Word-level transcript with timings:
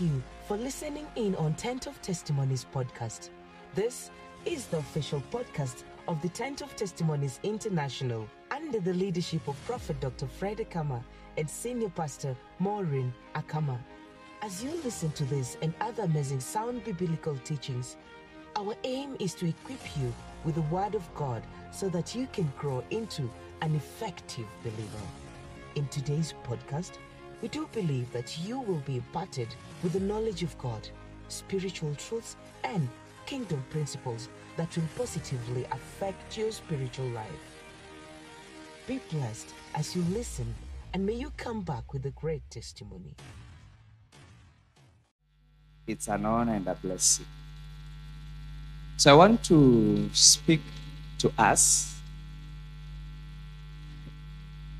you 0.00 0.22
for 0.46 0.56
listening 0.56 1.06
in 1.16 1.34
on 1.36 1.54
Tent 1.54 1.86
of 1.86 2.00
Testimonies 2.02 2.66
podcast. 2.74 3.30
This 3.74 4.10
is 4.44 4.66
the 4.66 4.78
official 4.78 5.22
podcast 5.32 5.84
of 6.06 6.20
the 6.22 6.28
Tent 6.28 6.60
of 6.60 6.74
Testimonies 6.76 7.40
International 7.42 8.28
under 8.50 8.80
the 8.80 8.94
leadership 8.94 9.46
of 9.48 9.56
Prophet 9.64 10.00
Dr. 10.00 10.26
Fred 10.26 10.58
Akama 10.58 11.02
and 11.36 11.48
Senior 11.48 11.90
Pastor 11.90 12.36
Maureen 12.58 13.12
Akama. 13.34 13.78
As 14.42 14.62
you 14.62 14.70
listen 14.84 15.10
to 15.12 15.24
this 15.24 15.56
and 15.62 15.74
other 15.80 16.04
amazing 16.04 16.40
sound 16.40 16.84
biblical 16.84 17.36
teachings, 17.38 17.96
our 18.56 18.74
aim 18.84 19.16
is 19.18 19.34
to 19.34 19.48
equip 19.48 19.96
you 19.98 20.12
with 20.44 20.54
the 20.54 20.62
Word 20.62 20.94
of 20.94 21.14
God 21.14 21.42
so 21.72 21.88
that 21.88 22.14
you 22.14 22.28
can 22.32 22.52
grow 22.58 22.84
into 22.90 23.28
an 23.62 23.74
effective 23.74 24.46
believer. 24.62 25.06
In 25.74 25.86
today's 25.88 26.34
podcast, 26.44 26.98
we 27.40 27.48
do 27.48 27.68
believe 27.72 28.10
that 28.12 28.38
you 28.38 28.60
will 28.60 28.82
be 28.86 28.96
imparted 28.96 29.48
with 29.82 29.92
the 29.92 30.00
knowledge 30.00 30.42
of 30.42 30.56
God, 30.58 30.88
spiritual 31.28 31.94
truths, 31.94 32.36
and 32.64 32.88
kingdom 33.26 33.64
principles 33.70 34.28
that 34.56 34.74
will 34.76 34.88
positively 34.96 35.64
affect 35.70 36.36
your 36.36 36.50
spiritual 36.50 37.06
life. 37.10 37.62
Be 38.86 39.00
blessed 39.10 39.54
as 39.74 39.94
you 39.94 40.02
listen, 40.10 40.52
and 40.94 41.04
may 41.06 41.12
you 41.12 41.30
come 41.36 41.60
back 41.60 41.92
with 41.92 42.06
a 42.06 42.10
great 42.10 42.42
testimony. 42.50 43.14
It's 45.86 46.08
an 46.08 46.24
honor 46.24 46.54
and 46.54 46.66
a 46.66 46.74
blessing. 46.74 47.26
So 48.96 49.12
I 49.12 49.14
want 49.14 49.44
to 49.44 50.10
speak 50.12 50.60
to 51.18 51.32
us, 51.38 51.94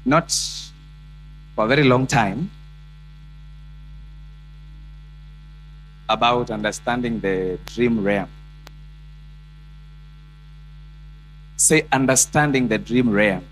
not 0.04 0.30
for 1.58 1.64
a 1.64 1.66
very 1.66 1.82
long 1.82 2.06
time, 2.06 2.48
about 6.08 6.52
understanding 6.52 7.18
the 7.18 7.58
dream 7.66 8.00
realm. 8.00 8.28
Say, 11.56 11.84
understanding 11.90 12.68
the 12.68 12.78
dream 12.78 13.10
realm. 13.10 13.44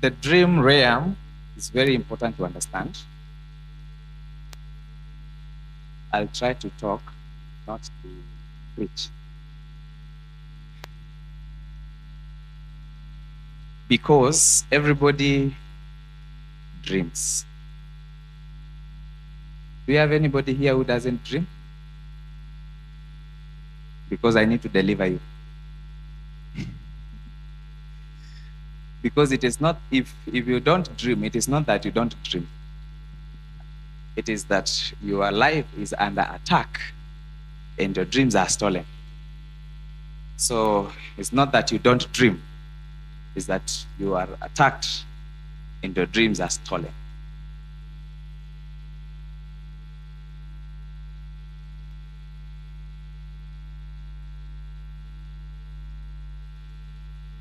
The 0.00 0.10
dream 0.10 0.58
realm 0.58 1.16
is 1.56 1.68
very 1.68 1.94
important 1.94 2.36
to 2.38 2.46
understand. 2.46 2.98
I'll 6.12 6.26
try 6.26 6.54
to 6.54 6.68
talk, 6.70 7.02
not 7.64 7.80
to 7.84 8.08
preach. 8.74 9.08
Because 13.88 14.64
everybody 14.72 15.54
dreams. 16.82 17.44
Do 19.86 19.92
you 19.92 19.98
have 19.98 20.12
anybody 20.12 20.54
here 20.54 20.74
who 20.74 20.84
doesn't 20.84 21.22
dream? 21.24 21.46
Because 24.08 24.36
I 24.36 24.44
need 24.44 24.62
to 24.62 24.68
deliver 24.68 25.06
you. 25.06 25.20
because 29.02 29.32
it 29.32 29.44
is 29.44 29.60
not 29.60 29.78
if 29.90 30.14
if 30.26 30.46
you 30.46 30.60
don't 30.60 30.96
dream 30.96 31.24
it 31.24 31.36
is 31.36 31.46
not 31.48 31.66
that 31.66 31.84
you 31.84 31.90
don't 31.90 32.14
dream 32.22 32.48
it 34.16 34.28
is 34.28 34.44
that 34.44 34.94
your 35.02 35.30
life 35.30 35.66
is 35.76 35.94
under 35.98 36.26
attack 36.32 36.80
and 37.78 37.96
your 37.96 38.04
dreams 38.06 38.34
are 38.34 38.48
stolen 38.48 38.86
so 40.36 40.90
it's 41.18 41.32
not 41.32 41.52
that 41.52 41.70
you 41.72 41.78
don't 41.78 42.10
dream 42.12 42.40
it's 43.34 43.46
that 43.46 43.84
you 43.98 44.14
are 44.14 44.28
attacked 44.42 45.04
and 45.82 45.96
your 45.96 46.06
dreams 46.06 46.40
are 46.40 46.50
stolen. 46.50 46.92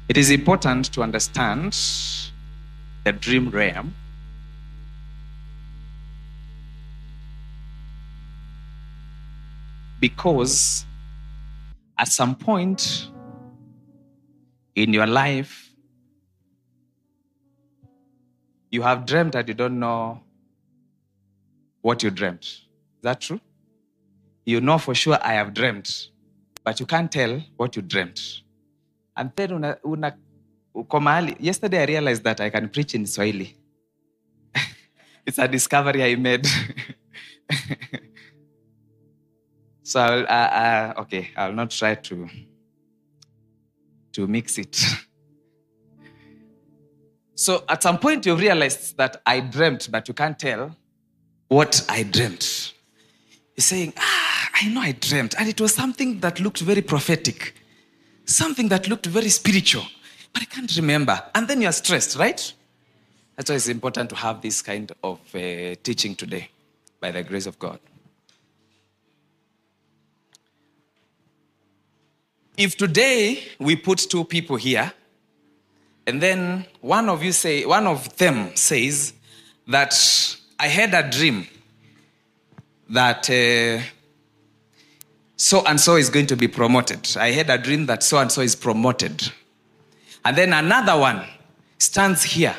It 0.09 0.17
is 0.17 0.29
important 0.29 0.93
to 0.93 1.01
understand 1.01 1.75
the 3.03 3.11
dream 3.13 3.49
realm. 3.49 3.95
Because 9.99 10.85
at 11.97 12.09
some 12.09 12.35
point 12.35 13.07
in 14.75 14.93
your 14.93 15.07
life, 15.07 15.72
you 18.73 18.81
have 18.81 19.05
dreamt 19.05 19.33
that 19.33 19.47
you 19.47 19.53
don't 19.53 19.79
know 19.79 20.19
what 21.81 22.01
you 22.01 22.09
dreamt. 22.09 22.43
Is 22.43 23.03
that 23.03 23.21
true? 23.21 23.39
You 24.45 24.61
know 24.61 24.79
for 24.79 24.95
sure 24.95 25.19
I 25.21 25.33
have 25.33 25.53
dreamt, 25.53 26.09
but 26.63 26.79
you 26.79 26.87
can't 26.87 27.11
tell 27.11 27.39
what 27.55 27.75
you 27.75 27.83
dreamt. 27.83 28.19
And 29.15 29.31
then 29.35 29.51
una, 29.51 29.77
una, 29.85 30.17
uko. 30.75 31.35
Yesterday 31.39 31.83
I 31.83 31.85
realized 31.85 32.23
that 32.23 32.41
I 32.41 32.49
can 32.49 32.67
preach 32.67 32.95
in 32.95 33.05
Swahili. 33.05 33.55
it's 35.27 35.37
a 35.37 35.47
discovery 35.47 36.03
I 36.03 36.15
made. 36.15 36.47
so 39.83 39.99
I'll, 39.99 40.23
uh, 40.23 40.25
uh, 40.25 40.93
okay, 41.01 41.29
I'll 41.37 41.53
not 41.53 41.69
try 41.69 41.93
to 41.93 42.27
to 44.13 44.25
mix 44.25 44.57
it. 44.57 44.83
so 47.35 47.63
at 47.67 47.83
some 47.83 47.97
point 47.99 48.25
you 48.25 48.35
realized 48.35 48.97
that 48.97 49.21
I 49.25 49.39
dreamt, 49.39 49.89
but 49.91 50.07
you 50.07 50.13
can't 50.13 50.37
tell 50.37 50.75
what 51.47 51.85
I 51.89 52.03
dreamt. 52.03 52.73
You're 53.55 53.63
saying, 53.63 53.93
ah, 53.97 54.49
I 54.61 54.67
know 54.69 54.81
I 54.81 54.93
dreamt, 54.93 55.35
and 55.37 55.47
it 55.47 55.61
was 55.61 55.73
something 55.73 56.19
that 56.21 56.39
looked 56.39 56.61
very 56.61 56.81
prophetic 56.81 57.53
something 58.25 58.69
that 58.69 58.87
looked 58.87 59.05
very 59.05 59.29
spiritual, 59.29 59.85
but 60.31 60.41
I 60.41 60.45
can't 60.45 60.73
remember. 60.75 61.21
And 61.35 61.47
then 61.47 61.61
you're 61.61 61.71
stressed, 61.71 62.17
right? 62.17 62.53
That's 63.35 63.49
why 63.49 63.55
it's 63.55 63.67
important 63.67 64.09
to 64.11 64.15
have 64.15 64.41
this 64.41 64.61
kind 64.61 64.91
of 65.03 65.19
uh, 65.35 65.75
teaching 65.83 66.15
today 66.15 66.49
by 66.99 67.11
the 67.11 67.23
grace 67.23 67.45
of 67.45 67.57
God. 67.59 67.79
If 72.55 72.77
today 72.77 73.43
we 73.59 73.75
put 73.75 73.97
two 73.97 74.23
people 74.25 74.57
here, 74.57 74.93
and 76.05 76.21
then 76.21 76.65
one 76.81 77.09
of 77.09 77.23
you 77.23 77.31
say, 77.31 77.65
one 77.65 77.87
of 77.87 78.15
them 78.17 78.55
says 78.55 79.13
that 79.67 79.93
I 80.59 80.67
had 80.67 80.93
a 80.93 81.09
dream 81.09 81.47
that 82.89 83.29
uh, 83.29 83.81
so 85.37 85.63
and 85.65 85.79
so 85.79 85.95
is 85.95 86.09
going 86.09 86.27
to 86.27 86.35
be 86.35 86.47
promoted. 86.47 87.15
I 87.17 87.31
had 87.31 87.49
a 87.49 87.57
dream 87.57 87.85
that 87.85 88.03
so 88.03 88.17
and 88.17 88.31
so 88.31 88.41
is 88.41 88.55
promoted. 88.55 89.31
And 90.25 90.37
then 90.37 90.53
another 90.53 90.97
one 90.97 91.23
stands 91.77 92.23
here 92.23 92.55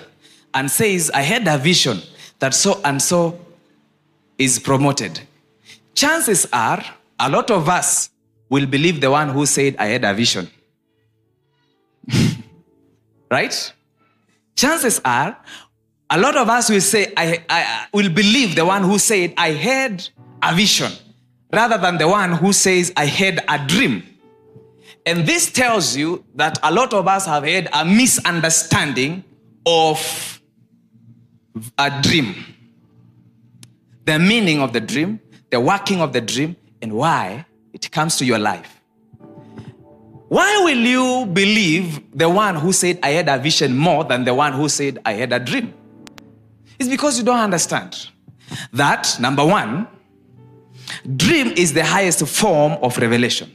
and 0.54 0.71
says, 0.71 1.10
I 1.10 1.22
had 1.22 1.47
a 1.47 1.59
vision 1.59 2.00
that 2.38 2.54
so 2.54 2.81
and 2.84 3.00
so 3.00 3.38
is 4.38 4.59
promoted. 4.59 5.21
Chances 5.94 6.47
are 6.53 6.84
a 7.21 7.31
lot 7.31 7.50
of 7.50 7.69
us 7.69 8.10
will 8.49 8.66
believe 8.66 9.00
the 9.00 9.10
one 9.10 9.28
who 9.31 9.47
said, 9.47 9.77
I 9.78 9.87
had 9.87 10.04
a 10.04 10.15
vision. 10.15 10.50
right? 13.30 13.72
Chances 14.56 15.00
are 15.04 15.36
a 16.10 16.18
lot 16.18 16.36
of 16.36 16.48
us 16.48 16.70
will 16.70 16.80
say, 16.80 17.12
I, 17.16 17.44
I 17.48 17.86
will 17.92 18.10
believe 18.10 18.54
the 18.54 18.64
one 18.64 18.84
who 18.84 18.98
said, 18.98 19.34
I 19.36 19.50
had 19.50 20.08
a 20.42 20.54
vision 20.54 20.92
rather 21.52 21.78
than 21.78 21.98
the 21.98 22.06
one 22.08 22.32
who 22.32 22.52
says, 22.52 22.92
I 22.96 23.06
had 23.06 23.44
a 23.48 23.66
dream. 23.66 24.02
And 25.06 25.26
this 25.26 25.50
tells 25.50 25.96
you 25.96 26.24
that 26.34 26.58
a 26.62 26.72
lot 26.72 26.94
of 26.94 27.06
us 27.08 27.26
have 27.26 27.44
had 27.44 27.68
a 27.72 27.84
misunderstanding 27.84 29.24
of 29.66 30.41
a 31.78 32.03
dream. 32.03 32.34
The 34.04 34.18
meaning 34.18 34.60
of 34.60 34.72
the 34.72 34.80
dream, 34.80 35.20
the 35.50 35.60
working 35.60 36.00
of 36.00 36.12
the 36.12 36.20
dream, 36.20 36.56
and 36.82 36.92
why 36.92 37.47
it 37.72 37.91
comes 37.91 38.16
to 38.18 38.24
your 38.24 38.38
life. 38.38 38.73
Why 40.34 40.63
will 40.65 40.78
you 40.78 41.27
believe 41.27 42.10
the 42.13 42.28
one 42.28 42.57
who 42.57 42.72
said, 42.72 42.98
I 43.04 43.10
had 43.10 43.28
a 43.28 43.39
vision 43.39 43.77
more 43.77 44.03
than 44.03 44.25
the 44.25 44.34
one 44.34 44.53
who 44.53 44.69
said, 44.69 44.98
I 45.04 45.13
had 45.13 45.33
a 45.33 45.39
dream? 45.39 45.72
It's 46.77 46.89
because 46.89 47.19
you 47.19 47.25
don't 47.25 47.39
understand 47.39 48.09
that, 48.72 49.16
number 49.21 49.47
one, 49.47 49.86
Dream 51.16 51.53
is 51.57 51.72
the 51.72 51.84
highest 51.84 52.27
form 52.27 52.72
of 52.83 52.98
revelation. 52.98 53.48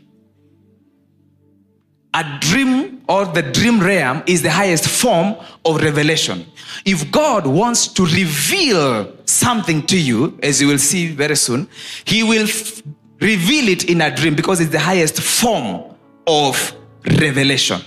A 2.13 2.37
dream 2.39 3.01
or 3.09 3.25
the 3.25 3.41
dream 3.41 3.81
realm 3.81 4.23
is 4.25 4.41
the 4.41 4.49
highest 4.49 4.87
form 4.87 5.35
of 5.65 5.81
revelation. 5.81 6.45
If 6.85 7.11
God 7.11 7.45
wants 7.45 7.89
to 7.89 8.05
reveal 8.05 9.17
something 9.25 9.85
to 9.87 9.99
you, 9.99 10.39
as 10.41 10.61
you 10.61 10.67
will 10.67 10.79
see 10.79 11.11
very 11.11 11.35
soon, 11.35 11.67
He 12.05 12.23
will 12.23 12.47
f- 12.47 12.81
reveal 13.19 13.67
it 13.67 13.89
in 13.89 13.99
a 13.99 14.15
dream 14.15 14.33
because 14.33 14.61
it's 14.61 14.71
the 14.71 14.79
highest 14.79 15.21
form 15.21 15.89
of 16.29 16.75
revelation. 17.19 17.81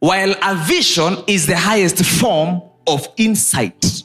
while 0.00 0.32
a 0.42 0.54
vision 0.54 1.16
is 1.26 1.46
the 1.46 1.56
highest 1.56 2.04
form 2.04 2.62
of 2.86 3.08
insight. 3.16 4.04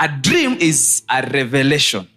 A 0.00 0.08
dream 0.08 0.54
is 0.60 1.02
a 1.08 1.22
revelation 1.32 2.08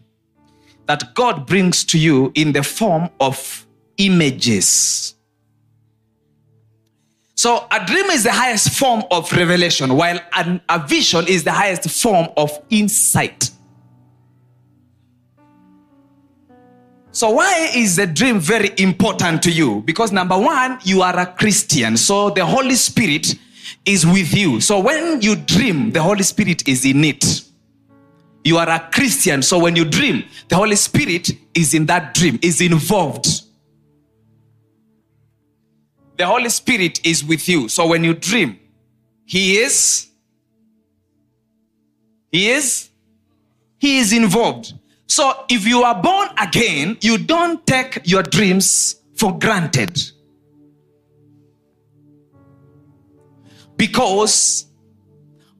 that 0.88 1.14
God 1.14 1.46
brings 1.46 1.84
to 1.86 2.00
you 2.00 2.32
in 2.34 2.54
the 2.54 2.64
form 2.64 3.10
of 3.20 3.68
images. 3.98 5.14
So, 7.36 7.68
a 7.72 7.86
dream 7.86 8.06
is 8.08 8.24
the 8.24 8.32
highest 8.32 8.72
form 8.72 9.04
of 9.12 9.32
revelation, 9.32 9.96
while 9.96 10.20
an, 10.34 10.60
a 10.70 10.80
vision 10.88 11.28
is 11.28 11.44
the 11.44 11.52
highest 11.52 11.88
form 11.90 12.30
of 12.36 12.52
insight. 12.72 13.50
So, 17.13 17.31
why 17.31 17.69
is 17.75 17.98
the 17.98 18.08
dream 18.08 18.40
very 18.40 18.72
important 18.78 19.44
to 19.44 19.52
you? 19.52 19.81
Because 19.81 20.13
number 20.13 20.38
one, 20.38 20.80
you 20.84 21.02
are 21.02 21.18
a 21.19 21.25
Christian, 21.25 21.98
so 21.98 22.30
the 22.30 22.46
Holy 22.46 22.75
Spirit 22.75 23.36
is 23.86 24.06
with 24.06 24.34
you. 24.34 24.62
So, 24.62 24.80
when 24.80 25.22
you 25.22 25.36
dream, 25.36 25.92
the 25.92 26.02
Holy 26.02 26.24
Spirit 26.24 26.68
is 26.69 26.86
in 26.86 27.04
it. 27.04 27.44
You 28.46 28.58
are 28.58 28.69
a 28.69 28.90
Christian, 28.94 29.42
so 29.42 29.60
when 29.60 29.75
you 29.75 29.84
dream, 29.86 30.24
the 30.48 30.56
Holy 30.56 30.78
Spirit 30.78 31.31
is 31.54 31.74
in 31.74 31.86
that 31.88 32.13
dream, 32.13 32.40
is 32.42 32.62
involved. 32.62 33.28
The 36.18 36.25
Holy 36.25 36.50
Spirit 36.50 37.06
is 37.06 37.24
with 37.25 37.48
you. 37.50 37.68
So 37.68 37.88
when 37.88 38.04
you 38.04 38.13
dream, 38.13 38.58
He 39.25 39.58
is, 39.58 40.08
He 42.31 42.50
is, 42.50 42.90
He 43.80 44.00
is 44.00 44.13
involved. 44.13 44.74
So 45.12 45.44
if 45.50 45.68
you 45.68 45.84
are 45.84 46.02
born 46.02 46.30
again, 46.40 46.98
you 47.02 47.18
don't 47.18 47.68
take 47.68 48.00
your 48.06 48.24
dreams 48.24 48.96
for 49.18 49.38
granted. 49.38 50.02
Because 53.75 54.68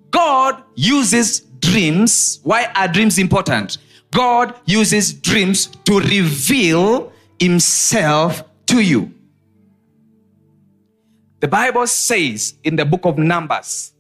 God 0.09 0.63
uses 0.75 1.42
dreams. 1.59 2.39
Why 2.44 2.71
are 2.77 2.88
dreams 2.88 3.19
important? 3.19 3.80
God 4.12 4.56
uses 4.68 5.12
dreams 5.12 5.65
to 5.83 6.00
reveal 6.00 7.12
himself 7.38 8.45
to 8.68 8.80
you. 8.80 9.13
The 11.42 11.50
Bible 11.50 11.88
says 11.88 12.53
in 12.63 12.77
the 12.77 12.86
book 12.86 13.03
of 13.03 13.18
Numbers 13.18 13.92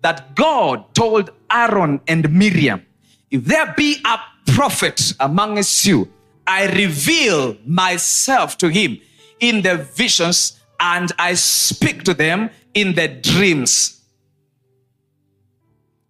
that 0.00 0.34
God 0.34 0.94
told 0.94 1.32
Aaron 1.52 2.00
and 2.08 2.32
Miriam, 2.32 2.86
if 3.30 3.44
there 3.44 3.74
be 3.76 4.00
a 4.02 4.18
prophet 4.46 5.14
amongst 5.20 5.86
you, 5.86 6.12
I 6.46 6.66
reveal 6.66 7.56
myself 7.66 8.56
to 8.58 8.68
him 8.68 9.00
in 9.40 9.62
the 9.62 9.76
visions 9.76 10.60
and 10.80 11.10
I 11.18 11.34
speak 11.34 12.04
to 12.04 12.14
them 12.14 12.50
in 12.74 12.94
the 12.94 13.08
dreams. 13.08 14.04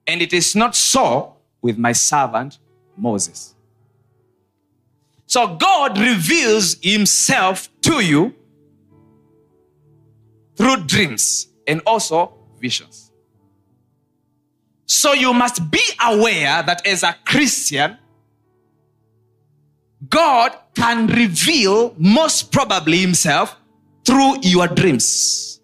And 0.07 0.23
it 0.23 0.33
is 0.33 0.55
not 0.55 0.77
so 0.77 1.37
with 1.63 1.79
my 1.79 1.93
servant 1.93 2.59
Moses. 2.97 3.55
So 5.27 5.57
God 5.57 5.99
reveals 5.99 6.77
himself 6.83 7.69
to 7.83 8.01
you 8.01 8.35
through 10.55 10.85
dreams 10.85 11.49
and 11.67 11.83
also 11.85 12.33
visions. 12.61 13.11
So 14.87 15.13
you 15.13 15.35
must 15.35 15.71
be 15.71 15.83
aware 16.05 16.63
that 16.63 16.87
as 16.87 17.03
a 17.03 17.15
Christian, 17.25 17.99
God 20.11 20.57
can 20.75 21.07
reveal 21.07 21.95
most 21.99 22.53
probably 22.53 22.99
himself 22.99 23.57
through 24.05 24.41
your 24.43 24.69
dreams, 24.69 25.61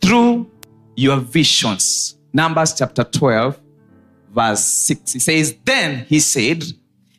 through 0.00 0.50
your 0.96 1.18
visions. 1.18 2.18
Numbers 2.32 2.74
chapter 2.74 3.04
12, 3.04 3.60
verse 4.32 4.64
6. 4.64 5.12
He 5.12 5.18
says, 5.18 5.56
Then 5.64 6.06
he 6.08 6.20
said, 6.20 6.64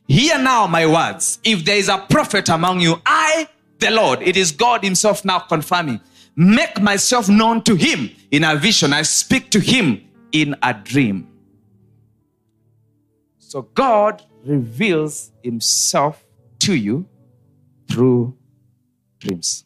Hear 0.07 0.38
now 0.38 0.68
my 0.68 0.86
words. 0.86 1.40
If 1.44 1.63
there 1.63 1.78
is 1.78 1.88
a 1.88 1.98
prophet 2.10 2.50
among 2.50 2.81
you, 2.81 3.01
I, 3.06 3.48
the 3.80 3.92
Lord, 3.92 4.22
it 4.22 4.36
is 4.36 4.51
God 4.51 4.84
Himself 4.84 5.24
now 5.24 5.39
confirming, 5.39 6.01
make 6.36 6.81
myself 6.81 7.30
known 7.30 7.63
to 7.63 7.75
Him 7.75 8.10
in 8.31 8.44
a 8.44 8.56
vision. 8.56 8.92
I 8.92 9.04
speak 9.04 9.50
to 9.51 9.60
Him 9.60 10.04
in 10.31 10.56
a 10.62 10.74
dream. 10.74 11.30
So 13.39 13.62
God 13.62 14.24
reveals 14.44 15.31
Himself 15.44 16.23
to 16.63 16.75
you 16.75 17.06
through 17.89 18.36
dreams. 19.19 19.65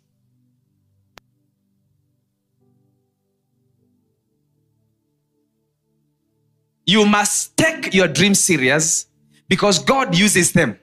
You 6.86 7.06
must 7.06 7.56
take 7.58 7.94
your 7.94 8.08
dreams 8.08 8.40
serious 8.40 9.08
because 9.50 9.80
God 9.80 10.18
uses 10.18 10.54
them. 10.54 10.80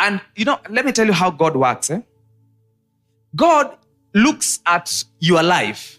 And 0.00 0.20
you 0.36 0.44
know, 0.44 0.58
let 0.68 0.84
me 0.84 0.92
tell 0.92 1.06
you 1.06 1.12
how 1.12 1.30
God 1.30 1.56
works. 1.56 1.90
Eh? 1.90 2.00
God 3.34 3.76
looks 4.12 4.60
at 4.66 5.04
your 5.20 5.42
life 5.42 5.98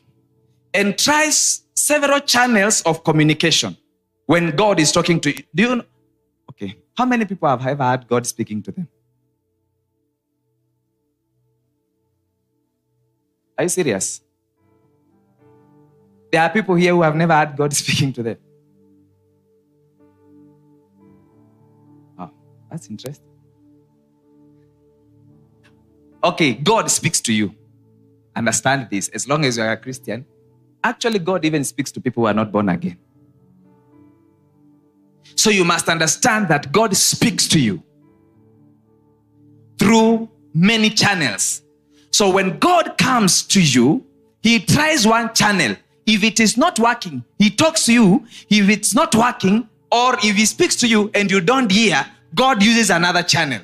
and 0.73 0.97
tries 0.97 1.63
several 1.73 2.19
channels 2.19 2.81
of 2.81 3.03
communication 3.03 3.77
when 4.25 4.55
God 4.55 4.79
is 4.79 4.91
talking 4.91 5.19
to 5.21 5.35
you. 5.35 5.43
Do 5.53 5.63
you 5.63 5.75
know? 5.77 5.85
Okay. 6.51 6.75
How 6.97 7.05
many 7.05 7.25
people 7.25 7.47
have 7.49 7.65
ever 7.65 7.83
had 7.83 8.07
God 8.07 8.27
speaking 8.27 8.61
to 8.63 8.71
them? 8.71 8.87
Are 13.57 13.63
you 13.63 13.69
serious? 13.69 14.21
There 16.31 16.41
are 16.41 16.49
people 16.49 16.75
here 16.75 16.93
who 16.93 17.01
have 17.03 17.15
never 17.15 17.33
had 17.33 17.55
God 17.57 17.73
speaking 17.81 18.13
to 18.13 18.23
them. 18.23 18.37
Oh, 22.17 22.31
that's 22.69 22.89
interesting. 22.89 23.25
Okay, 26.23 26.53
God 26.53 26.89
speaks 26.91 27.21
to 27.21 27.33
you. 27.33 27.55
Understand 28.35 28.89
this. 28.91 29.09
As 29.09 29.27
long 29.27 29.45
as 29.45 29.57
you 29.57 29.63
are 29.63 29.73
a 29.73 29.77
Christian, 29.77 30.25
actually, 30.83 31.19
God 31.19 31.45
even 31.45 31.63
speaks 31.63 31.91
to 31.93 32.01
people 32.01 32.23
who 32.23 32.27
are 32.27 32.33
not 32.33 32.51
born 32.51 32.69
again. 32.69 32.97
So 35.35 35.49
you 35.49 35.65
must 35.65 35.89
understand 35.89 36.47
that 36.49 36.71
God 36.71 36.95
speaks 36.97 37.47
to 37.49 37.59
you 37.59 37.83
through 39.79 40.29
many 40.53 40.89
channels. 40.89 41.63
So 42.15 42.29
when 42.29 42.59
God 42.59 42.97
comes 42.97 43.43
to 43.47 43.61
you, 43.61 44.05
He 44.41 44.59
tries 44.59 45.05
one 45.05 45.33
channel. 45.33 45.75
If 46.05 46.23
it 46.23 46.39
is 46.39 46.55
not 46.55 46.79
working, 46.79 47.25
He 47.37 47.49
talks 47.49 47.87
to 47.87 47.93
you. 47.93 48.25
If 48.49 48.69
it's 48.69 48.95
not 48.95 49.13
working, 49.13 49.67
or 49.91 50.13
if 50.23 50.37
He 50.37 50.45
speaks 50.45 50.77
to 50.77 50.87
you 50.87 51.11
and 51.13 51.29
you 51.29 51.41
don't 51.41 51.69
hear, 51.69 52.05
God 52.33 52.63
uses 52.63 52.89
another 52.89 53.21
channel. 53.21 53.59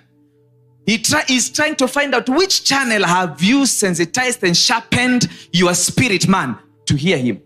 He 0.86 0.98
try, 0.98 1.24
is 1.30 1.50
trying 1.50 1.78
to 1.78 1.88
find 1.88 2.14
out 2.14 2.28
which 2.28 2.66
channel 2.66 3.06
have 3.06 3.42
you 3.42 3.66
sensitized 3.66 4.44
and 4.44 4.58
sharpened 4.58 5.30
your 5.54 5.74
spirit 5.74 6.28
man 6.28 6.58
to 6.88 6.98
hear 6.98 7.18
him. 7.18 7.42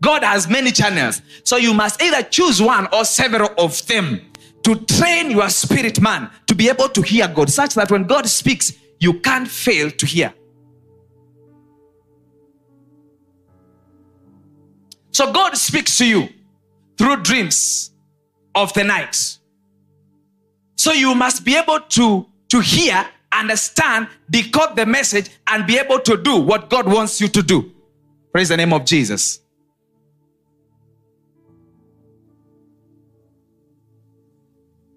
God 0.00 0.24
has 0.24 0.48
many 0.48 0.72
channels. 0.72 1.20
So 1.44 1.58
you 1.58 1.74
must 1.74 2.02
either 2.02 2.22
choose 2.22 2.62
one 2.62 2.88
or 2.90 3.04
several 3.04 3.50
of 3.58 3.86
them 3.86 4.22
to 4.62 4.76
train 4.76 5.30
your 5.30 5.50
spirit 5.50 6.00
man 6.00 6.30
to 6.46 6.54
be 6.54 6.70
able 6.70 6.88
to 6.88 7.02
hear 7.02 7.28
God, 7.28 7.50
such 7.50 7.74
that 7.74 7.90
when 7.90 8.04
God 8.04 8.26
speaks, 8.26 8.79
you 9.00 9.14
can't 9.14 9.48
fail 9.48 9.90
to 9.90 10.06
hear. 10.06 10.32
So 15.10 15.32
God 15.32 15.56
speaks 15.56 15.98
to 15.98 16.06
you 16.06 16.28
through 16.96 17.22
dreams 17.22 17.90
of 18.54 18.72
the 18.74 18.84
night. 18.84 19.38
So 20.76 20.92
you 20.92 21.14
must 21.14 21.44
be 21.44 21.56
able 21.56 21.80
to, 21.80 22.26
to 22.48 22.60
hear, 22.60 23.06
understand, 23.32 24.08
decode 24.30 24.76
the 24.76 24.86
message, 24.86 25.30
and 25.46 25.66
be 25.66 25.78
able 25.78 26.00
to 26.00 26.16
do 26.16 26.36
what 26.36 26.70
God 26.70 26.86
wants 26.86 27.20
you 27.20 27.28
to 27.28 27.42
do. 27.42 27.72
Praise 28.32 28.48
the 28.50 28.56
name 28.56 28.72
of 28.72 28.84
Jesus. 28.84 29.40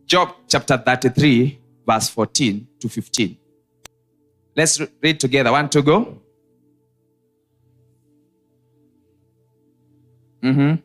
Job 0.05 0.35
chapter 0.47 0.77
33, 0.77 1.59
verse 1.87 2.09
14 2.09 2.67
to 2.79 2.89
15. 2.89 3.37
Let's 4.55 4.79
read 5.01 5.19
together. 5.19 5.51
One 5.51 5.69
two, 5.69 5.81
go. 5.81 6.21
Mm-hmm. 10.43 10.75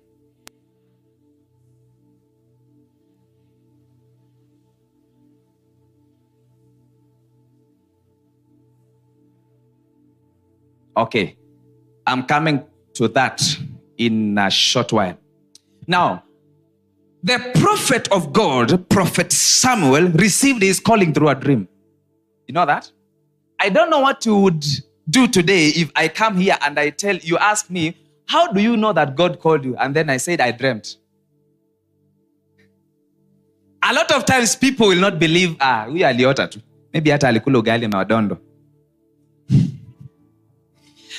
Okay. 10.97 11.37
I'm 12.07 12.23
coming 12.25 12.65
to 12.95 13.09
that 13.09 13.43
in 13.99 14.39
a 14.39 14.51
short 14.51 14.93
while. 14.93 15.19
Now, 15.87 16.25
the 17.23 17.53
prophet 17.55 18.11
of 18.11 18.33
God, 18.33 18.89
Prophet 18.89 19.33
Samuel, 19.33 20.09
received 20.09 20.63
his 20.63 20.81
calling 20.81 21.13
through 21.13 21.29
a 21.29 21.35
dream. 21.35 21.69
You 22.47 22.55
know 22.55 22.65
that? 22.65 22.91
I 23.61 23.69
don't 23.69 23.91
know 23.91 24.01
what 24.01 24.25
you 24.25 24.37
would 24.37 24.65
do 25.09 25.27
today 25.27 25.69
if 25.69 25.91
I 25.97 26.09
come 26.09 26.37
here 26.37 26.57
and 26.61 26.79
I 26.79 26.91
tell 26.91 27.17
you, 27.17 27.39
ask 27.39 27.71
me, 27.71 27.97
how 28.27 28.53
do 28.53 28.61
you 28.61 28.77
know 28.77 28.93
that 28.93 29.17
God 29.17 29.41
called 29.41 29.65
you? 29.65 29.77
And 29.77 29.97
then 29.97 30.11
I 30.11 30.19
said, 30.19 30.41
I 30.41 30.53
dreamt. 30.53 30.97
A 33.83 33.93
lot 33.93 34.11
of 34.13 34.25
times 34.27 34.55
people 34.55 34.89
will 34.89 35.01
not 35.01 35.19
believe, 35.19 35.57
ah, 35.61 35.87
huyu 35.89 36.05
aliota 36.07 36.51
tu. 36.51 36.61
Maybe 36.93 37.11
hata 37.11 37.29
alikula 37.29 37.59
ugali 37.59 37.89
na. 37.89 38.37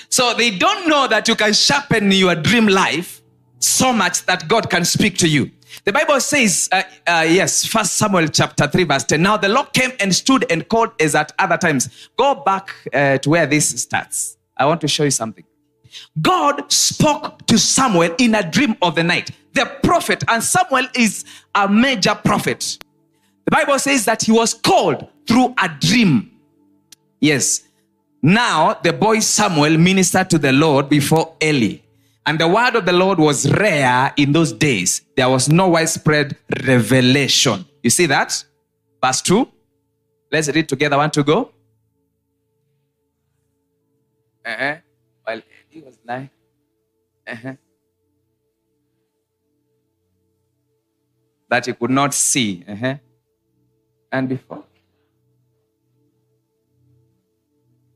So 0.09 0.33
they 0.33 0.57
don't 0.57 0.87
know 0.87 1.07
that 1.07 1.27
you 1.27 1.35
can 1.35 1.53
sharpen 1.53 2.11
your 2.11 2.35
dream 2.35 2.67
life 2.67 3.21
so 3.59 3.93
much 3.93 4.25
that 4.25 4.47
God 4.47 4.69
can 4.69 4.83
speak 4.85 5.17
to 5.19 5.27
you. 5.27 5.51
The 5.85 5.93
Bible 5.93 6.19
says, 6.19 6.69
uh, 6.71 6.83
uh, 7.07 7.25
yes, 7.27 7.65
First 7.65 7.93
Samuel 7.97 8.27
chapter 8.27 8.67
3, 8.67 8.83
verse 8.83 9.03
10. 9.05 9.21
Now 9.21 9.37
the 9.37 9.49
Lord 9.49 9.71
came 9.73 9.91
and 9.99 10.13
stood 10.13 10.45
and 10.51 10.67
called 10.67 10.91
as 10.99 11.15
at 11.15 11.31
other 11.39 11.57
times. 11.57 12.09
Go 12.17 12.35
back 12.35 12.69
uh, 12.93 13.17
to 13.19 13.29
where 13.29 13.45
this 13.45 13.69
starts. 13.81 14.37
I 14.57 14.65
want 14.65 14.81
to 14.81 14.87
show 14.87 15.03
you 15.03 15.11
something. 15.11 15.45
God 16.21 16.71
spoke 16.71 17.45
to 17.47 17.57
Samuel 17.57 18.15
in 18.17 18.35
a 18.35 18.49
dream 18.49 18.75
of 18.81 18.95
the 18.95 19.03
night. 19.03 19.31
The 19.53 19.65
prophet, 19.83 20.23
and 20.27 20.43
Samuel 20.43 20.87
is 20.95 21.25
a 21.55 21.67
major 21.67 22.15
prophet. 22.15 22.77
The 23.45 23.51
Bible 23.51 23.79
says 23.79 24.05
that 24.05 24.23
he 24.23 24.31
was 24.31 24.53
called 24.53 25.07
through 25.27 25.55
a 25.57 25.69
dream. 25.79 26.31
Yes. 27.19 27.63
Now 28.21 28.75
the 28.75 28.93
boy 28.93 29.19
Samuel 29.19 29.77
ministered 29.77 30.29
to 30.31 30.37
the 30.37 30.51
Lord 30.51 30.89
before 30.89 31.35
Eli. 31.41 31.79
And 32.29 32.37
the 32.37 32.47
word 32.47 32.75
of 32.75 32.85
the 32.85 32.93
Lord 32.93 33.17
was 33.17 33.51
rare 33.53 34.13
in 34.15 34.33
those 34.33 34.53
days. 34.53 35.01
There 35.17 35.27
was 35.27 35.49
no 35.49 35.69
widespread 35.69 36.37
revelation. 36.63 37.65
You 37.81 37.89
see 37.89 38.05
that? 38.05 38.45
Verse 39.03 39.19
2. 39.23 39.47
Let's 40.31 40.47
read 40.49 40.69
together. 40.69 40.95
One 40.95 41.09
to 41.09 41.23
go. 41.23 41.51
Uh-huh. 44.45 44.75
While 45.23 45.41
he 45.69 45.81
was 45.81 45.97
lying. 46.05 46.29
Uh-huh. 47.27 47.53
That 51.49 51.65
he 51.65 51.73
could 51.73 51.89
not 51.89 52.13
see. 52.13 52.63
Uh-huh. 52.69 52.95
And 54.11 54.29
before. 54.29 54.65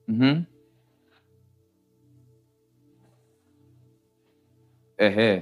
Mm-hmm. 0.09 0.52
Uh-huh. 4.99 5.39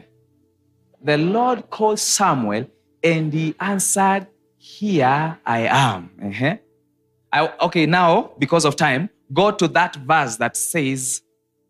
The 1.03 1.17
Lord 1.17 1.69
called 1.69 1.99
Samuel 1.99 2.67
and 3.03 3.33
he 3.33 3.55
answered, 3.59 4.27
Here 4.57 5.37
I 5.45 5.59
am. 5.67 6.11
Uh-huh. 6.23 6.57
I, 7.33 7.53
okay, 7.61 7.85
now, 7.85 8.33
because 8.37 8.65
of 8.65 8.75
time, 8.75 9.09
go 9.33 9.51
to 9.51 9.67
that 9.69 9.95
verse 9.95 10.35
that 10.37 10.57
says 10.57 11.21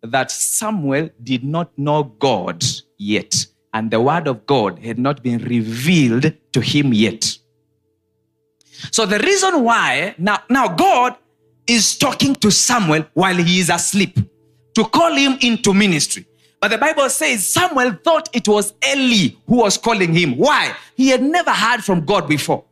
that 0.04 0.32
Samuel 0.32 1.10
did 1.22 1.44
not 1.44 1.78
know 1.78 2.04
God 2.04 2.64
yet, 2.98 3.46
and 3.74 3.92
the 3.92 4.02
word 4.02 4.28
of 4.28 4.46
God 4.46 4.80
had 4.80 4.98
not 4.98 5.22
been 5.22 5.38
revealed 5.44 6.34
to 6.54 6.62
him 6.62 6.94
yet. 6.94 7.38
So 8.92 9.06
the 9.06 9.20
reason 9.20 9.64
why 9.64 10.16
now, 10.18 10.40
now 10.50 10.68
God 10.68 11.16
is 11.68 11.98
talking 11.98 12.34
to 12.36 12.50
Samuel 12.50 13.06
while 13.14 13.36
he 13.36 13.60
is 13.60 13.70
asleep 13.70 14.18
to 14.74 14.84
call 14.86 15.14
him 15.14 15.38
into 15.42 15.74
ministry. 15.74 16.26
But 16.62 16.70
the 16.70 16.78
Bible 16.78 17.10
says 17.10 17.48
Samuel 17.48 17.94
thought 18.04 18.30
it 18.34 18.48
was 18.48 18.76
Eli 18.88 19.30
who 19.48 19.58
was 19.58 19.78
calling 19.80 20.14
him. 20.14 20.38
Why? 20.38 20.76
He 20.96 21.10
had 21.10 21.24
never 21.24 21.50
heard 21.50 21.84
from 21.84 22.06
God 22.06 22.30
before. 22.30 22.64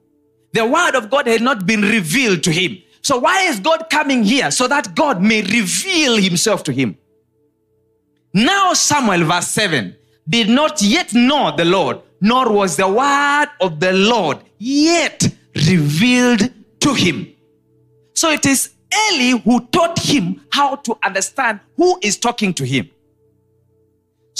The 0.53 0.63
word 0.63 0.95
of 0.95 1.09
God 1.09 1.25
had 1.25 1.41
not 1.41 1.65
been 1.65 1.81
revealed 1.81 2.43
to 2.43 2.51
him. 2.51 2.77
So 3.01 3.17
why 3.17 3.47
is 3.47 3.59
God 3.59 3.89
coming 3.89 4.23
here? 4.23 4.51
So 4.51 4.67
that 4.67 4.93
God 4.93 5.23
may 5.23 5.41
reveal 5.41 6.17
himself 6.17 6.63
to 6.65 6.71
him. 6.71 6.97
Now 8.31 8.73
Samuel, 8.73 9.25
verse 9.25 9.47
7, 9.47 9.95
did 10.27 10.49
not 10.49 10.83
yet 10.83 11.15
know 11.15 11.55
the 11.55 11.65
Lord, 11.65 11.99
nor 12.21 12.51
was 12.51 12.77
the 12.77 12.87
word 12.87 13.47
of 13.59 13.79
the 13.79 13.93
Lord 13.93 14.37
yet 14.59 15.27
revealed 15.67 16.51
to 16.81 16.93
him. 16.93 17.33
So 18.13 18.29
it 18.29 18.45
is 18.45 18.69
Eli 19.11 19.39
who 19.39 19.65
taught 19.67 19.97
him 19.97 20.41
how 20.51 20.75
to 20.75 20.95
understand 21.01 21.59
who 21.75 21.97
is 22.03 22.17
talking 22.17 22.53
to 22.53 22.65
him. 22.65 22.91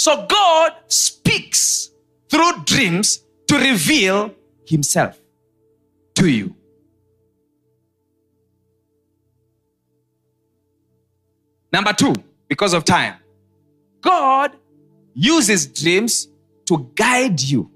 So 0.00 0.24
God 0.26 0.72
speaks 0.88 1.90
through 2.30 2.64
dreams 2.64 3.22
to 3.48 3.58
reveal 3.58 4.34
himself 4.66 5.20
to 6.14 6.26
you. 6.26 6.56
Number 11.70 11.92
two, 11.92 12.14
because 12.48 12.72
of 12.72 12.86
time, 12.86 13.16
God 14.00 14.56
uses 15.12 15.66
dreams 15.66 16.28
to 16.64 16.90
guide 16.94 17.38
you, 17.38 17.70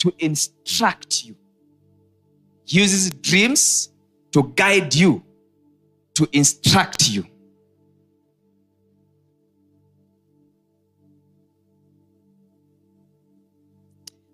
to 0.00 0.12
instruct 0.18 1.24
you. 1.24 1.34
He 2.66 2.80
uses 2.80 3.10
dreams 3.10 3.88
to 4.32 4.52
guide 4.54 4.94
you, 4.94 5.24
to 6.12 6.28
instruct 6.30 7.08
you. 7.08 7.24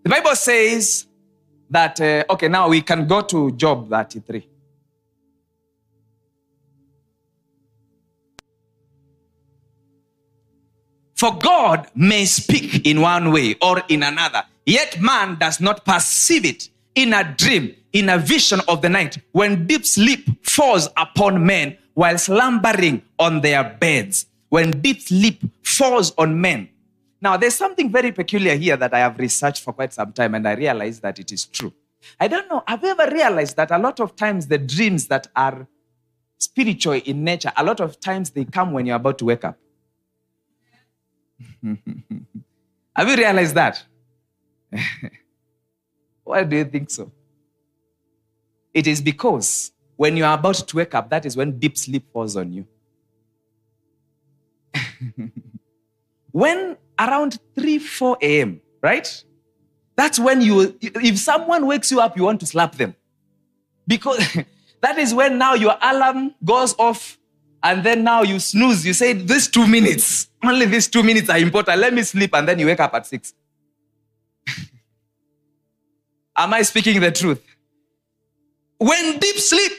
The 0.04 0.10
Bible 0.10 0.36
says 0.36 1.06
that, 1.70 1.98
uh, 1.98 2.24
okay, 2.28 2.48
now 2.48 2.68
we 2.68 2.82
can 2.82 3.06
go 3.08 3.22
to 3.22 3.50
Job 3.52 3.88
33. 3.88 4.46
For 11.14 11.38
God 11.38 11.88
may 11.94 12.26
speak 12.26 12.86
in 12.86 13.00
one 13.00 13.32
way 13.32 13.56
or 13.62 13.82
in 13.88 14.02
another, 14.02 14.42
yet 14.66 15.00
man 15.00 15.36
does 15.36 15.58
not 15.58 15.86
perceive 15.86 16.44
it 16.44 16.68
in 16.94 17.14
a 17.14 17.24
dream, 17.24 17.74
in 17.94 18.10
a 18.10 18.18
vision 18.18 18.60
of 18.68 18.82
the 18.82 18.90
night, 18.90 19.16
when 19.32 19.66
deep 19.66 19.86
sleep 19.86 20.28
falls 20.46 20.86
upon 20.98 21.46
men 21.46 21.78
while 21.94 22.18
slumbering 22.18 23.00
on 23.18 23.40
their 23.40 23.64
beds. 23.80 24.26
When 24.50 24.82
deep 24.82 25.00
sleep 25.00 25.42
falls 25.62 26.12
on 26.18 26.38
men. 26.38 26.68
Now, 27.24 27.38
there's 27.38 27.54
something 27.54 27.90
very 27.90 28.12
peculiar 28.12 28.54
here 28.54 28.76
that 28.76 28.92
I 28.92 28.98
have 28.98 29.18
researched 29.18 29.64
for 29.64 29.72
quite 29.72 29.94
some 29.94 30.12
time, 30.12 30.34
and 30.34 30.46
I 30.46 30.52
realize 30.52 31.00
that 31.00 31.18
it 31.18 31.32
is 31.32 31.46
true. 31.46 31.72
I 32.20 32.28
don't 32.28 32.46
know, 32.50 32.62
have 32.66 32.82
you 32.82 32.90
ever 32.90 33.10
realized 33.10 33.56
that 33.56 33.70
a 33.70 33.78
lot 33.78 33.98
of 33.98 34.14
times 34.14 34.46
the 34.46 34.58
dreams 34.58 35.06
that 35.06 35.28
are 35.34 35.66
spiritual 36.36 36.92
in 36.92 37.24
nature, 37.24 37.50
a 37.56 37.64
lot 37.64 37.80
of 37.80 37.98
times 37.98 38.28
they 38.28 38.44
come 38.44 38.72
when 38.72 38.84
you're 38.84 38.96
about 38.96 39.16
to 39.20 39.24
wake 39.24 39.42
up? 39.42 39.58
Have 42.94 43.08
you 43.08 43.16
realized 43.16 43.54
that? 43.54 43.82
Why 46.24 46.44
do 46.44 46.56
you 46.56 46.66
think 46.66 46.90
so? 46.90 47.10
It 48.74 48.86
is 48.86 49.00
because 49.00 49.72
when 49.96 50.18
you 50.18 50.26
are 50.26 50.34
about 50.34 50.56
to 50.56 50.76
wake 50.76 50.94
up, 50.94 51.08
that 51.08 51.24
is 51.24 51.38
when 51.38 51.58
deep 51.58 51.78
sleep 51.78 52.04
falls 52.12 52.36
on 52.36 52.52
you. 52.52 52.66
when 56.30 56.76
around 56.98 57.38
3, 57.56 57.78
4 57.78 58.18
a.m., 58.22 58.60
right? 58.82 59.24
That's 59.96 60.18
when 60.18 60.40
you, 60.40 60.76
if 60.80 61.18
someone 61.18 61.66
wakes 61.66 61.90
you 61.90 62.00
up, 62.00 62.16
you 62.16 62.24
want 62.24 62.40
to 62.40 62.46
slap 62.46 62.74
them. 62.76 62.94
Because 63.86 64.18
that 64.82 64.98
is 64.98 65.14
when 65.14 65.38
now 65.38 65.54
your 65.54 65.76
alarm 65.80 66.34
goes 66.44 66.74
off 66.78 67.18
and 67.62 67.82
then 67.84 68.04
now 68.04 68.22
you 68.22 68.38
snooze. 68.38 68.84
You 68.84 68.92
say, 68.92 69.12
These 69.14 69.48
two 69.48 69.66
minutes, 69.66 70.28
only 70.42 70.66
these 70.66 70.88
two 70.88 71.02
minutes 71.02 71.30
are 71.30 71.38
important. 71.38 71.78
Let 71.78 71.94
me 71.94 72.02
sleep. 72.02 72.34
And 72.34 72.46
then 72.46 72.58
you 72.58 72.66
wake 72.66 72.80
up 72.80 72.92
at 72.94 73.06
six. 73.06 73.32
Am 76.36 76.52
I 76.52 76.62
speaking 76.62 77.00
the 77.00 77.10
truth? 77.10 77.42
When 78.78 79.18
deep 79.18 79.36
sleep 79.36 79.72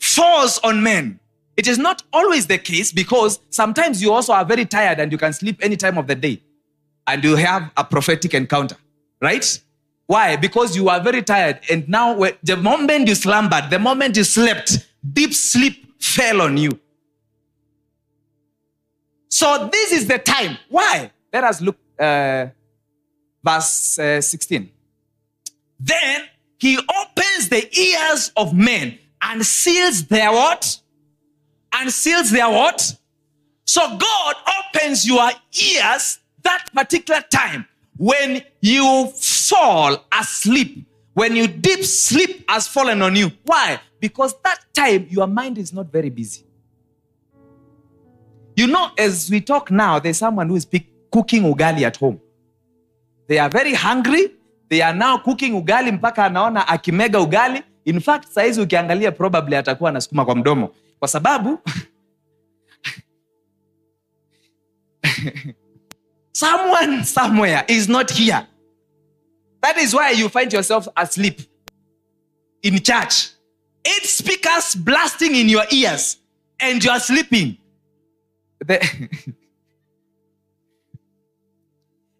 falls 0.00 0.58
on 0.64 0.82
men, 0.82 1.17
it 1.58 1.66
is 1.66 1.76
not 1.76 2.04
always 2.12 2.46
the 2.46 2.56
case 2.56 2.92
because 2.92 3.40
sometimes 3.50 4.00
you 4.00 4.12
also 4.12 4.32
are 4.32 4.44
very 4.44 4.64
tired 4.64 5.00
and 5.00 5.10
you 5.10 5.18
can 5.18 5.32
sleep 5.32 5.58
any 5.60 5.76
time 5.76 5.98
of 5.98 6.06
the 6.06 6.14
day 6.14 6.40
and 7.08 7.24
you 7.24 7.34
have 7.34 7.72
a 7.76 7.82
prophetic 7.82 8.32
encounter, 8.32 8.76
right? 9.20 9.60
Why? 10.06 10.36
Because 10.36 10.76
you 10.76 10.88
are 10.88 11.00
very 11.00 11.20
tired. 11.20 11.58
And 11.68 11.88
now, 11.88 12.14
the 12.44 12.56
moment 12.56 13.08
you 13.08 13.16
slumbered, 13.16 13.70
the 13.70 13.78
moment 13.80 14.16
you 14.16 14.22
slept, 14.22 14.86
deep 15.12 15.34
sleep 15.34 16.00
fell 16.00 16.42
on 16.42 16.56
you. 16.56 16.78
So 19.28 19.68
this 19.72 19.90
is 19.90 20.06
the 20.06 20.18
time. 20.18 20.58
Why? 20.68 21.10
Let 21.32 21.42
us 21.42 21.60
look 21.60 21.76
uh, 21.98 22.46
verse 23.42 23.98
uh, 23.98 24.20
16. 24.20 24.70
Then 25.80 26.22
he 26.58 26.78
opens 26.78 27.48
the 27.48 27.68
ears 27.76 28.30
of 28.36 28.54
men 28.54 28.96
and 29.20 29.44
seals 29.44 30.06
their 30.06 30.30
what? 30.30 30.80
And 31.72 31.92
seals 31.92 32.30
their 32.30 32.48
what? 32.48 32.94
So 33.64 33.80
God 33.96 34.36
opens 34.60 35.06
your 35.06 35.30
ears 35.60 36.18
that 36.42 36.66
particular 36.74 37.20
time 37.30 37.66
when 37.96 38.42
you 38.60 39.08
fall 39.14 40.04
asleep, 40.18 40.86
when 41.14 41.36
you 41.36 41.46
deep 41.46 41.84
sleep 41.84 42.44
has 42.48 42.66
fallen 42.66 43.02
on 43.02 43.14
you. 43.16 43.30
Why? 43.44 43.80
Because 44.00 44.34
that 44.44 44.60
time 44.72 45.06
your 45.10 45.26
mind 45.26 45.58
is 45.58 45.72
not 45.72 45.92
very 45.92 46.10
busy. 46.10 46.44
know, 48.66 48.90
as 48.98 49.30
we 49.30 49.40
talk 49.40 49.70
now, 49.70 49.98
there's 49.98 50.18
someone 50.18 50.48
who 50.48 50.56
is 50.56 50.64
pick, 50.64 50.86
cooking 51.12 51.42
ugali 51.42 51.82
at 51.82 51.96
home. 51.96 52.20
They 53.28 53.38
are 53.38 53.48
very 53.50 53.74
hungry. 53.74 54.32
They 54.68 54.82
are 54.82 54.94
now 54.94 55.18
cooking 55.18 55.54
ugali 55.54 55.92
mpaka 55.92 56.24
anaona 56.24 56.68
akimega 56.68 57.20
ugali. 57.20 57.62
In 57.84 58.00
fact, 58.00 58.28
saizi 58.28 58.60
ukiangalia 58.60 59.12
probably 59.12 59.56
atakuwa 59.56 59.90
anasukuma 59.90 60.24
kwa 60.24 60.34
mdomo 60.36 60.70
kwa 60.98 61.08
sababu 61.08 61.58
someone 66.32 67.04
somewhere 67.04 67.64
is 67.68 67.88
not 67.88 68.10
here. 68.10 68.46
That 69.60 69.76
is 69.78 69.94
why 69.94 70.10
you 70.12 70.28
find 70.28 70.52
yourself 70.52 70.88
asleep 70.96 71.40
in 72.62 72.78
church. 72.80 73.30
Eight 73.84 74.04
speakers 74.04 74.74
blasting 74.74 75.34
in 75.34 75.48
your 75.48 75.64
ears 75.70 76.18
and 76.60 76.84
you 76.84 76.90
are 76.90 77.00
sleeping. 77.00 77.58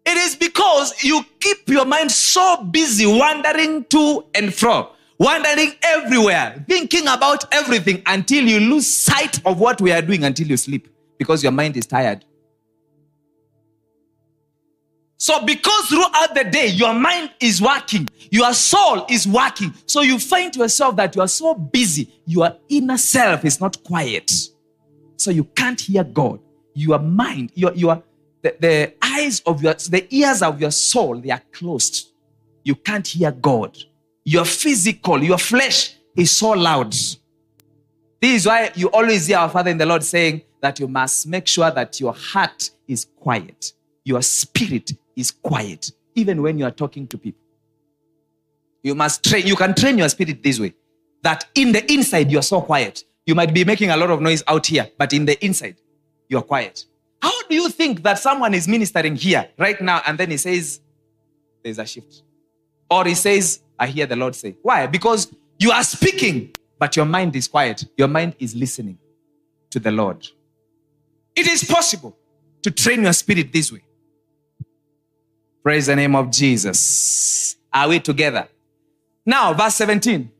It 0.09 0.17
is 0.17 0.35
because 0.35 1.03
you 1.03 1.23
keep 1.39 1.69
your 1.69 1.85
mind 1.85 2.11
so 2.11 2.63
busy 2.63 3.05
wandering 3.05 3.85
to 3.85 4.25
and 4.33 4.51
fro, 4.51 4.89
wandering 5.19 5.73
everywhere, 5.83 6.65
thinking 6.67 7.07
about 7.07 7.53
everything 7.53 8.01
until 8.05 8.43
you 8.43 8.59
lose 8.59 8.87
sight 8.87 9.45
of 9.45 9.59
what 9.59 9.81
we 9.81 9.91
are 9.91 10.01
doing 10.01 10.23
until 10.23 10.47
you 10.47 10.57
sleep 10.57 10.87
because 11.17 11.43
your 11.43 11.51
mind 11.51 11.75
is 11.77 11.85
tired. 11.85 12.25
So, 15.17 15.45
because 15.45 15.87
throughout 15.87 16.33
the 16.33 16.45
day 16.45 16.67
your 16.67 16.93
mind 16.93 17.31
is 17.41 17.61
working, 17.61 18.07
your 18.31 18.53
soul 18.53 19.05
is 19.09 19.27
working, 19.27 19.73
so 19.85 19.99
you 19.99 20.17
find 20.17 20.55
yourself 20.55 20.95
that 20.95 21.13
you 21.13 21.21
are 21.21 21.27
so 21.27 21.53
busy, 21.53 22.09
your 22.25 22.55
inner 22.69 22.97
self 22.97 23.43
is 23.43 23.59
not 23.59 23.83
quiet. 23.83 24.31
So, 25.17 25.29
you 25.31 25.43
can't 25.43 25.79
hear 25.79 26.05
God. 26.05 26.39
Your 26.73 26.99
mind, 26.99 27.51
your, 27.53 27.73
your, 27.73 28.01
the, 28.41 28.55
the 28.61 28.93
eyes 29.01 29.41
of 29.45 29.61
your, 29.61 29.73
the 29.73 30.07
ears 30.09 30.41
of 30.41 30.61
your 30.61 30.71
soul, 30.71 31.19
they 31.19 31.31
are 31.31 31.41
closed. 31.51 32.13
You 32.63 32.75
can't 32.75 33.05
hear 33.05 33.31
God. 33.33 33.77
Your 34.29 34.45
physical, 34.45 35.23
your 35.23 35.39
flesh 35.39 35.95
is 36.15 36.29
so 36.29 36.51
loud. 36.51 36.91
This 36.91 37.15
is 38.21 38.45
why 38.45 38.71
you 38.75 38.87
always 38.91 39.25
hear 39.25 39.39
our 39.39 39.49
Father 39.49 39.71
in 39.71 39.77
the 39.79 39.87
Lord 39.87 40.03
saying 40.03 40.43
that 40.61 40.79
you 40.79 40.87
must 40.87 41.25
make 41.25 41.47
sure 41.47 41.71
that 41.71 41.99
your 41.99 42.13
heart 42.13 42.69
is 42.87 43.07
quiet, 43.19 43.73
your 44.03 44.21
spirit 44.21 44.91
is 45.15 45.31
quiet, 45.31 45.91
even 46.13 46.43
when 46.43 46.59
you 46.59 46.65
are 46.65 46.71
talking 46.71 47.07
to 47.07 47.17
people. 47.17 47.41
You 48.83 48.93
must 48.93 49.27
train, 49.27 49.47
you 49.47 49.55
can 49.55 49.73
train 49.73 49.97
your 49.97 50.09
spirit 50.09 50.43
this 50.43 50.59
way 50.59 50.75
that 51.23 51.47
in 51.55 51.71
the 51.71 51.91
inside 51.91 52.29
you're 52.31 52.43
so 52.43 52.61
quiet. 52.61 53.03
You 53.25 53.33
might 53.33 53.51
be 53.51 53.65
making 53.65 53.89
a 53.89 53.97
lot 53.97 54.11
of 54.11 54.21
noise 54.21 54.43
out 54.45 54.67
here, 54.67 54.91
but 54.99 55.11
in 55.11 55.25
the 55.25 55.43
inside 55.43 55.77
you're 56.27 56.43
quiet. 56.43 56.85
How 57.19 57.47
do 57.47 57.55
you 57.55 57.67
think 57.69 58.03
that 58.03 58.19
someone 58.19 58.53
is 58.53 58.67
ministering 58.67 59.15
here 59.15 59.49
right 59.57 59.81
now 59.81 60.03
and 60.05 60.19
then 60.19 60.29
he 60.29 60.37
says, 60.37 60.81
There's 61.63 61.79
a 61.79 61.85
shift? 61.87 62.21
Or 62.91 63.05
he 63.05 63.15
says, 63.15 63.61
I 63.79 63.87
hear 63.87 64.05
the 64.05 64.15
Lord 64.15 64.35
say. 64.35 64.57
Why? 64.61 64.85
Because 64.87 65.33
you 65.57 65.71
are 65.71 65.83
speaking, 65.83 66.53
but 66.77 66.95
your 66.95 67.05
mind 67.05 67.35
is 67.35 67.47
quiet. 67.47 67.85
Your 67.97 68.09
mind 68.09 68.35
is 68.39 68.55
listening 68.55 68.97
to 69.69 69.79
the 69.79 69.91
Lord. 69.91 70.27
It 71.35 71.47
is 71.47 71.63
possible 71.63 72.17
to 72.61 72.71
train 72.71 73.03
your 73.03 73.13
spirit 73.13 73.53
this 73.53 73.71
way. 73.71 73.83
Praise 75.63 75.85
the 75.85 75.95
name 75.95 76.15
of 76.15 76.31
Jesus. 76.31 77.55
Are 77.71 77.87
we 77.87 77.99
together? 77.99 78.47
Now, 79.25 79.53
verse 79.53 79.75
17. 79.75 80.31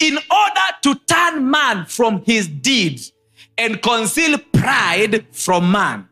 In 0.00 0.16
order 0.16 0.60
to 0.82 0.94
turn 1.06 1.50
man 1.50 1.86
from 1.86 2.22
his 2.24 2.48
deeds 2.48 3.12
and 3.56 3.80
conceal 3.82 4.38
pride 4.52 5.26
from 5.32 5.70
man. 5.70 6.08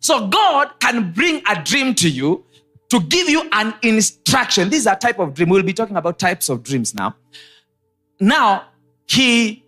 So 0.00 0.28
God 0.28 0.78
can 0.80 1.12
bring 1.12 1.42
a 1.48 1.62
dream 1.62 1.94
to 1.96 2.08
you 2.08 2.44
to 2.90 3.00
give 3.00 3.28
you 3.28 3.48
an 3.52 3.74
instruction. 3.82 4.70
These 4.70 4.86
are 4.86 4.96
type 4.96 5.18
of 5.18 5.34
dream. 5.34 5.48
We'll 5.48 5.62
be 5.62 5.72
talking 5.72 5.96
about 5.96 6.18
types 6.18 6.48
of 6.48 6.62
dreams 6.62 6.94
now. 6.94 7.16
Now, 8.20 8.68
he 9.06 9.64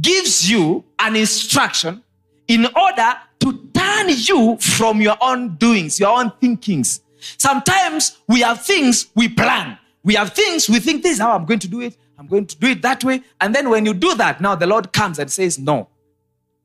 gives 0.00 0.50
you 0.50 0.84
an 0.98 1.16
instruction 1.16 2.02
in 2.48 2.66
order 2.66 3.14
to 3.40 3.68
turn 3.74 4.06
you 4.08 4.56
from 4.58 5.00
your 5.00 5.16
own 5.20 5.56
doings, 5.56 6.00
your 6.00 6.18
own 6.18 6.32
thinkings. 6.40 7.00
Sometimes 7.38 8.18
we 8.28 8.40
have 8.40 8.64
things 8.64 9.08
we 9.14 9.28
plan. 9.28 9.78
We 10.02 10.14
have 10.14 10.32
things 10.32 10.68
we 10.68 10.78
think 10.78 11.02
this 11.02 11.14
is 11.14 11.18
how 11.18 11.32
I'm 11.32 11.44
going 11.44 11.58
to 11.60 11.68
do 11.68 11.80
it. 11.80 11.96
I'm 12.18 12.26
going 12.26 12.46
to 12.46 12.56
do 12.56 12.68
it 12.68 12.82
that 12.82 13.04
way. 13.04 13.22
And 13.40 13.54
then 13.54 13.68
when 13.68 13.84
you 13.84 13.92
do 13.92 14.14
that, 14.14 14.40
now 14.40 14.54
the 14.54 14.66
Lord 14.66 14.92
comes 14.92 15.18
and 15.18 15.30
says, 15.30 15.58
No, 15.58 15.88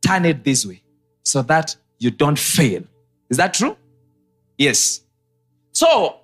turn 0.05 0.25
it 0.25 0.43
this 0.43 0.65
way 0.65 0.81
so 1.23 1.41
that 1.43 1.75
you 1.99 2.11
don't 2.11 2.39
fail. 2.39 2.83
Is 3.29 3.37
that 3.37 3.53
true? 3.53 3.77
Yes. 4.57 5.01
So 5.81 6.19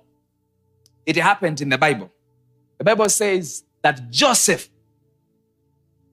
it 1.04 1.16
happened 1.16 1.60
in 1.60 1.68
the 1.68 1.78
Bible. 1.78 2.12
The 2.78 2.84
Bible 2.84 3.08
says 3.08 3.64
that 3.82 4.08
Joseph 4.08 4.68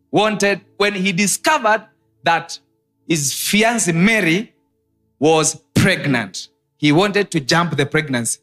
wanted, 0.10 0.62
when 0.78 0.96
he 0.96 1.12
discovered 1.12 1.86
that 2.24 2.58
his 3.08 3.34
fiancée 3.34 3.94
Mary 3.94 4.56
was 5.20 5.62
pregnant, 5.76 6.50
he 6.78 6.92
wanted 6.92 7.30
to 7.30 7.40
jump 7.40 7.78
the 7.78 7.86
pregnancy. 7.86 8.40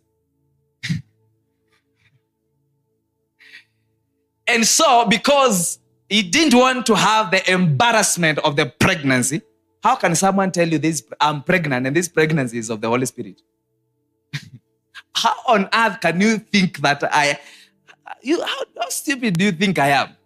and 4.46 4.64
so, 4.64 5.04
because 5.06 5.80
he 6.08 6.22
didn't 6.22 6.56
want 6.56 6.86
to 6.86 6.94
have 6.94 7.32
the 7.32 7.42
embarrassment 7.50 8.38
of 8.38 8.54
the 8.54 8.66
pregnancy, 8.66 9.42
how 9.82 9.96
can 9.96 10.14
someone 10.14 10.52
tell 10.52 10.68
you 10.68 10.78
this? 10.78 11.02
I'm 11.20 11.42
pregnant 11.42 11.88
and 11.88 11.96
this 11.96 12.06
pregnancy 12.06 12.58
is 12.58 12.70
of 12.70 12.80
the 12.80 12.88
Holy 12.88 13.06
Spirit? 13.06 13.42
how 15.14 15.34
on 15.46 15.68
earth 15.72 16.00
can 16.00 16.20
you 16.20 16.38
think 16.38 16.78
that 16.78 17.02
I, 17.04 17.38
you, 18.22 18.40
how, 18.40 18.62
how 18.80 18.88
stupid 18.88 19.38
do 19.38 19.44
you 19.46 19.52
think 19.52 19.78
I 19.78 19.88
am? 19.88 20.16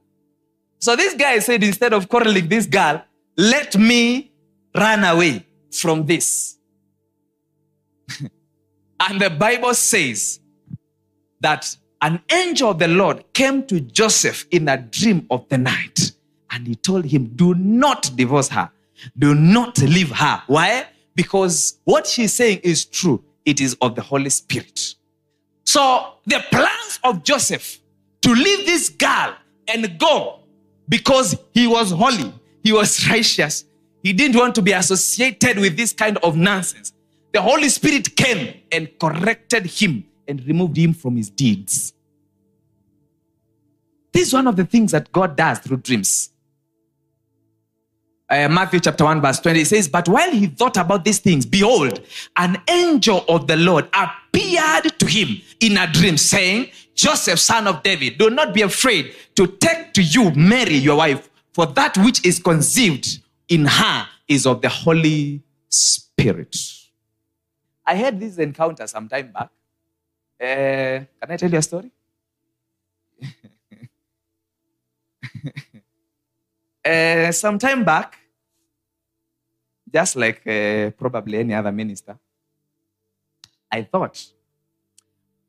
So 0.79 0.95
this 0.97 1.15
guy 1.15 1.39
said, 1.39 1.63
instead 1.63 1.93
of 1.93 2.09
quarreling 2.09 2.49
this 2.49 2.67
girl, 2.67 3.03
let 3.37 3.77
me 3.77 4.33
run 4.75 5.05
away 5.05 5.45
from 5.71 6.07
this. 6.07 6.59
and 8.21 9.21
the 9.21 9.31
Bible 9.31 9.75
says 9.75 10.41
that 11.41 11.77
an 12.03 12.23
angel 12.31 12.71
of 12.71 12.79
the 12.79 12.89
Lord 12.89 13.25
came 13.33 13.67
to 13.67 13.81
Joseph 13.81 14.47
in 14.51 14.69
a 14.69 14.77
dream 14.77 15.27
of 15.31 15.49
the 15.49 15.59
night 15.59 16.13
and 16.51 16.67
he 16.67 16.75
told 16.75 17.05
him, 17.05 17.27
Do 17.35 17.55
not 17.55 18.11
divorce 18.15 18.49
her, 18.49 18.71
do 19.19 19.35
not 19.35 19.79
leave 19.79 20.11
her. 20.11 20.43
Why? 20.47 20.87
Because 21.15 21.79
what 21.85 22.07
she's 22.07 22.35
saying 22.35 22.61
is 22.63 22.85
true, 22.85 23.25
it 23.47 23.61
is 23.61 23.77
of 23.81 23.95
the 23.95 24.03
Holy 24.03 24.29
Spirit. 24.29 24.97
So 25.65 26.15
the 26.27 26.45
plans 26.51 26.99
of 27.05 27.23
Joseph 27.23 27.81
to 28.23 28.33
leave 28.33 28.67
this 28.67 28.89
girl 28.91 29.37
and 29.69 29.99
go 29.99 30.41
because 30.89 31.37
he 31.55 31.67
was 31.67 31.91
holy, 31.93 32.33
he 32.63 32.73
was 32.73 33.09
righteous, 33.11 33.65
he 34.03 34.13
didn't 34.13 34.37
want 34.37 34.55
to 34.57 34.63
be 34.63 34.73
associated 34.73 35.59
with 35.59 35.77
this 35.77 35.93
kind 35.93 36.19
of 36.19 36.37
nonsense. 36.37 36.93
The 37.33 37.41
Holy 37.43 37.69
Spirit 37.69 38.17
came 38.17 38.61
and 38.71 38.89
corrected 38.99 39.67
him 39.67 40.05
and 40.29 40.45
removed 40.47 40.77
him 40.77 40.93
from 40.93 41.17
his 41.17 41.31
deeds. 41.31 41.93
This 44.13 44.29
is 44.29 44.35
one 44.35 44.47
of 44.47 44.57
the 44.57 44.65
things 44.65 44.93
that 44.93 45.13
God 45.13 45.37
does 45.37 45.59
through 45.59 45.79
dreams. 45.79 46.31
Uh, 48.29 48.49
Matthew 48.49 48.81
chapter 48.81 49.05
1, 49.05 49.21
verse 49.21 49.39
20 49.39 49.61
it 49.61 49.67
says, 49.67 49.89
But 49.89 50.09
while 50.09 50.33
he 50.33 50.49
thought 50.49 50.77
about 50.77 51.05
these 51.05 51.21
things, 51.21 51.47
behold, 51.47 52.01
an 52.37 52.61
angel 52.69 53.25
of 53.29 53.47
the 53.47 53.57
Lord 53.57 53.89
appeared 53.93 54.99
to 54.99 55.07
him 55.07 55.41
in 55.61 55.79
a 55.79 55.87
dream, 55.87 56.17
saying, 56.17 56.71
Joseph, 56.95 57.39
son 57.39 57.69
of 57.69 57.85
David, 57.85 58.19
do 58.19 58.31
not 58.31 58.53
be 58.53 58.63
afraid 58.63 59.15
to 59.37 59.47
take 59.47 59.93
to 59.95 60.03
you 60.03 60.33
Mary, 60.33 60.75
your 60.75 60.97
wife, 60.97 61.29
for 61.53 61.67
that 61.67 61.97
which 61.99 62.25
is 62.25 62.41
conceived 62.41 63.21
in 63.49 63.67
her 63.67 64.09
is 64.27 64.45
of 64.45 64.61
the 64.61 64.69
Holy 64.69 65.41
Spirit. 65.69 66.57
I 67.85 67.95
had 67.95 68.19
this 68.19 68.39
encounter 68.39 68.89
some 68.89 69.09
time 69.09 69.31
back. 69.31 69.51
Uh, 70.41 71.05
can 71.21 71.31
I 71.31 71.37
tell 71.37 71.51
you 71.51 71.59
a 71.59 71.63
story? 71.63 71.93
uh, 76.87 77.33
some 77.33 77.59
time 77.59 77.85
back, 77.85 78.19
just 79.93 80.17
like 80.17 80.47
uh, 80.47 80.91
probably 80.91 81.39
any 81.39 81.55
other 81.55 81.73
minister, 81.73 82.19
I 83.71 83.83
thought, 83.83 84.25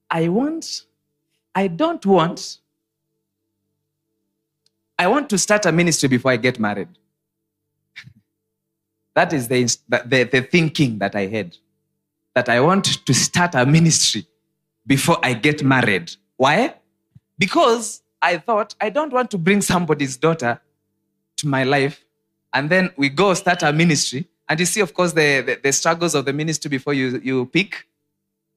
I 0.09 0.27
want, 0.29 0.83
I 1.53 1.67
don't 1.67 2.05
want, 2.05 2.57
I 4.97 5.07
want 5.07 5.29
to 5.29 5.37
start 5.37 5.65
a 5.65 5.71
ministry 5.71 6.09
before 6.09 6.31
I 6.31 6.37
get 6.37 6.59
married. 6.59 6.89
that 9.15 9.33
is 9.33 9.47
the, 9.47 9.63
the, 9.87 10.23
the 10.31 10.41
thinking 10.41 10.97
that 10.99 11.15
I 11.15 11.27
had. 11.27 11.55
That 12.33 12.49
I 12.49 12.59
want 12.61 12.85
to 13.05 13.13
start 13.13 13.55
a 13.55 13.65
ministry 13.65 14.27
before 14.85 15.17
I 15.23 15.33
get 15.33 15.63
married. 15.63 16.11
Why? 16.35 16.75
Because 17.37 18.03
I 18.21 18.37
thought 18.37 18.75
I 18.79 18.89
don't 18.89 19.11
want 19.11 19.31
to 19.31 19.37
bring 19.37 19.61
somebody's 19.61 20.17
daughter 20.17 20.61
to 21.37 21.47
my 21.47 21.63
life 21.63 22.03
and 22.53 22.69
then 22.69 22.89
we 22.97 23.09
go 23.09 23.33
start 23.33 23.63
our 23.63 23.73
ministry 23.73 24.27
And 24.49 24.59
you 24.59 24.65
see, 24.65 24.81
of 24.81 24.93
course, 24.93 25.11
the, 25.13 25.41
the, 25.41 25.59
the 25.61 25.71
struggles 25.73 26.15
of 26.15 26.23
the 26.25 26.33
ministry 26.33 26.69
before 26.69 26.93
you, 26.93 27.19
you 27.23 27.45
pick. 27.47 27.85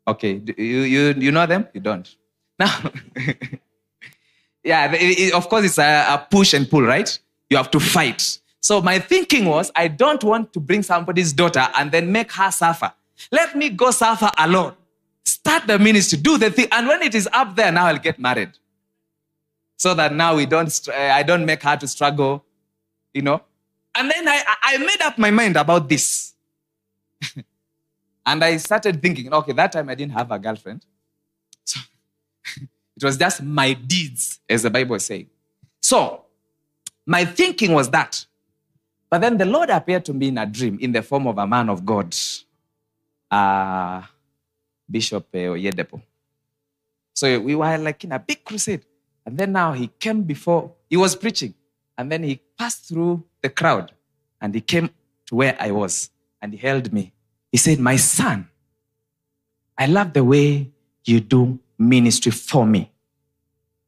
Okay, 0.06 0.40
you, 0.56 0.82
you, 0.94 1.14
you 1.18 1.32
know 1.32 1.46
them? 1.46 1.66
You 1.74 1.80
don't. 1.80 2.06
Now, 2.60 2.70
yeah, 4.64 4.92
it- 4.92 5.18
it- 5.18 5.34
of 5.34 5.48
course, 5.48 5.64
it's 5.64 5.78
a, 5.78 6.06
a 6.14 6.26
push 6.30 6.54
and 6.54 6.68
pull, 6.68 6.82
right? 6.82 7.10
You 7.48 7.56
have 7.56 7.70
to 7.72 7.80
fight. 7.80 8.38
So 8.60 8.80
my 8.82 8.98
thinking 8.98 9.46
was, 9.46 9.72
I 9.74 9.88
don't 9.88 10.22
want 10.22 10.52
to 10.52 10.60
bring 10.60 10.82
somebody's 10.82 11.32
daughter 11.32 11.66
and 11.78 11.90
then 11.90 12.12
make 12.12 12.30
her 12.32 12.50
suffer. 12.50 12.92
Let 13.32 13.56
me 13.56 13.70
go 13.70 13.90
suffer 13.90 14.30
alone. 14.38 14.74
Start 15.24 15.66
the 15.66 15.78
ministry, 15.78 16.18
do 16.18 16.38
the 16.38 16.50
thing, 16.50 16.68
and 16.72 16.86
when 16.86 17.02
it 17.02 17.14
is 17.14 17.28
up 17.32 17.56
there, 17.56 17.72
now 17.72 17.86
I'll 17.86 17.98
get 17.98 18.18
married. 18.18 18.50
So 19.78 19.94
that 19.94 20.12
now 20.14 20.36
we 20.36 20.46
don't, 20.46 20.88
I 20.94 21.22
don't 21.22 21.46
make 21.46 21.62
her 21.62 21.76
to 21.76 21.88
struggle, 21.88 22.44
you 23.14 23.22
know. 23.22 23.40
And 23.94 24.10
then 24.10 24.28
I, 24.28 24.42
I- 24.46 24.78
made 24.78 25.00
up 25.02 25.18
my 25.18 25.30
mind 25.30 25.56
about 25.56 25.88
this. 25.88 26.34
and 28.26 28.44
I 28.44 28.56
started 28.58 29.02
thinking, 29.02 29.32
okay, 29.32 29.52
that 29.52 29.72
time 29.72 29.88
I 29.88 29.94
didn't 29.94 30.12
have 30.12 30.30
a 30.30 30.38
girlfriend. 30.38 30.84
So 31.64 31.80
it 32.96 33.04
was 33.04 33.16
just 33.16 33.42
my 33.42 33.72
deeds, 33.74 34.40
as 34.48 34.62
the 34.62 34.70
Bible 34.70 34.96
is 34.96 35.04
saying. 35.04 35.28
So 35.82 36.24
my 37.06 37.24
thinking 37.24 37.72
was 37.72 37.90
that. 37.90 38.24
But 39.10 39.20
then 39.22 39.38
the 39.38 39.44
Lord 39.46 39.70
appeared 39.70 40.04
to 40.06 40.14
me 40.14 40.28
in 40.28 40.38
a 40.38 40.46
dream 40.46 40.78
in 40.80 40.92
the 40.92 41.02
form 41.02 41.26
of 41.26 41.38
a 41.38 41.46
man 41.46 41.68
of 41.68 41.84
God, 41.84 42.14
uh, 43.30 44.02
Bishop 44.90 45.26
uh, 45.34 45.38
Oyedepo. 45.38 46.00
So 47.14 47.40
we 47.40 47.54
were 47.56 47.76
like 47.78 48.04
in 48.04 48.12
a 48.12 48.18
big 48.18 48.44
crusade. 48.44 48.84
And 49.26 49.36
then 49.36 49.52
now 49.52 49.72
he 49.72 49.88
came 49.88 50.22
before, 50.22 50.72
he 50.88 50.96
was 50.96 51.16
preaching. 51.16 51.54
And 52.00 52.10
then 52.10 52.22
he 52.22 52.40
passed 52.58 52.88
through 52.88 53.24
the 53.42 53.50
crowd 53.50 53.92
and 54.40 54.54
he 54.54 54.62
came 54.62 54.88
to 55.26 55.34
where 55.34 55.54
I 55.60 55.70
was 55.70 56.08
and 56.40 56.50
he 56.50 56.58
held 56.58 56.90
me. 56.94 57.12
He 57.52 57.58
said, 57.58 57.78
My 57.78 57.96
son, 57.96 58.48
I 59.76 59.84
love 59.84 60.14
the 60.14 60.24
way 60.24 60.70
you 61.04 61.20
do 61.20 61.58
ministry 61.76 62.32
for 62.32 62.64
me. 62.64 62.90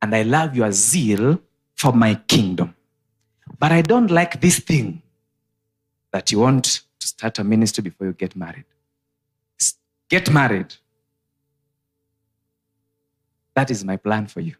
And 0.02 0.14
I 0.14 0.24
love 0.24 0.54
your 0.54 0.70
zeal 0.72 1.40
for 1.74 1.94
my 1.94 2.16
kingdom. 2.16 2.74
But 3.58 3.72
I 3.72 3.80
don't 3.80 4.10
like 4.10 4.42
this 4.42 4.58
thing 4.58 5.00
that 6.10 6.30
you 6.30 6.40
want 6.40 6.82
to 6.98 7.08
start 7.08 7.38
a 7.38 7.44
ministry 7.44 7.80
before 7.80 8.08
you 8.08 8.12
get 8.12 8.36
married. 8.36 8.66
Get 10.10 10.30
married. 10.30 10.74
That 13.54 13.70
is 13.70 13.82
my 13.86 13.96
plan 13.96 14.26
for 14.26 14.40
you. 14.40 14.56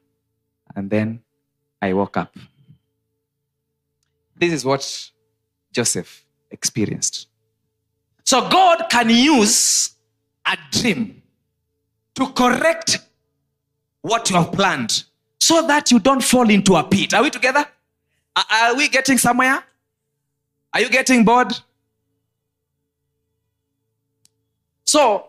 And 0.75 0.89
then 0.89 1.21
I 1.83 1.93
woke 1.93 2.17
up. 2.17 2.35
This 4.43 4.55
is 4.55 4.65
what 4.65 5.11
Joseph 5.73 6.25
experienced. 6.51 7.29
So 8.25 8.49
God 8.49 8.87
can 8.91 9.09
use 9.09 9.91
a 10.45 10.59
dream 10.73 11.23
to 12.17 12.27
correct 12.27 12.99
what 14.01 14.29
you 14.29 14.35
have 14.35 14.51
planned 14.51 15.05
so 15.39 15.65
that 15.69 15.93
you 15.93 16.01
don't 16.01 16.25
fall 16.25 16.51
into 16.51 16.75
a 16.75 16.83
pit. 16.83 17.15
Are 17.15 17.23
we 17.23 17.31
together? 17.31 17.65
Are- 18.35 18.75
we 18.75 18.89
getting 18.89 19.17
somewhere? 19.17 19.63
Are 20.73 20.81
you 20.81 20.89
getting 20.89 21.25
bored? 21.25 21.53
So, 24.83 25.29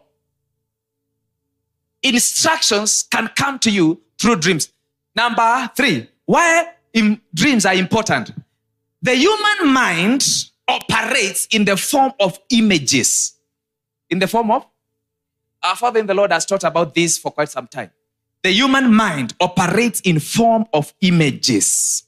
instructions 2.01 3.03
can 3.03 3.27
come 3.35 3.59
to 3.59 3.69
you 3.69 4.01
through 4.17 4.37
dreams. 4.37 4.73
Number 5.15 5.69
three, 5.75 6.09
why 6.25 6.73
dreams 7.35 7.67
are 7.67 7.75
important. 7.75 8.31
The 9.03 9.15
human 9.15 9.73
mind 9.73 10.25
operates 10.65 11.45
in 11.51 11.65
the 11.65 11.75
form 11.75 12.13
of 12.21 12.39
images. 12.49 13.33
In 14.09 14.19
the 14.19 14.27
form 14.27 14.49
of? 14.49 14.65
Our 15.61 15.75
Father 15.75 15.99
in 15.99 16.07
the 16.07 16.13
Lord 16.13 16.31
has 16.31 16.45
taught 16.45 16.63
about 16.63 16.95
this 16.95 17.17
for 17.17 17.29
quite 17.29 17.49
some 17.49 17.67
time. 17.67 17.91
The 18.43 18.51
human 18.51 18.93
mind 18.93 19.33
operates 19.41 19.99
in 20.01 20.19
form 20.19 20.65
of 20.73 20.93
images. 21.01 22.03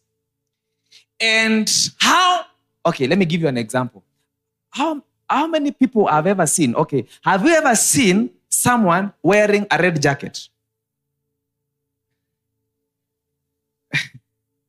And 1.20 1.70
how, 1.98 2.46
okay, 2.86 3.08
let 3.08 3.18
me 3.18 3.26
give 3.26 3.42
you 3.42 3.50
an 3.50 3.58
example. 3.58 4.02
How, 4.70 5.02
how 5.30 5.48
many 5.48 5.72
people 5.72 6.08
have 6.08 6.28
ever 6.28 6.48
seen, 6.48 6.76
okay, 6.76 7.06
have 7.24 7.44
you 7.46 7.54
ever 7.56 7.76
seen 7.76 8.30
someone 8.48 9.12
wearing 9.22 9.68
a 9.70 9.82
red 9.82 10.02
jacket? 10.02 10.48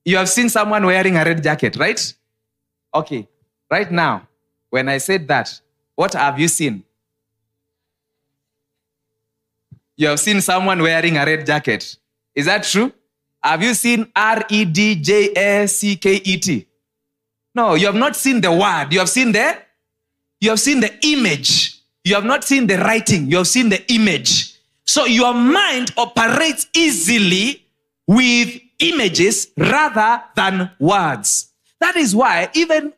You 0.06 0.16
have 0.16 0.28
seen 0.28 0.48
someone 0.48 0.86
wearing 0.86 1.16
a 1.16 1.24
red 1.24 1.42
jacket, 1.42 1.76
right? 1.76 2.14
Okay, 2.94 3.28
right 3.68 3.90
now, 3.90 4.26
when 4.70 4.88
I 4.88 4.98
said 4.98 5.26
that, 5.28 5.60
what 5.96 6.14
have 6.14 6.38
you 6.38 6.46
seen? 6.46 6.84
You 9.96 10.08
have 10.08 10.20
seen 10.20 10.40
someone 10.40 10.80
wearing 10.80 11.16
a 11.16 11.26
red 11.26 11.44
jacket. 11.44 11.96
Is 12.34 12.46
that 12.46 12.62
true? 12.62 12.92
Have 13.42 13.62
you 13.62 13.74
seen 13.74 14.10
R 14.14 14.44
E 14.48 14.64
D 14.64 14.94
J 14.94 15.32
A 15.34 15.66
C 15.66 15.96
K 15.96 16.20
E 16.22 16.38
T? 16.38 16.66
No, 17.54 17.74
you 17.74 17.86
have 17.86 17.94
not 17.96 18.14
seen 18.14 18.40
the 18.40 18.52
word. 18.52 18.88
You 18.92 19.00
have 19.00 19.08
seen 19.10 19.32
the 19.32 19.58
you 20.40 20.50
have 20.50 20.60
seen 20.60 20.80
the 20.80 20.92
image. 21.02 21.80
You 22.04 22.14
have 22.14 22.24
not 22.24 22.44
seen 22.44 22.66
the 22.66 22.78
writing. 22.78 23.28
You 23.28 23.38
have 23.38 23.48
seen 23.48 23.70
the 23.70 23.82
image. 23.92 24.54
So 24.84 25.06
your 25.06 25.34
mind 25.34 25.92
operates 25.96 26.68
easily 26.74 27.64
with 28.06 28.60
images 28.78 29.48
rather 29.56 30.22
than 30.34 30.70
words. 30.78 31.52
That 31.80 31.96
is 31.96 32.14
why 32.14 32.50
even 32.54 32.92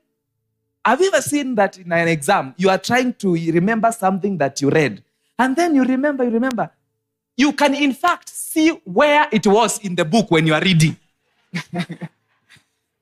have 0.84 1.00
you 1.00 1.08
ever 1.08 1.20
seen 1.20 1.54
that 1.56 1.78
in 1.78 1.92
an 1.92 2.08
exam 2.08 2.54
you 2.56 2.70
are 2.70 2.78
trying 2.78 3.14
to 3.14 3.34
remember 3.34 3.92
something 3.92 4.38
that 4.38 4.60
you 4.60 4.70
read? 4.70 5.02
And 5.38 5.54
then 5.56 5.74
you 5.74 5.84
remember 5.84 6.24
you 6.24 6.30
remember. 6.30 6.70
You 7.36 7.52
can 7.52 7.74
in 7.74 7.92
fact 7.92 8.28
see 8.28 8.70
where 8.84 9.28
it 9.30 9.46
was 9.46 9.78
in 9.80 9.94
the 9.94 10.04
book 10.04 10.30
when 10.30 10.46
you 10.46 10.54
are 10.54 10.62
reading. 10.62 10.96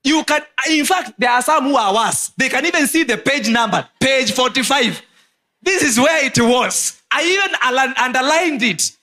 You 0.04 0.22
can 0.22 0.40
in 0.70 0.84
fact 0.84 1.14
there 1.18 1.30
are 1.30 1.42
some 1.42 1.64
who 1.64 1.74
are 1.76 1.92
worse. 1.92 2.28
They 2.36 2.48
can 2.48 2.64
even 2.64 2.86
see 2.86 3.02
the 3.02 3.16
page 3.18 3.48
number 3.48 3.88
page 3.98 4.30
45 4.30 5.02
this 5.66 5.82
is 5.82 5.98
where 5.98 6.24
it 6.24 6.38
was. 6.38 7.02
I 7.10 7.24
even 7.24 7.94
underlined 7.98 8.62
it 8.62 8.95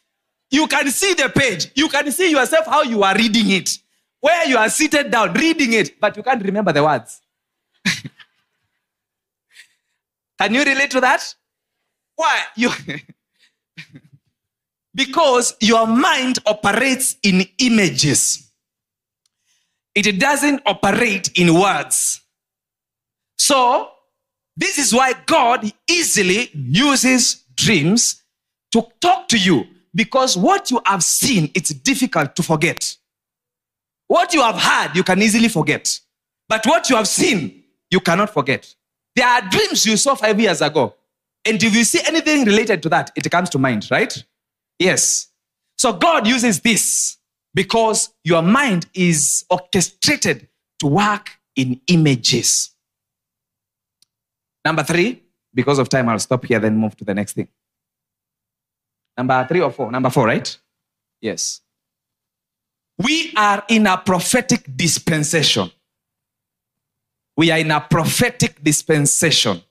you 0.54 0.68
can 0.68 0.90
see 0.92 1.16
the 1.16 1.30
page. 1.30 1.72
You 1.74 1.90
can 1.90 2.12
see 2.12 2.30
yourself 2.30 2.68
how 2.68 2.84
you 2.84 3.02
are 3.02 3.16
reading 3.16 3.50
it. 3.50 3.80
Where 4.20 4.48
you 4.48 4.56
are 4.56 4.70
seated 4.70 5.10
down 5.10 5.34
reading 5.34 5.74
it. 5.74 6.00
But 6.00 6.16
you 6.16 6.22
can't 6.22 6.44
remember 6.44 6.72
the 6.72 6.84
words. 6.84 7.20
Can 10.40 10.54
you 10.54 10.64
relate 10.64 10.92
to 10.92 11.02
that? 11.02 11.34
Why? 12.16 12.44
You 12.56 12.70
because 14.96 15.56
your 15.60 15.88
mind 15.88 16.38
operates 16.46 17.18
in 17.24 17.48
images. 17.58 18.52
It 19.96 20.20
doesn't 20.20 20.62
operate 20.68 21.32
in 21.36 21.60
words. 21.60 22.22
So, 23.40 23.90
this 24.56 24.78
is 24.78 24.94
why 24.94 25.14
God 25.26 25.74
easily 25.90 26.52
uses 26.54 27.44
dreams 27.56 28.22
to 28.72 28.86
talk 29.02 29.28
to 29.30 29.38
you 29.40 29.66
because 29.96 30.38
what 30.38 30.72
you 30.72 30.82
have 30.86 31.04
seen, 31.04 31.52
it's 31.54 31.70
difficult 31.70 32.36
to 32.36 32.44
forget. 32.44 32.96
What 34.08 34.34
you 34.34 34.42
have 34.42 34.60
heard, 34.60 34.96
you 34.96 35.04
can 35.04 35.22
easily 35.22 35.48
forget. 35.48 36.00
But 36.50 36.66
what 36.66 36.90
you 36.90 36.96
have 36.96 37.08
seen, 37.08 37.64
you 37.90 38.00
cannot 38.00 38.32
forget. 38.32 38.74
There 39.16 39.28
are 39.28 39.42
dreams 39.42 39.86
you 39.86 39.98
saw 39.98 40.16
five 40.16 40.40
years 40.40 40.62
ago. 40.62 40.96
And 41.46 41.62
if 41.62 41.76
you 41.76 41.84
see 41.84 42.00
anything 42.08 42.46
related 42.46 42.82
to 42.84 42.90
that, 42.90 43.12
it 43.16 43.30
comes 43.30 43.50
to 43.52 43.60
mind, 43.60 43.88
right? 43.92 44.24
Yes. 44.80 45.30
So 45.78 45.94
God 45.94 46.26
uses 46.28 46.60
this 46.62 47.18
because 47.54 48.14
your 48.24 48.42
mind 48.42 48.88
is 48.94 49.46
orchestrated 49.50 50.48
to 50.80 50.88
work 50.88 51.32
in 51.56 51.80
images. 51.88 52.72
Number 54.66 54.84
three, 54.84 55.22
because 55.54 55.78
of 55.80 55.90
time, 55.90 56.10
I'll 56.10 56.20
stop 56.20 56.46
here, 56.46 56.60
then 56.60 56.78
move 56.78 56.96
to 56.98 57.06
the 57.06 57.14
next 57.14 57.34
thing. 57.34 57.48
Number 59.18 59.46
three 59.48 59.62
or 59.62 59.72
four? 59.72 59.92
Number 59.92 60.10
four, 60.10 60.26
right? 60.26 60.58
Yes. 61.22 61.62
We 62.98 63.34
are 63.36 63.64
in 63.70 63.88
a 63.88 63.98
prophetic 63.98 64.66
dispensation. 64.76 65.72
We 67.36 67.52
are 67.52 67.58
in 67.60 67.72
a 67.72 67.82
prophetic 67.82 68.64
dispensation. 68.64 69.62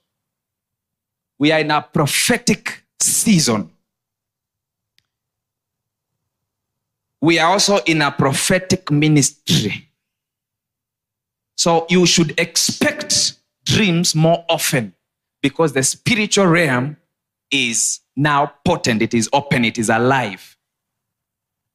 We 1.39 1.51
are 1.51 1.59
in 1.59 1.71
a 1.71 1.81
prophetic 1.81 2.83
season. 3.01 3.69
we 7.23 7.39
are 7.39 7.51
also 7.51 7.77
in 7.85 8.01
a 8.01 8.11
prophetic 8.11 8.91
ministry. 8.91 9.87
So 11.55 11.85
you 11.89 12.05
should 12.05 12.37
expect 12.37 13.35
dreams 13.63 14.13
more 14.13 14.43
often 14.49 14.93
because 15.41 15.71
the 15.71 15.83
spiritual 15.83 16.47
realm 16.47 16.97
is 17.53 18.01
now 18.15 18.51
potent, 18.65 19.01
it 19.01 19.13
is 19.13 19.29
open, 19.31 19.63
it 19.63 19.77
is 19.77 19.89
alive. 19.89 20.57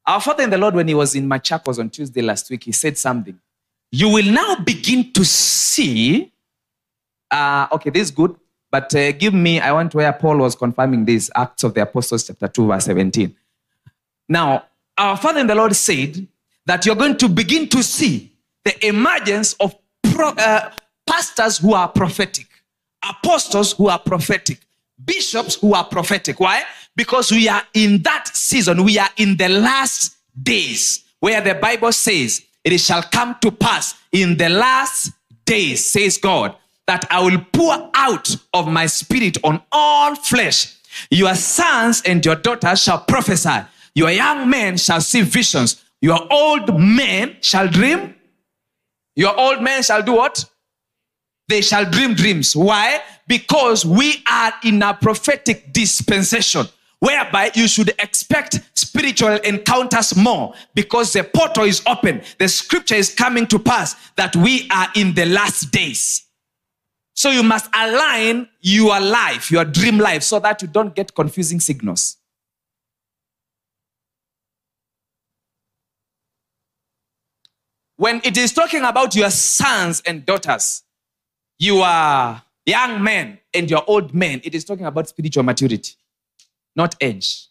Our 0.05 0.21
Father 0.21 0.43
in 0.43 0.49
the 0.49 0.57
Lord, 0.57 0.75
when 0.75 0.87
he 0.87 0.93
was 0.93 1.15
in 1.15 1.27
Machakos 1.27 1.79
on 1.79 1.89
Tuesday 1.89 2.21
last 2.21 2.49
week, 2.49 2.65
he 2.65 2.71
said 2.71 2.97
something. 2.97 3.39
You 3.91 4.09
will 4.09 4.31
now 4.31 4.55
begin 4.57 5.11
to 5.13 5.23
see, 5.23 6.31
uh, 7.31 7.67
okay, 7.71 7.89
this 7.89 8.03
is 8.03 8.11
good. 8.11 8.35
But 8.71 8.93
uh, 8.93 9.11
give 9.13 9.33
me, 9.33 9.59
I 9.59 9.71
want 9.71 9.95
where 9.95 10.11
Paul 10.13 10.37
was 10.37 10.55
confirming 10.55 11.05
this, 11.05 11.31
Acts 11.35 11.63
of 11.63 11.73
the 11.73 11.81
Apostles, 11.81 12.27
chapter 12.27 12.47
2, 12.47 12.67
verse 12.67 12.85
17. 12.85 13.35
Now, 14.27 14.65
our 14.97 15.17
Father 15.17 15.39
in 15.39 15.47
the 15.47 15.55
Lord 15.55 15.75
said 15.75 16.27
that 16.65 16.85
you're 16.85 16.95
going 16.95 17.17
to 17.17 17.29
begin 17.29 17.67
to 17.69 17.81
see 17.81 18.31
the 18.63 18.85
emergence 18.85 19.53
of 19.53 19.75
pro, 20.03 20.29
uh, 20.29 20.71
pastors 21.07 21.57
who 21.57 21.73
are 21.73 21.87
prophetic, 21.87 22.45
apostles 23.07 23.73
who 23.73 23.87
are 23.87 23.97
prophetic, 23.97 24.59
bishops 25.05 25.55
who 25.55 25.73
are 25.73 25.83
prophetic. 25.85 26.39
Why? 26.39 26.63
Because 26.95 27.31
we 27.31 27.47
are 27.47 27.63
in 27.73 28.01
that 28.03 28.27
season, 28.27 28.83
we 28.83 28.97
are 28.97 29.09
in 29.17 29.37
the 29.37 29.49
last 29.49 30.17
days 30.41 31.05
where 31.19 31.41
the 31.41 31.55
Bible 31.55 31.91
says, 31.91 32.43
It 32.63 32.77
shall 32.79 33.03
come 33.03 33.37
to 33.41 33.51
pass 33.51 33.95
in 34.11 34.37
the 34.37 34.49
last 34.49 35.11
days, 35.45 35.85
says 35.85 36.17
God, 36.17 36.55
that 36.87 37.05
I 37.09 37.21
will 37.23 37.45
pour 37.53 37.89
out 37.93 38.35
of 38.53 38.67
my 38.67 38.85
spirit 38.85 39.37
on 39.43 39.61
all 39.71 40.15
flesh. 40.15 40.75
Your 41.09 41.35
sons 41.35 42.01
and 42.05 42.25
your 42.25 42.35
daughters 42.35 42.81
shall 42.83 42.99
prophesy. 43.01 43.65
Your 43.95 44.11
young 44.11 44.49
men 44.49 44.77
shall 44.77 45.01
see 45.01 45.21
visions. 45.21 45.83
Your 46.01 46.19
old 46.31 46.79
men 46.79 47.37
shall 47.41 47.67
dream. 47.67 48.15
Your 49.15 49.37
old 49.37 49.61
men 49.61 49.83
shall 49.83 50.01
do 50.01 50.13
what? 50.13 50.45
They 51.49 51.61
shall 51.61 51.83
dream 51.83 52.13
dreams. 52.13 52.55
Why? 52.55 53.01
Because 53.27 53.83
we 53.83 54.23
are 54.31 54.53
in 54.63 54.83
a 54.83 54.93
prophetic 54.93 55.73
dispensation 55.73 56.67
whereby 56.99 57.49
you 57.55 57.67
should 57.67 57.89
expect 57.97 58.59
spiritual 58.75 59.35
encounters 59.37 60.15
more 60.15 60.53
because 60.75 61.11
the 61.11 61.23
portal 61.23 61.63
is 61.63 61.81
open. 61.87 62.21
The 62.37 62.47
scripture 62.47 62.93
is 62.93 63.15
coming 63.15 63.47
to 63.47 63.57
pass 63.57 63.95
that 64.15 64.35
we 64.35 64.69
are 64.69 64.89
in 64.95 65.15
the 65.15 65.25
last 65.25 65.71
days. 65.71 66.27
So 67.15 67.31
you 67.31 67.41
must 67.41 67.67
align 67.73 68.47
your 68.61 68.99
life, 68.99 69.49
your 69.49 69.65
dream 69.65 69.97
life, 69.97 70.21
so 70.21 70.39
that 70.39 70.61
you 70.61 70.67
don't 70.67 70.93
get 70.93 71.15
confusing 71.15 71.59
signals. 71.59 72.17
When 77.97 78.21
it 78.23 78.37
is 78.37 78.53
talking 78.53 78.83
about 78.83 79.15
your 79.15 79.31
sons 79.31 80.03
and 80.05 80.25
daughters, 80.25 80.83
your 81.59 82.41
young 82.65 83.03
men 83.03 83.39
and 83.53 83.69
your 83.69 83.83
old 83.87 84.13
men, 84.13 84.41
it 84.43 84.55
is 84.55 84.63
talking 84.63 84.85
about 84.85 85.09
spiritual 85.09 85.43
maturity, 85.43 85.93
not 86.75 86.95
age. 87.01 87.47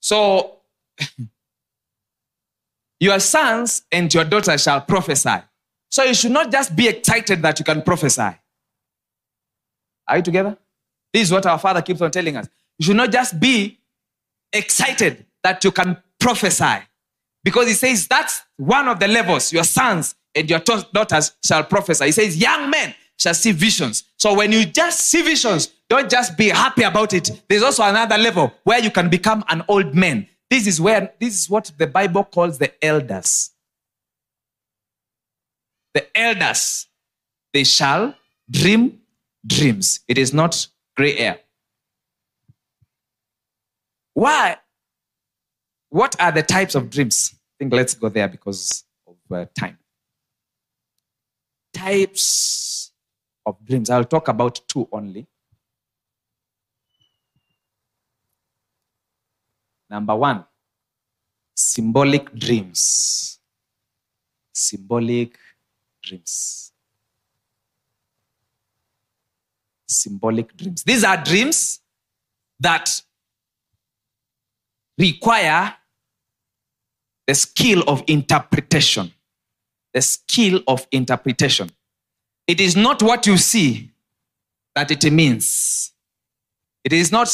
So, 0.00 0.58
your 3.00 3.20
sons 3.20 3.82
and 3.92 4.12
your 4.12 4.24
daughters 4.24 4.62
shall 4.62 4.80
prophesy. 4.80 5.42
So 5.90 6.04
you 6.04 6.14
should 6.14 6.32
not 6.32 6.52
just 6.52 6.76
be 6.76 6.88
excited 6.88 7.42
that 7.42 7.58
you 7.58 7.64
can 7.64 7.82
prophesy. 7.82 8.30
Are 10.06 10.16
you 10.16 10.22
together? 10.22 10.56
This 11.12 11.24
is 11.24 11.32
what 11.32 11.46
our 11.46 11.58
Father 11.58 11.82
keeps 11.82 12.00
on 12.00 12.10
telling 12.10 12.36
us. 12.36 12.48
You 12.78 12.86
should 12.86 12.96
not 12.96 13.10
just 13.10 13.40
be 13.40 13.78
excited 14.52 15.24
that 15.42 15.64
you 15.64 15.72
can 15.72 15.96
prophesy. 16.18 16.78
Because 17.42 17.68
He 17.68 17.74
says 17.74 18.06
that's 18.06 18.42
one 18.56 18.88
of 18.88 19.00
the 19.00 19.08
levels. 19.08 19.52
Your 19.52 19.64
sons 19.64 20.14
and 20.38 20.50
your 20.50 20.60
daughters 20.60 21.32
shall 21.44 21.64
prophesy. 21.64 22.06
He 22.06 22.12
says, 22.12 22.36
young 22.36 22.70
men 22.70 22.94
shall 23.18 23.34
see 23.34 23.52
visions. 23.52 24.04
So 24.16 24.34
when 24.34 24.52
you 24.52 24.64
just 24.64 25.00
see 25.00 25.22
visions, 25.22 25.68
don't 25.88 26.10
just 26.10 26.36
be 26.36 26.48
happy 26.48 26.82
about 26.82 27.12
it. 27.12 27.42
There's 27.48 27.62
also 27.62 27.82
another 27.84 28.18
level 28.18 28.52
where 28.64 28.78
you 28.78 28.90
can 28.90 29.08
become 29.08 29.44
an 29.48 29.64
old 29.68 29.94
man. 29.94 30.28
This 30.50 30.66
is 30.66 30.80
where, 30.80 31.12
this 31.20 31.38
is 31.38 31.50
what 31.50 31.70
the 31.76 31.86
Bible 31.86 32.24
calls 32.24 32.58
the 32.58 32.72
elders 32.84 33.50
the 35.98 36.18
elders, 36.18 36.86
they 37.52 37.64
shall 37.64 38.14
dream 38.50 39.00
dreams. 39.46 40.00
It 40.06 40.18
is 40.18 40.32
not 40.32 40.68
gray 40.96 41.16
air. 41.16 41.40
Why? 44.14 44.58
What 45.90 46.14
are 46.20 46.32
the 46.32 46.42
types 46.42 46.74
of 46.74 46.90
dreams? 46.90 47.34
I 47.34 47.54
think 47.58 47.72
let's 47.72 47.94
go 47.94 48.08
there 48.08 48.28
because 48.28 48.84
of 49.06 49.16
uh, 49.32 49.46
time. 49.58 49.78
Types 51.78 52.90
of 53.46 53.56
dreams. 53.64 53.88
I'll 53.88 54.04
talk 54.04 54.26
about 54.28 54.60
two 54.66 54.88
only. 54.90 55.26
Number 59.88 60.16
one, 60.16 60.44
symbolic 61.54 62.34
dreams. 62.34 63.38
Symbolic 64.52 65.38
dreams. 66.02 66.72
Symbolic 69.86 70.56
dreams. 70.56 70.82
These 70.82 71.04
are 71.04 71.16
dreams 71.16 71.80
that 72.58 73.02
require 74.98 75.74
the 77.26 77.34
skill 77.34 77.84
of 77.86 78.02
interpretation. 78.08 79.12
The 79.94 80.02
skill 80.02 80.60
of 80.66 80.86
interpretation. 80.92 81.70
It 82.46 82.60
is 82.60 82.76
not 82.76 83.02
what 83.02 83.26
you 83.26 83.36
see 83.36 83.90
that 84.74 84.90
it 84.90 85.12
means. 85.12 85.92
It 86.84 86.92
is 86.92 87.10
not 87.10 87.28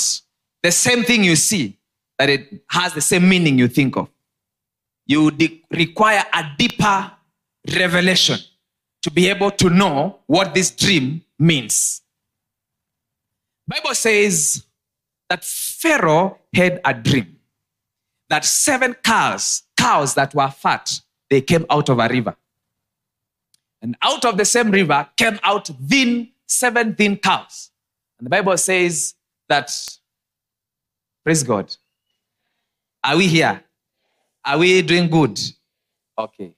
the 0.62 0.72
same 0.72 1.04
thing 1.04 1.22
you 1.24 1.36
see 1.36 1.78
that 2.18 2.30
it 2.30 2.64
has 2.70 2.94
the 2.94 3.00
same 3.00 3.28
meaning 3.28 3.58
you 3.58 3.68
think 3.68 3.96
of. 3.96 4.08
You 5.06 5.30
de- 5.30 5.62
require 5.70 6.24
a 6.32 6.44
deeper 6.56 7.12
revelation 7.76 8.38
to 9.02 9.10
be 9.10 9.28
able 9.28 9.50
to 9.50 9.68
know 9.68 10.20
what 10.26 10.54
this 10.54 10.70
dream 10.70 11.22
means. 11.38 12.02
Bible 13.68 13.94
says 13.94 14.64
that 15.28 15.44
Pharaoh 15.44 16.38
had 16.54 16.80
a 16.84 16.94
dream 16.94 17.38
that 18.30 18.44
seven 18.44 18.94
cows, 18.94 19.62
cows 19.76 20.14
that 20.14 20.34
were 20.34 20.50
fat, 20.50 20.90
they 21.30 21.40
came 21.40 21.66
out 21.68 21.88
of 21.88 21.98
a 21.98 22.08
river. 22.08 22.34
And 23.84 23.98
out 24.00 24.24
of 24.24 24.38
the 24.38 24.46
same 24.46 24.70
river 24.70 25.06
came 25.14 25.38
out 25.42 25.66
thin, 25.66 26.30
seven 26.48 26.94
thin 26.94 27.18
cows. 27.18 27.70
And 28.18 28.24
the 28.24 28.30
Bible 28.30 28.56
says 28.56 29.14
that, 29.50 29.70
praise 31.22 31.42
God. 31.42 31.76
Are 33.04 33.14
we 33.18 33.26
here? 33.28 33.62
Are 34.42 34.56
we 34.56 34.80
doing 34.80 35.10
good? 35.10 35.38
Okay. 36.18 36.54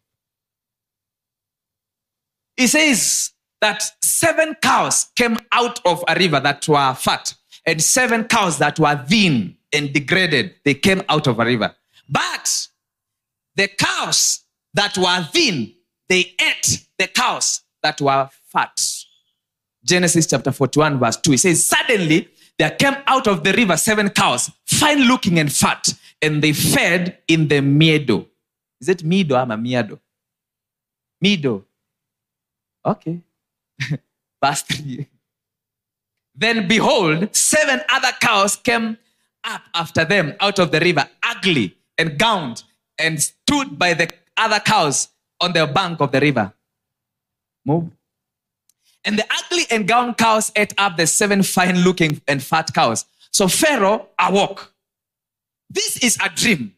He 2.56 2.68
says 2.68 3.32
that 3.60 3.82
seven 4.04 4.54
cows 4.62 5.08
came 5.16 5.36
out 5.50 5.80
of 5.84 6.04
a 6.06 6.14
river 6.14 6.38
that 6.38 6.68
were 6.68 6.94
fat, 6.94 7.34
and 7.66 7.82
seven 7.82 8.22
cows 8.22 8.58
that 8.58 8.78
were 8.78 9.04
thin 9.08 9.56
and 9.72 9.92
degraded, 9.92 10.54
they 10.64 10.74
came 10.74 11.02
out 11.08 11.26
of 11.26 11.40
a 11.40 11.44
river. 11.44 11.74
But 12.08 12.68
the 13.56 13.66
cows 13.66 14.44
that 14.74 14.96
were 14.96 15.28
thin, 15.32 15.72
they 16.08 16.34
ate 16.40 16.86
the 16.98 17.06
cows 17.06 17.62
that 17.82 18.00
were 18.00 18.28
fat. 18.52 18.80
Genesis 19.84 20.26
chapter 20.26 20.52
41, 20.52 20.98
verse 20.98 21.16
2. 21.18 21.32
It 21.32 21.38
says, 21.38 21.64
Suddenly 21.64 22.28
there 22.58 22.70
came 22.70 22.96
out 23.06 23.26
of 23.26 23.44
the 23.44 23.52
river 23.52 23.76
seven 23.76 24.10
cows, 24.10 24.50
fine 24.66 25.02
looking 25.02 25.38
and 25.38 25.52
fat, 25.52 25.88
and 26.20 26.42
they 26.42 26.52
fed 26.52 27.18
in 27.28 27.48
the 27.48 27.60
meadow. 27.60 28.26
Is 28.80 28.88
it 28.88 29.04
meadow 29.04 29.36
or 29.36 29.52
a 29.52 29.56
meadow? 29.56 30.00
Meadow. 31.20 31.64
Okay. 32.84 33.20
Verse 34.44 34.62
3. 34.62 35.06
Then 36.34 36.68
behold, 36.68 37.34
seven 37.34 37.80
other 37.88 38.12
cows 38.20 38.56
came 38.56 38.98
up 39.44 39.62
after 39.74 40.04
them 40.04 40.34
out 40.40 40.58
of 40.58 40.70
the 40.70 40.80
river, 40.80 41.08
ugly 41.22 41.76
and 41.96 42.18
gowned, 42.18 42.62
and 42.98 43.22
stood 43.22 43.78
by 43.78 43.94
the 43.94 44.10
other 44.36 44.60
cows 44.60 45.08
on 45.40 45.52
the 45.52 45.66
bank 45.66 46.00
of 46.00 46.12
the 46.12 46.20
river. 46.20 46.52
Move. 47.64 47.90
And 49.04 49.18
the 49.18 49.26
ugly 49.30 49.64
and 49.70 49.86
gowned 49.86 50.16
cows 50.16 50.50
ate 50.56 50.74
up 50.78 50.96
the 50.96 51.06
seven 51.06 51.42
fine 51.42 51.78
looking 51.84 52.20
and 52.26 52.42
fat 52.42 52.72
cows. 52.74 53.04
So 53.32 53.48
Pharaoh 53.48 54.08
awoke. 54.18 54.72
This 55.70 56.02
is 56.02 56.18
a 56.24 56.28
dream, 56.28 56.74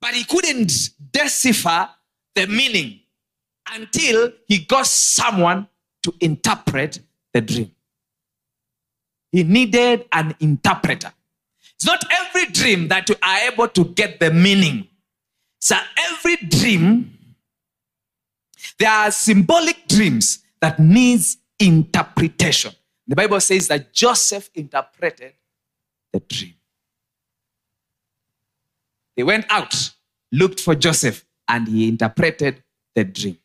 but 0.00 0.14
he 0.14 0.24
couldn't 0.24 0.90
decipher 1.12 1.88
the 2.34 2.46
meaning 2.46 3.00
until 3.72 4.32
he 4.46 4.58
got 4.58 4.86
someone 4.86 5.66
to 6.02 6.14
interpret 6.20 7.00
the 7.34 7.40
dream. 7.40 7.70
He 9.32 9.42
needed 9.42 10.06
an 10.12 10.34
interpreter. 10.40 11.12
It's 11.74 11.86
not 11.86 12.04
every 12.10 12.46
dream 12.46 12.88
that 12.88 13.08
you 13.08 13.16
are 13.22 13.38
able 13.52 13.68
to 13.68 13.84
get 13.84 14.20
the 14.20 14.30
meaning. 14.30 14.88
So 15.60 15.76
every 15.98 16.36
dream, 16.36 17.17
there 18.78 18.90
are 18.90 19.10
symbolic 19.10 19.86
dreams 19.88 20.40
that 20.60 20.78
needs 20.78 21.38
interpretation. 21.58 22.72
The 23.06 23.16
Bible 23.16 23.40
says 23.40 23.68
that 23.68 23.92
Joseph 23.92 24.50
interpreted 24.54 25.32
the 26.12 26.20
dream. 26.20 26.54
They 29.16 29.24
went 29.24 29.46
out, 29.50 29.90
looked 30.30 30.60
for 30.60 30.74
Joseph, 30.74 31.24
and 31.48 31.66
he 31.66 31.88
interpreted 31.88 32.62
the 32.94 33.04
dream. 33.04 33.38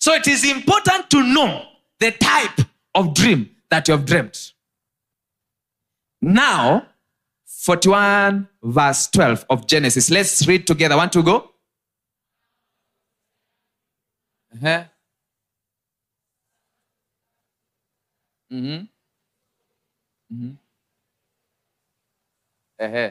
So 0.00 0.14
it 0.14 0.28
is 0.28 0.48
important 0.48 1.10
to 1.10 1.22
know 1.22 1.64
the 1.98 2.12
type 2.12 2.60
of 2.94 3.14
dream 3.14 3.50
that 3.70 3.88
you 3.88 3.92
have 3.92 4.06
dreamt. 4.06 4.52
Now, 6.22 6.86
41 7.58 8.48
verse 8.62 9.08
12 9.08 9.46
of 9.50 9.66
Genesis. 9.66 10.10
Let's 10.10 10.46
read 10.46 10.66
together. 10.66 10.96
Want 10.96 11.12
to 11.12 11.22
go? 11.24 11.50
Uh-huh. 14.54 14.84
Mm-hmm. 18.52 18.84
Mm-hmm. 20.34 20.50
Uh-huh. 22.80 23.10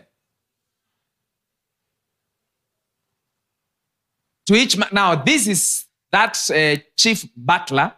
To 4.46 4.56
each 4.56 4.78
now, 4.94 5.16
this 5.16 5.48
is 5.48 5.86
that 6.12 6.38
uh, 6.50 6.82
chief 6.96 7.26
butler 7.36 7.94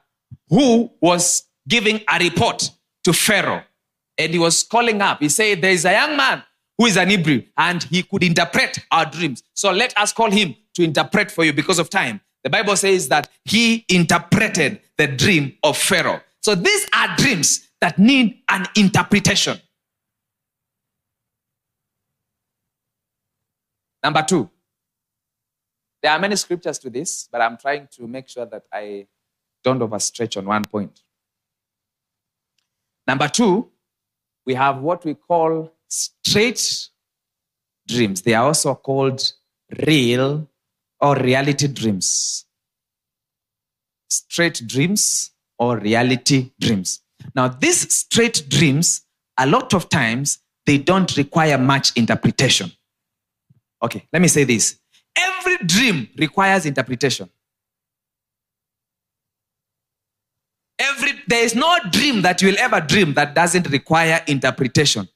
who 0.49 0.89
was 0.99 1.43
giving 1.67 2.01
a 2.11 2.17
report 2.19 2.71
to 3.03 3.13
Pharaoh. 3.13 3.63
And 4.19 4.33
he 4.33 4.37
was 4.37 4.63
calling 4.63 5.01
up. 5.01 5.19
He 5.21 5.29
said, 5.29 5.61
There 5.61 5.71
is 5.71 5.85
a 5.85 5.93
young 5.93 6.17
man 6.17 6.43
who 6.77 6.85
is 6.85 6.97
an 6.97 7.09
Hebrew 7.09 7.41
and 7.57 7.81
he 7.83 8.03
could 8.03 8.23
interpret 8.23 8.79
our 8.91 9.05
dreams. 9.05 9.41
So 9.53 9.71
let 9.71 9.97
us 9.97 10.11
call 10.11 10.29
him 10.29 10.55
to 10.75 10.83
interpret 10.83 11.31
for 11.31 11.45
you 11.45 11.53
because 11.53 11.79
of 11.79 11.89
time. 11.89 12.19
The 12.43 12.49
Bible 12.49 12.75
says 12.75 13.07
that 13.09 13.29
he 13.45 13.85
interpreted 13.89 14.81
the 14.97 15.07
dream 15.07 15.57
of 15.63 15.77
Pharaoh. 15.77 16.21
So 16.41 16.55
these 16.55 16.85
are 16.95 17.15
dreams 17.17 17.69
that 17.81 17.97
need 17.97 18.41
an 18.49 18.65
interpretation. 18.75 19.59
Number 24.03 24.23
two, 24.23 24.49
there 26.01 26.11
are 26.11 26.19
many 26.19 26.37
scriptures 26.37 26.79
to 26.79 26.89
this, 26.89 27.27
but 27.29 27.41
I'm 27.41 27.57
trying 27.57 27.87
to 27.91 28.07
make 28.07 28.29
sure 28.29 28.45
that 28.45 28.63
I 28.71 29.07
don't 29.63 29.79
overstretch 29.79 30.37
on 30.37 30.45
one 30.45 30.63
point. 30.63 31.01
Number 33.05 33.27
two, 33.27 33.69
we 34.49 34.55
have 34.55 34.79
what 34.81 35.05
we 35.05 35.13
call 35.13 35.71
straight 35.87 36.89
dreams. 37.87 38.23
They 38.23 38.33
are 38.33 38.45
also 38.45 38.73
called 38.73 39.21
real 39.85 40.49
or 40.99 41.15
reality 41.15 41.67
dreams. 41.67 42.45
Straight 44.09 44.63
dreams 44.65 45.29
or 45.59 45.77
reality 45.77 46.49
dreams. 46.59 47.01
Now, 47.35 47.49
these 47.49 47.93
straight 47.93 48.49
dreams, 48.49 49.01
a 49.37 49.45
lot 49.45 49.75
of 49.75 49.87
times, 49.87 50.39
they 50.65 50.79
don't 50.79 51.15
require 51.15 51.59
much 51.59 51.95
interpretation. 51.95 52.71
Okay, 53.83 54.07
let 54.11 54.19
me 54.19 54.27
say 54.27 54.45
this. 54.45 54.79
Every 55.15 55.57
dream 55.57 56.09
requires 56.17 56.65
interpretation. 56.65 57.29
Every 60.79 61.18
there 61.29 61.43
is 61.43 61.53
no 61.53 61.77
dream 61.91 62.23
that 62.23 62.41
you 62.41 62.47
will 62.49 62.57
ever 62.57 62.81
dream 62.81 63.13
that 63.13 63.35
doesn't 63.35 63.69
require 63.69 64.21
interpretation. 64.27 65.07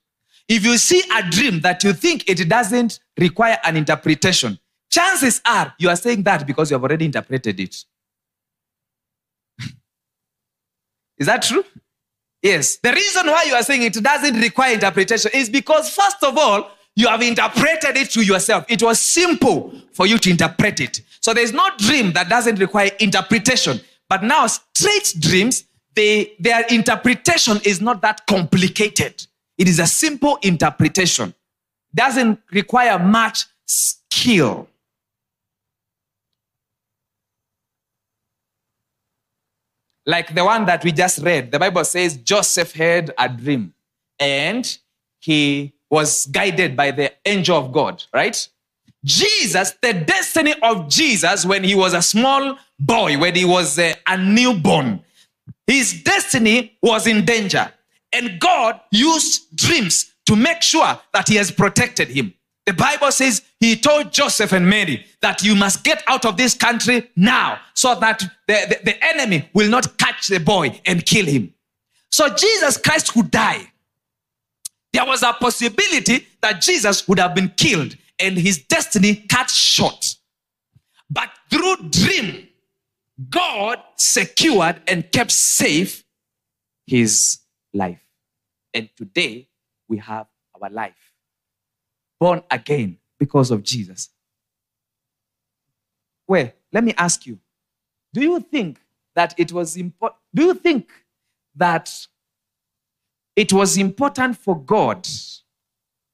If 0.47 0.63
you 0.63 0.77
see 0.77 1.01
a 1.11 1.27
dream 1.27 1.59
that 1.61 1.83
you 1.83 1.91
think 1.93 2.29
it 2.29 2.47
doesn't 2.47 2.99
require 3.17 3.57
an 3.63 3.75
interpretation, 3.77 4.59
chances 4.91 5.41
are 5.43 5.73
you 5.79 5.89
are 5.89 5.95
saying 5.95 6.21
that 6.23 6.45
because 6.45 6.69
you 6.69 6.75
have 6.75 6.83
already 6.83 7.05
interpreted 7.05 7.59
it. 7.59 7.83
is 11.17 11.25
that 11.25 11.41
true? 11.41 11.65
Yes. 12.43 12.77
The 12.77 12.91
reason 12.91 13.25
why 13.27 13.45
you 13.47 13.55
are 13.55 13.63
saying 13.63 13.81
it 13.81 13.93
doesn't 13.93 14.39
require 14.39 14.73
interpretation 14.73 15.31
is 15.33 15.49
because, 15.49 15.89
first 15.89 16.23
of 16.23 16.37
all, 16.37 16.69
you 16.95 17.07
have 17.07 17.23
interpreted 17.23 17.97
it 17.97 18.11
to 18.11 18.21
yourself. 18.21 18.65
It 18.69 18.83
was 18.83 18.99
simple 18.99 19.73
for 19.93 20.05
you 20.05 20.19
to 20.19 20.29
interpret 20.29 20.79
it. 20.79 21.01
So 21.21 21.33
there's 21.33 21.53
no 21.53 21.67
dream 21.77 22.13
that 22.13 22.29
doesn't 22.29 22.59
require 22.59 22.91
interpretation. 22.99 23.79
But 24.09 24.23
now, 24.23 24.45
straight 24.45 25.15
dreams, 25.19 25.63
they, 25.95 26.33
their 26.39 26.65
interpretation 26.69 27.59
is 27.63 27.81
not 27.81 28.01
that 28.01 28.25
complicated. 28.25 29.25
It 29.57 29.67
is 29.67 29.79
a 29.79 29.87
simple 29.87 30.37
interpretation. 30.41 31.33
Doesn't 31.93 32.39
require 32.51 32.97
much 32.97 33.45
skill. 33.65 34.67
Like 40.05 40.35
the 40.35 40.43
one 40.43 40.65
that 40.65 40.83
we 40.83 40.91
just 40.91 41.19
read, 41.19 41.51
the 41.51 41.59
Bible 41.59 41.85
says 41.85 42.17
Joseph 42.17 42.73
had 42.73 43.13
a 43.17 43.29
dream 43.29 43.73
and 44.19 44.77
he 45.19 45.73
was 45.89 46.25
guided 46.25 46.75
by 46.75 46.91
the 46.91 47.13
angel 47.25 47.57
of 47.57 47.71
God, 47.71 48.03
right? 48.13 48.47
Jesus, 49.05 49.75
the 49.81 49.93
destiny 49.93 50.55
of 50.61 50.89
Jesus 50.89 51.45
when 51.45 51.63
he 51.63 51.75
was 51.75 51.93
a 51.93 52.01
small 52.01 52.57
boy, 52.79 53.17
when 53.17 53.35
he 53.35 53.45
was 53.45 53.77
a, 53.77 53.95
a 54.07 54.17
newborn, 54.17 55.03
his 55.67 56.03
destiny 56.03 56.77
was 56.81 57.07
in 57.07 57.25
danger. 57.25 57.71
And 58.11 58.39
God 58.39 58.79
used 58.91 59.55
dreams 59.55 60.13
to 60.25 60.35
make 60.35 60.61
sure 60.61 60.99
that 61.13 61.27
he 61.27 61.35
has 61.35 61.51
protected 61.51 62.09
him. 62.09 62.33
The 62.65 62.73
Bible 62.73 63.11
says 63.11 63.41
he 63.59 63.75
told 63.75 64.13
Joseph 64.13 64.53
and 64.53 64.69
Mary 64.69 65.05
that 65.21 65.43
you 65.43 65.53
must 65.55 65.83
get 65.83 66.01
out 66.07 66.25
of 66.25 66.37
this 66.37 66.53
country 66.53 67.09
now 67.15 67.59
so 67.73 67.95
that 67.99 68.19
the, 68.19 68.27
the, 68.47 68.79
the, 68.85 69.05
enemy 69.05 69.49
will 69.53 69.69
not 69.69 69.97
catch 69.97 70.27
the 70.27 70.39
boy 70.39 70.79
and 70.85 71.05
kill 71.05 71.25
him. 71.25 71.53
So 72.09 72.29
Jesus 72.29 72.77
Christ 72.77 73.13
could 73.13 73.31
die. 73.31 73.69
There 74.93 75.05
was 75.05 75.23
a 75.23 75.33
possibility 75.33 76.25
that 76.41 76.61
Jesus 76.61 77.05
would 77.07 77.19
have 77.19 77.35
been 77.35 77.49
killed 77.49 77.97
and 78.19 78.37
his 78.37 78.59
destiny 78.59 79.15
cut 79.27 79.49
short. 79.49 80.15
But 81.09 81.29
through 81.49 81.89
dream, 81.89 82.47
God 83.29 83.79
secured 83.97 84.81
and 84.87 85.11
kept 85.11 85.31
safe 85.31 86.03
his 86.85 87.39
life. 87.73 88.05
And 88.73 88.89
today 88.95 89.49
we 89.87 89.97
have 89.97 90.27
our 90.59 90.69
life 90.69 91.13
born 92.19 92.41
again 92.49 92.97
because 93.19 93.51
of 93.51 93.63
Jesus. 93.63 94.09
Well, 96.27 96.51
let 96.71 96.83
me 96.83 96.93
ask 96.97 97.25
you 97.25 97.39
do 98.13 98.21
you 98.21 98.39
think 98.39 98.79
that 99.15 99.33
it 99.37 99.51
was 99.51 99.75
important? 99.75 100.19
Do 100.33 100.43
you 100.43 100.53
think 100.53 100.89
that 101.55 102.07
it 103.35 103.51
was 103.51 103.77
important 103.77 104.37
for 104.37 104.59
God, 104.59 105.07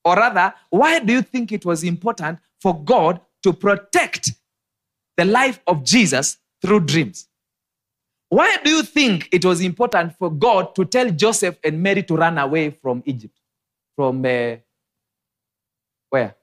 or 0.06 0.15
rather, 0.15 0.54
why 0.69 1.00
do 1.00 1.13
you 1.13 1.22
think 1.22 1.52
it 1.52 1.65
was 1.65 1.84
important 1.84 2.39
for 2.62 2.82
God 2.84 3.19
to 3.43 3.54
protect 3.54 4.32
the 5.17 5.26
life 5.26 5.60
of 5.67 5.84
Jesus 5.84 6.38
through 6.62 6.82
dreams? 6.82 7.28
Why 8.30 8.58
do 8.63 8.69
you 8.69 8.84
think 8.84 9.28
it 9.32 9.43
was 9.43 9.62
important 9.62 10.15
for 10.17 10.32
God 10.32 10.76
to 10.76 10.86
tell 10.86 11.10
Joseph 11.10 11.58
and 11.63 11.82
Mary 11.82 12.04
to 12.04 12.15
run 12.15 12.38
away 12.38 12.69
from 12.69 13.02
Egypt? 13.06 13.36
From 13.95 14.24
uh, 14.24 14.58
where? 16.10 16.36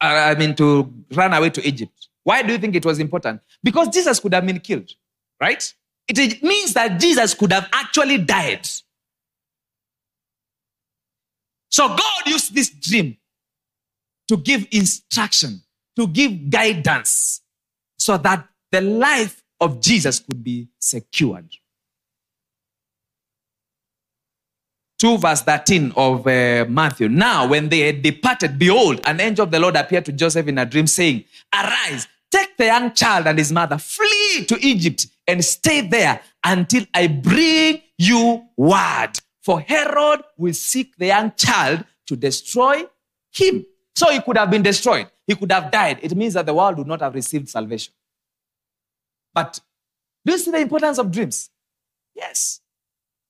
I 0.00 0.34
mean, 0.34 0.54
to 0.56 0.92
run 1.14 1.32
away 1.32 1.50
to 1.50 1.66
Egypt. 1.66 2.08
Why 2.24 2.42
do 2.42 2.52
you 2.52 2.58
think 2.58 2.74
it 2.74 2.84
was 2.84 2.98
important? 2.98 3.40
Because 3.62 3.88
Jesus 3.88 4.18
could 4.18 4.34
have 4.34 4.44
been 4.44 4.58
killed, 4.58 4.90
right? 5.40 5.72
It 6.08 6.42
means 6.42 6.74
that 6.74 7.00
Jesus 7.00 7.34
could 7.34 7.52
have 7.52 7.68
actually 7.72 8.18
died. 8.18 8.68
So 11.70 11.88
God 11.88 12.26
used 12.26 12.54
this 12.54 12.68
dream 12.68 13.16
to 14.28 14.36
give 14.36 14.66
instruction, 14.72 15.62
to 15.96 16.06
give 16.06 16.50
guidance, 16.50 17.40
so 18.02 18.18
that 18.18 18.48
the 18.72 18.80
life 18.80 19.44
of 19.60 19.80
Jesus 19.80 20.18
could 20.18 20.42
be 20.42 20.68
secured. 20.78 21.48
2 24.98 25.18
verse 25.18 25.42
13 25.42 25.92
of 25.96 26.26
uh, 26.26 26.64
Matthew. 26.68 27.08
Now, 27.08 27.48
when 27.48 27.68
they 27.68 27.80
had 27.80 28.02
departed, 28.02 28.58
behold, 28.58 29.00
an 29.04 29.20
angel 29.20 29.44
of 29.44 29.50
the 29.50 29.58
Lord 29.58 29.76
appeared 29.76 30.04
to 30.06 30.12
Joseph 30.12 30.46
in 30.46 30.58
a 30.58 30.66
dream, 30.66 30.86
saying, 30.86 31.24
Arise, 31.52 32.08
take 32.30 32.56
the 32.56 32.66
young 32.66 32.92
child 32.92 33.26
and 33.26 33.38
his 33.38 33.52
mother, 33.52 33.78
flee 33.78 34.44
to 34.46 34.58
Egypt 34.60 35.06
and 35.26 35.44
stay 35.44 35.80
there 35.80 36.20
until 36.44 36.84
I 36.94 37.06
bring 37.06 37.82
you 37.98 38.44
word. 38.56 39.12
For 39.42 39.60
Herod 39.60 40.22
will 40.36 40.54
seek 40.54 40.96
the 40.96 41.06
young 41.06 41.32
child 41.36 41.84
to 42.06 42.16
destroy 42.16 42.84
him. 43.32 43.66
So 43.94 44.10
he 44.10 44.20
could 44.20 44.38
have 44.38 44.50
been 44.50 44.62
destroyed. 44.62 45.08
He 45.26 45.34
could 45.34 45.52
have 45.52 45.70
died. 45.70 45.98
It 46.02 46.14
means 46.16 46.34
that 46.34 46.46
the 46.46 46.54
world 46.54 46.78
would 46.78 46.86
not 46.86 47.00
have 47.00 47.14
received 47.14 47.48
salvation. 47.48 47.92
But 49.34 49.60
do 50.24 50.32
you 50.32 50.38
see 50.38 50.50
the 50.50 50.60
importance 50.60 50.98
of 50.98 51.10
dreams? 51.10 51.50
Yes. 52.14 52.60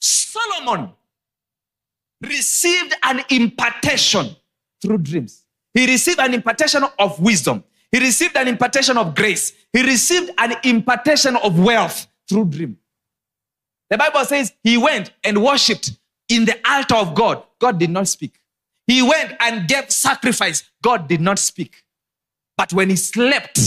Solomon 0.01 0.91
received 2.21 2.95
an 3.03 3.23
impartation 3.31 4.35
through 4.81 4.99
dreams. 4.99 5.45
He 5.75 5.87
received 5.87 6.21
an 6.21 6.35
impartation 6.35 6.85
of 6.99 7.21
wisdom. 7.21 7.65
He 7.91 7.99
received 7.99 8.37
an 8.37 8.49
impartation 8.49 8.97
of 8.97 9.15
grace. 9.15 9.53
He 9.73 9.83
received 9.83 10.31
an 10.39 10.55
impartation 10.65 11.37
of 11.37 11.59
wealth 11.59 12.07
through 12.29 12.47
dream. 12.47 12.79
The 13.91 13.99
Bible 13.99 14.25
says 14.25 14.53
he 14.63 14.79
went 14.79 15.13
and 15.23 15.43
worshipped 15.43 15.93
in 16.29 16.47
the 16.47 16.59
altar 16.69 16.95
of 16.97 17.15
God. 17.15 17.45
God 17.59 17.79
did 17.79 17.91
not 17.91 18.09
speak. 18.09 18.42
He 18.87 19.03
went 19.03 19.37
and 19.41 19.69
gave 19.69 19.91
sacrifice. 19.91 20.65
God 20.83 21.09
did 21.09 21.21
not 21.21 21.39
speak. 21.39 21.83
But 22.57 22.73
when 22.73 22.91
he 22.91 22.97
slept, 22.97 23.59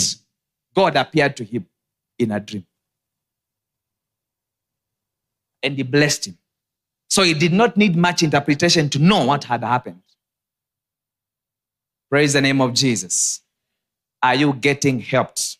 God 0.75 0.95
appeared 0.95 1.37
to 1.37 1.43
him. 1.43 1.65
in 2.17 2.31
a 2.31 2.39
dream. 2.39 2.65
And 5.63 5.75
he 5.75 5.83
blessed 5.83 6.27
him. 6.27 6.37
So 7.09 7.23
he 7.23 7.33
did 7.33 7.53
not 7.53 7.77
need 7.77 7.95
much 7.95 8.23
interpretation 8.23 8.89
to 8.89 8.99
know 8.99 9.25
what 9.25 9.43
had 9.45 9.63
happened. 9.63 10.01
Praise 12.09 12.33
the 12.33 12.41
name 12.41 12.61
of 12.61 12.73
Jesus. 12.73 13.41
Are 14.21 14.35
you 14.35 14.53
getting 14.53 14.99
helped? 14.99 15.57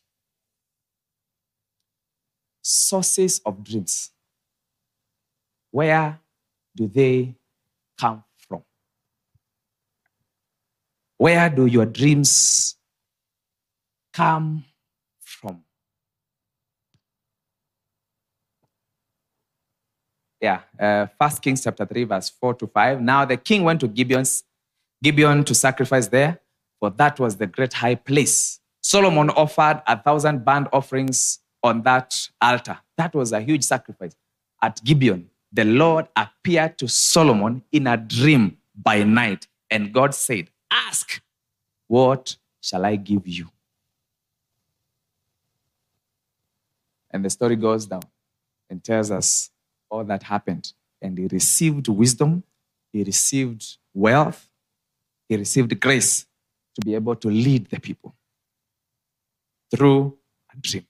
Sources 2.62 3.42
of 3.46 3.64
dreams. 3.64 4.12
Where 5.72 6.20
do 6.76 6.88
they 6.88 7.36
come? 8.00 8.24
Where 11.18 11.50
do 11.50 11.66
your 11.66 11.86
dreams 11.86 12.76
come 14.14 14.66
from? 15.22 15.64
Yeah, 20.42 20.62
uh, 20.80 21.08
Kings 21.42 21.64
chapter 21.64 21.86
3, 21.86 22.04
verse 22.04 22.30
4 22.30 22.54
to 22.56 22.68
5. 22.68 23.02
Now 23.02 23.26
the 23.26 23.38
king 23.38 23.64
went 23.64 23.80
to 23.80 23.88
Gibeon's, 23.88 24.44
Gibeon 25.02 25.44
to 25.46 25.56
sacrifice 25.56 26.08
there, 26.08 26.40
for 26.80 26.90
that 26.92 27.20
was 27.20 27.38
the 27.38 27.48
great 27.48 27.74
high 27.74 27.96
place. 27.96 28.60
Solomon 28.82 29.30
offered 29.32 29.82
a 29.88 29.98
thousand 29.98 30.46
burnt 30.46 30.68
offerings 30.72 31.40
on 31.64 31.82
that 31.84 32.30
altar. 32.42 32.78
That 32.98 33.16
was 33.16 33.32
a 33.32 33.42
huge 33.42 33.64
sacrifice. 33.64 34.16
At 34.62 34.84
Gibeon, 34.84 35.30
the 35.52 35.64
Lord 35.64 36.08
appeared 36.16 36.78
to 36.80 36.88
Solomon 36.88 37.64
in 37.72 37.88
a 37.88 37.98
dream 37.98 38.58
by 38.76 39.04
night, 39.04 39.48
and 39.72 39.94
God 39.94 40.14
said, 40.14 40.50
Ask, 40.72 41.22
what 41.88 42.38
shall 42.62 42.86
I 42.86 42.96
give 42.96 43.28
you? 43.28 43.50
And 47.12 47.24
the 47.24 47.30
story 47.30 47.56
goes 47.56 47.86
down 47.86 48.04
and 48.70 48.84
tells 48.84 49.12
us 49.12 49.50
all 49.90 50.04
that 50.04 50.24
happened. 50.24 50.74
And 51.02 51.18
he 51.18 51.28
received 51.28 51.88
wisdom, 51.88 52.44
he 52.92 53.04
received 53.04 53.78
wealth, 53.94 54.50
he 55.30 55.38
received 55.38 55.80
grace 55.80 56.26
to 56.76 56.86
be 56.86 56.96
able 56.96 57.16
to 57.16 57.30
lead 57.30 57.70
the 57.70 57.80
people 57.80 58.16
through 59.72 60.18
a 60.54 60.58
dream. 60.58 60.86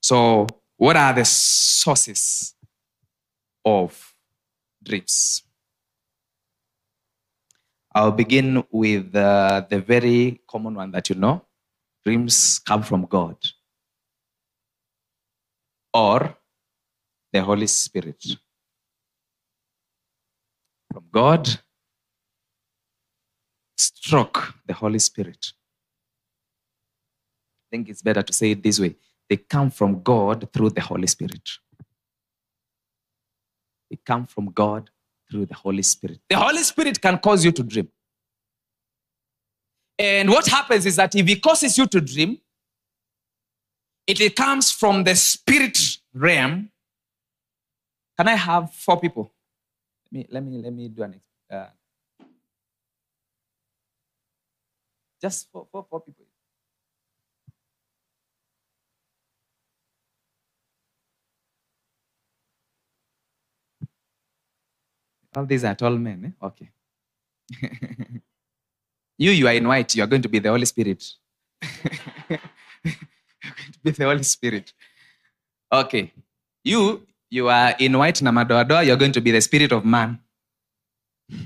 So, 0.00 0.46
what 0.76 0.96
are 0.96 1.12
the 1.14 1.24
sources 1.24 2.54
of 3.64 4.14
dreams? 4.82 5.45
I'll 7.96 8.12
begin 8.12 8.62
with 8.70 9.16
uh, 9.16 9.64
the 9.70 9.80
very 9.80 10.42
common 10.46 10.74
one 10.74 10.90
that 10.90 11.08
you 11.08 11.14
know 11.16 11.46
dreams 12.04 12.58
come 12.58 12.82
from 12.82 13.06
God 13.06 13.38
or 15.94 16.36
the 17.32 17.42
Holy 17.42 17.66
Spirit. 17.66 18.22
From 20.92 21.04
God, 21.10 21.48
stroke 23.78 24.54
the 24.66 24.74
Holy 24.74 24.98
Spirit. 24.98 25.54
I 27.56 27.66
think 27.70 27.88
it's 27.88 28.02
better 28.02 28.22
to 28.22 28.32
say 28.34 28.50
it 28.50 28.62
this 28.62 28.78
way 28.78 28.96
they 29.30 29.38
come 29.38 29.70
from 29.70 30.02
God 30.02 30.48
through 30.52 30.70
the 30.70 30.82
Holy 30.82 31.06
Spirit. 31.06 31.48
They 33.90 33.98
come 34.04 34.26
from 34.26 34.52
God 34.52 34.90
through 35.30 35.46
the 35.46 35.54
Holy 35.54 35.82
Spirit. 35.82 36.20
The 36.28 36.36
Holy 36.36 36.62
Spirit 36.62 37.00
can 37.00 37.18
cause 37.18 37.44
you 37.44 37.52
to 37.52 37.62
dream. 37.62 37.88
And 39.98 40.28
what 40.30 40.46
happens 40.46 40.86
is 40.86 40.96
that 40.96 41.14
if 41.14 41.26
He 41.26 41.36
causes 41.36 41.76
you 41.78 41.86
to 41.86 42.00
dream, 42.00 42.38
it 44.06 44.36
comes 44.36 44.70
from 44.70 45.04
the 45.04 45.14
spirit 45.16 45.78
realm. 46.14 46.70
Can 48.16 48.28
I 48.28 48.36
have 48.36 48.72
four 48.72 49.00
people? 49.00 49.32
Let 50.12 50.12
me 50.12 50.26
let 50.30 50.44
me 50.44 50.62
let 50.62 50.72
me 50.72 50.88
do 50.88 51.02
an 51.02 51.20
uh, 51.50 51.66
just 55.20 55.50
four, 55.50 55.66
four, 55.72 55.86
four 55.90 56.00
people. 56.00 56.25
All 65.36 65.44
these 65.44 65.64
are 65.64 65.74
tall 65.74 65.98
men. 65.98 66.34
Eh? 66.42 66.46
Okay. 66.46 66.70
you, 69.18 69.30
you 69.32 69.46
are 69.46 69.52
in 69.52 69.68
white. 69.68 69.94
You 69.94 70.02
are 70.02 70.06
going 70.06 70.22
to 70.22 70.30
be 70.30 70.38
the 70.38 70.48
Holy 70.48 70.64
Spirit. 70.64 71.04
You're 72.30 72.38
going 73.44 73.72
to 73.72 73.78
be 73.84 73.90
the 73.90 74.04
Holy 74.04 74.22
Spirit. 74.22 74.72
Okay. 75.70 76.10
You, 76.64 77.06
you 77.28 77.48
are 77.48 77.74
in 77.78 77.98
white 77.98 78.14
namadoadoa. 78.14 78.86
You're 78.86 78.96
going 78.96 79.12
to 79.12 79.20
be 79.20 79.30
the 79.30 79.42
spirit 79.42 79.72
of 79.72 79.84
man. 79.84 80.20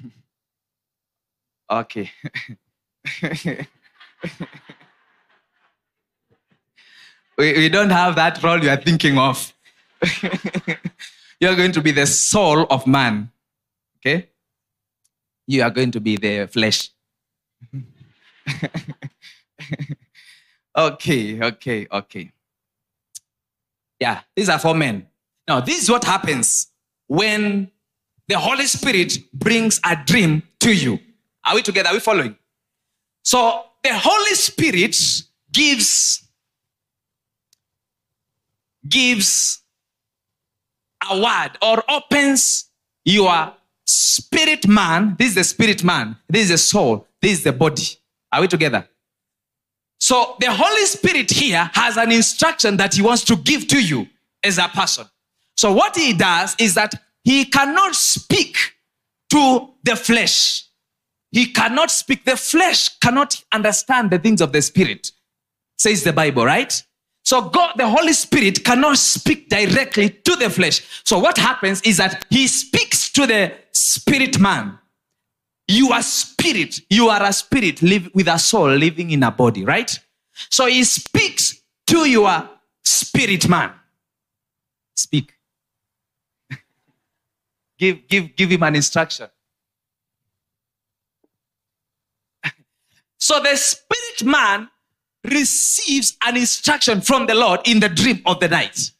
okay. 1.70 2.12
we, 7.36 7.52
we 7.54 7.68
don't 7.68 7.90
have 7.90 8.14
that 8.14 8.40
role 8.40 8.62
you 8.62 8.70
are 8.70 8.76
thinking 8.76 9.18
of. 9.18 9.52
You're 11.40 11.56
going 11.56 11.72
to 11.72 11.82
be 11.82 11.90
the 11.90 12.06
soul 12.06 12.66
of 12.70 12.86
man. 12.86 13.32
Okay? 14.00 14.28
You 15.46 15.62
are 15.62 15.70
going 15.70 15.90
to 15.92 16.00
be 16.00 16.16
the 16.16 16.46
flesh. 16.46 16.90
okay, 20.76 21.42
okay, 21.42 21.86
okay. 21.90 22.32
Yeah, 23.98 24.20
these 24.34 24.48
are 24.48 24.58
for 24.58 24.74
men. 24.74 25.06
Now, 25.46 25.60
this 25.60 25.82
is 25.82 25.90
what 25.90 26.04
happens 26.04 26.68
when 27.06 27.70
the 28.28 28.38
Holy 28.38 28.66
Spirit 28.66 29.18
brings 29.34 29.80
a 29.84 29.96
dream 30.06 30.42
to 30.60 30.72
you. 30.72 30.98
Are 31.44 31.54
we 31.54 31.62
together? 31.62 31.88
Are 31.90 31.94
we 31.94 32.00
following? 32.00 32.36
So, 33.24 33.64
the 33.82 33.90
Holy 33.92 34.34
Spirit 34.34 34.96
gives 35.52 36.26
gives 38.88 39.62
a 41.10 41.20
word 41.20 41.50
or 41.62 41.82
opens 41.90 42.70
your 43.04 43.52
spirit 43.90 44.66
man. 44.66 45.16
This 45.18 45.30
is 45.30 45.34
the 45.34 45.44
spirit 45.44 45.84
man. 45.84 46.16
This 46.28 46.44
is 46.44 46.48
the 46.50 46.58
soul. 46.58 47.06
This 47.20 47.38
is 47.38 47.44
the 47.44 47.52
body. 47.52 47.88
Are 48.32 48.40
we 48.40 48.48
together? 48.48 48.88
So 49.98 50.36
the 50.40 50.50
Holy 50.50 50.86
Spirit 50.86 51.30
here 51.30 51.70
has 51.74 51.96
an 51.96 52.10
instruction 52.10 52.76
that 52.78 52.94
he 52.94 53.02
wants 53.02 53.24
to 53.24 53.36
give 53.36 53.68
to 53.68 53.82
you 53.82 54.08
as 54.42 54.58
a 54.58 54.68
person. 54.68 55.06
So 55.56 55.72
what 55.72 55.96
he 55.96 56.14
does 56.14 56.56
is 56.58 56.74
that 56.74 56.94
he 57.22 57.44
cannot 57.44 57.94
speak 57.94 58.56
to 59.30 59.68
the 59.82 59.94
flesh. 59.96 60.64
He 61.30 61.46
cannot 61.52 61.90
speak. 61.90 62.24
The 62.24 62.36
flesh 62.36 62.98
cannot 62.98 63.42
understand 63.52 64.10
the 64.10 64.18
things 64.18 64.40
of 64.40 64.52
the 64.52 64.62
spirit, 64.62 65.12
says 65.76 66.02
the 66.02 66.12
Bible, 66.12 66.44
right? 66.44 66.82
So 67.30 67.42
God, 67.42 67.74
the 67.76 67.88
Holy 67.88 68.12
Spirit 68.12 68.64
cannot 68.64 68.98
speak 68.98 69.48
directly 69.48 70.10
to 70.10 70.34
the 70.34 70.50
flesh. 70.50 70.82
So 71.04 71.20
what 71.20 71.38
happens 71.38 71.80
is 71.82 71.98
that 71.98 72.26
he 72.28 72.48
speaks 72.48 73.08
to 73.12 73.24
the 73.24 73.52
spirit 73.70 74.40
man. 74.40 74.76
You 75.68 75.92
are 75.92 76.02
spirit. 76.02 76.80
You 76.90 77.08
are 77.08 77.22
a 77.22 77.32
spirit 77.32 77.82
live 77.82 78.10
with 78.14 78.26
a 78.26 78.36
soul 78.36 78.70
living 78.70 79.12
in 79.12 79.22
a 79.22 79.30
body, 79.30 79.64
right? 79.64 79.96
So 80.50 80.66
he 80.66 80.82
speaks 80.82 81.62
to 81.86 81.98
your 81.98 82.50
spirit 82.82 83.48
man. 83.48 83.74
Speak. 84.96 85.32
give, 87.78 88.08
give, 88.08 88.34
give 88.34 88.50
him 88.50 88.64
an 88.64 88.74
instruction. 88.74 89.28
so 93.18 93.38
the 93.38 93.54
spirit 93.54 94.24
man 94.24 94.68
receives 95.24 96.16
an 96.24 96.36
instruction 96.36 97.00
from 97.00 97.26
the 97.26 97.34
Lord 97.34 97.60
in 97.64 97.80
the 97.80 97.88
dream 97.88 98.22
of 98.26 98.40
the 98.40 98.48
night. 98.48 98.92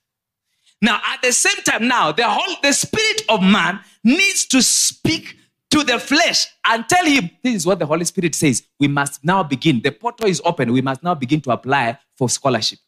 Now, 0.83 1.01
at 1.07 1.23
the 1.23 1.33
same 1.33 1.63
time, 1.65 1.89
now 1.89 2.13
the 2.13 2.29
whole 2.29 2.57
the 2.63 2.73
spirit 2.73 3.23
of 3.29 3.43
man 3.43 3.81
needs 4.03 4.47
to 4.47 4.63
speak 4.63 5.37
to 5.71 5.85
the 5.85 5.99
flesh 5.99 6.47
and 6.67 6.89
tell 6.89 7.05
him 7.05 7.31
this 7.43 7.55
is 7.55 7.67
what 7.67 7.79
the 7.79 7.87
Holy 7.87 8.05
Spirit 8.05 8.35
says. 8.35 8.63
We 8.79 8.89
must 8.89 9.25
now 9.25 9.43
begin. 9.43 9.83
The 9.83 9.93
portal 9.93 10.29
is 10.29 10.41
open. 10.45 10.73
We 10.73 10.81
must 10.81 11.03
now 11.03 11.15
begin 11.15 11.41
to 11.43 11.51
apply 11.51 11.99
for 12.17 12.29
scholarship. 12.29 12.79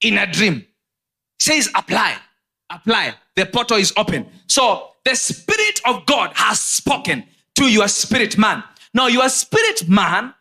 In 0.00 0.18
a 0.18 0.30
dream, 0.30 0.66
says 1.38 1.70
apply, 1.74 2.16
apply. 2.68 3.14
The 3.36 3.46
portal 3.46 3.78
is 3.78 3.92
open. 3.96 4.26
So 4.48 4.90
the 5.04 5.14
Spirit 5.14 5.80
of 5.86 6.04
God 6.06 6.32
has 6.34 6.60
spoken 6.60 7.24
to 7.56 7.70
your 7.70 7.88
spirit 7.88 8.36
man. 8.38 8.62
Now, 8.94 9.06
your 9.06 9.28
spirit 9.28 9.88
man 9.88 10.34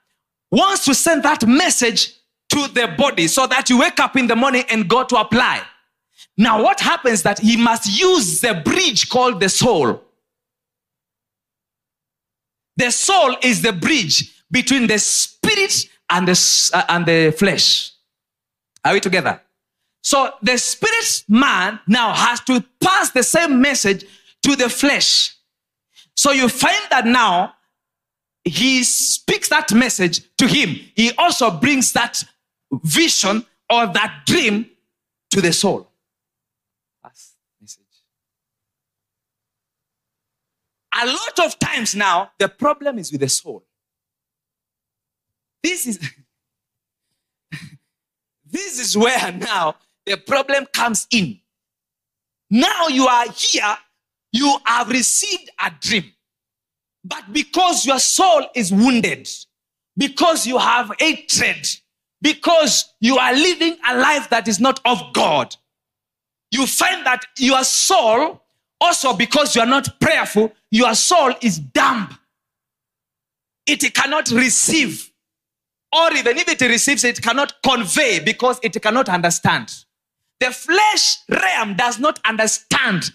wants 0.51 0.85
to 0.85 0.93
send 0.93 1.23
that 1.23 1.47
message 1.47 2.13
to 2.49 2.67
the 2.73 2.93
body 2.97 3.27
so 3.27 3.47
that 3.47 3.69
you 3.69 3.79
wake 3.79 3.99
up 3.99 4.17
in 4.17 4.27
the 4.27 4.35
morning 4.35 4.63
and 4.69 4.87
go 4.89 5.03
to 5.03 5.15
apply. 5.15 5.61
Now, 6.37 6.61
what 6.61 6.79
happens 6.79 7.23
that 7.23 7.39
he 7.39 7.57
must 7.57 7.87
use 7.87 8.41
the 8.41 8.61
bridge 8.65 9.09
called 9.09 9.39
the 9.39 9.49
soul. 9.49 10.01
The 12.77 12.91
soul 12.91 13.35
is 13.41 13.61
the 13.61 13.73
bridge 13.73 14.33
between 14.49 14.87
the 14.87 14.99
spirit 14.99 15.87
and 16.09 16.27
the, 16.27 16.69
uh, 16.73 16.83
and 16.89 17.05
the 17.05 17.31
flesh. 17.31 17.91
Are 18.83 18.93
we 18.93 18.99
together? 18.99 19.41
So 20.01 20.31
the 20.41 20.57
spirit 20.57 21.23
man 21.27 21.79
now 21.87 22.13
has 22.13 22.39
to 22.41 22.63
pass 22.81 23.11
the 23.11 23.23
same 23.23 23.61
message 23.61 24.05
to 24.43 24.55
the 24.55 24.69
flesh. 24.69 25.35
So 26.15 26.31
you 26.31 26.49
find 26.49 26.81
that 26.89 27.05
now 27.05 27.53
he 28.43 28.83
speaks 28.83 29.49
that 29.49 29.71
message 29.73 30.35
to 30.37 30.47
him. 30.47 30.79
He 30.95 31.11
also 31.17 31.51
brings 31.51 31.93
that 31.93 32.23
vision 32.71 33.45
or 33.69 33.87
that 33.87 34.23
dream 34.25 34.69
to 35.31 35.41
the 35.41 35.53
soul. 35.53 35.87
That's 37.03 37.35
message. 37.59 37.85
A 41.01 41.05
lot 41.05 41.39
of 41.45 41.59
times 41.59 41.95
now, 41.95 42.31
the 42.39 42.49
problem 42.49 42.97
is 42.99 43.11
with 43.11 43.21
the 43.21 43.29
soul. 43.29 43.63
This 45.63 45.85
is 45.85 45.99
this 48.49 48.79
is 48.79 48.97
where 48.97 49.31
now 49.31 49.75
the 50.05 50.17
problem 50.17 50.65
comes 50.73 51.07
in. 51.11 51.39
Now 52.49 52.87
you 52.87 53.07
are 53.07 53.27
here, 53.31 53.77
you 54.31 54.57
have 54.65 54.89
received 54.89 55.49
a 55.63 55.71
dream. 55.79 56.11
But 57.03 57.33
because 57.33 57.85
your 57.85 57.99
soul 57.99 58.45
is 58.55 58.71
wounded, 58.71 59.27
because 59.97 60.45
you 60.45 60.57
have 60.57 60.91
hatred, 60.99 61.67
because 62.21 62.93
you 62.99 63.17
are 63.17 63.33
living 63.33 63.77
a 63.89 63.97
life 63.97 64.29
that 64.29 64.47
is 64.47 64.59
not 64.59 64.79
of 64.85 65.01
God, 65.13 65.55
you 66.51 66.67
find 66.67 67.05
that 67.05 67.25
your 67.37 67.63
soul, 67.63 68.43
also 68.79 69.15
because 69.15 69.55
you 69.55 69.61
are 69.61 69.67
not 69.67 69.99
prayerful, 69.99 70.51
your 70.69 70.93
soul 70.95 71.33
is 71.41 71.59
dumb. 71.59 72.17
It 73.65 73.93
cannot 73.93 74.29
receive. 74.31 75.11
Or 75.93 76.13
even 76.13 76.37
if 76.37 76.47
it 76.47 76.61
receives, 76.61 77.03
it 77.03 77.21
cannot 77.21 77.61
convey 77.63 78.19
because 78.19 78.59
it 78.63 78.79
cannot 78.81 79.09
understand. 79.09 79.73
The 80.39 80.51
flesh 80.51 81.17
realm 81.29 81.75
does 81.75 81.99
not 81.99 82.19
understand 82.25 83.11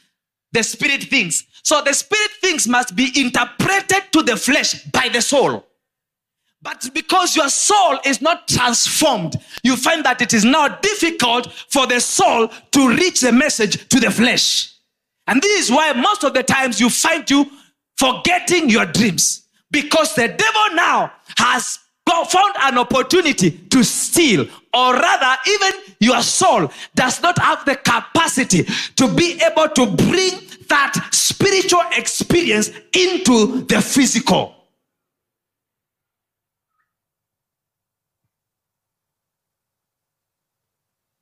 the 0.56 0.62
spirit 0.62 1.02
things. 1.04 1.44
So 1.62 1.82
the 1.82 1.92
spirit 1.92 2.30
things 2.40 2.66
must 2.66 2.96
be 2.96 3.12
interpreted 3.20 4.10
to 4.12 4.22
the 4.22 4.36
flesh 4.36 4.82
by 4.84 5.10
the 5.12 5.20
soul. 5.20 5.66
But 6.62 6.88
because 6.94 7.36
your 7.36 7.50
soul 7.50 7.98
is 8.06 8.22
not 8.22 8.48
transformed, 8.48 9.36
you 9.62 9.76
find 9.76 10.02
that 10.06 10.22
it 10.22 10.32
is 10.32 10.44
now 10.44 10.68
difficult 10.68 11.52
for 11.68 11.86
the 11.86 12.00
soul 12.00 12.48
to 12.72 12.88
reach 12.88 13.20
the 13.20 13.32
message 13.32 13.86
to 13.88 14.00
the 14.00 14.10
flesh. 14.10 14.72
And 15.26 15.42
this 15.42 15.64
is 15.64 15.70
why 15.70 15.92
most 15.92 16.24
of 16.24 16.32
the 16.32 16.42
times 16.42 16.80
you 16.80 16.88
find 16.88 17.28
you 17.30 17.44
forgetting 17.98 18.70
your 18.70 18.86
dreams 18.86 19.42
because 19.70 20.14
the 20.14 20.28
devil 20.28 20.74
now 20.74 21.12
has 21.36 21.78
found 22.24 22.54
an 22.60 22.78
opportunity 22.78 23.50
to 23.50 23.82
steal, 23.84 24.46
or 24.72 24.94
rather, 24.94 25.40
even 25.48 25.72
your 26.00 26.22
soul 26.22 26.70
does 26.94 27.22
not 27.22 27.38
have 27.38 27.64
the 27.64 27.76
capacity 27.76 28.64
to 28.96 29.12
be 29.14 29.40
able 29.42 29.68
to 29.68 29.86
bring 29.86 30.40
that 30.68 31.08
spiritual 31.12 31.82
experience 31.96 32.70
into 32.92 33.62
the 33.62 33.80
physical. 33.80 34.54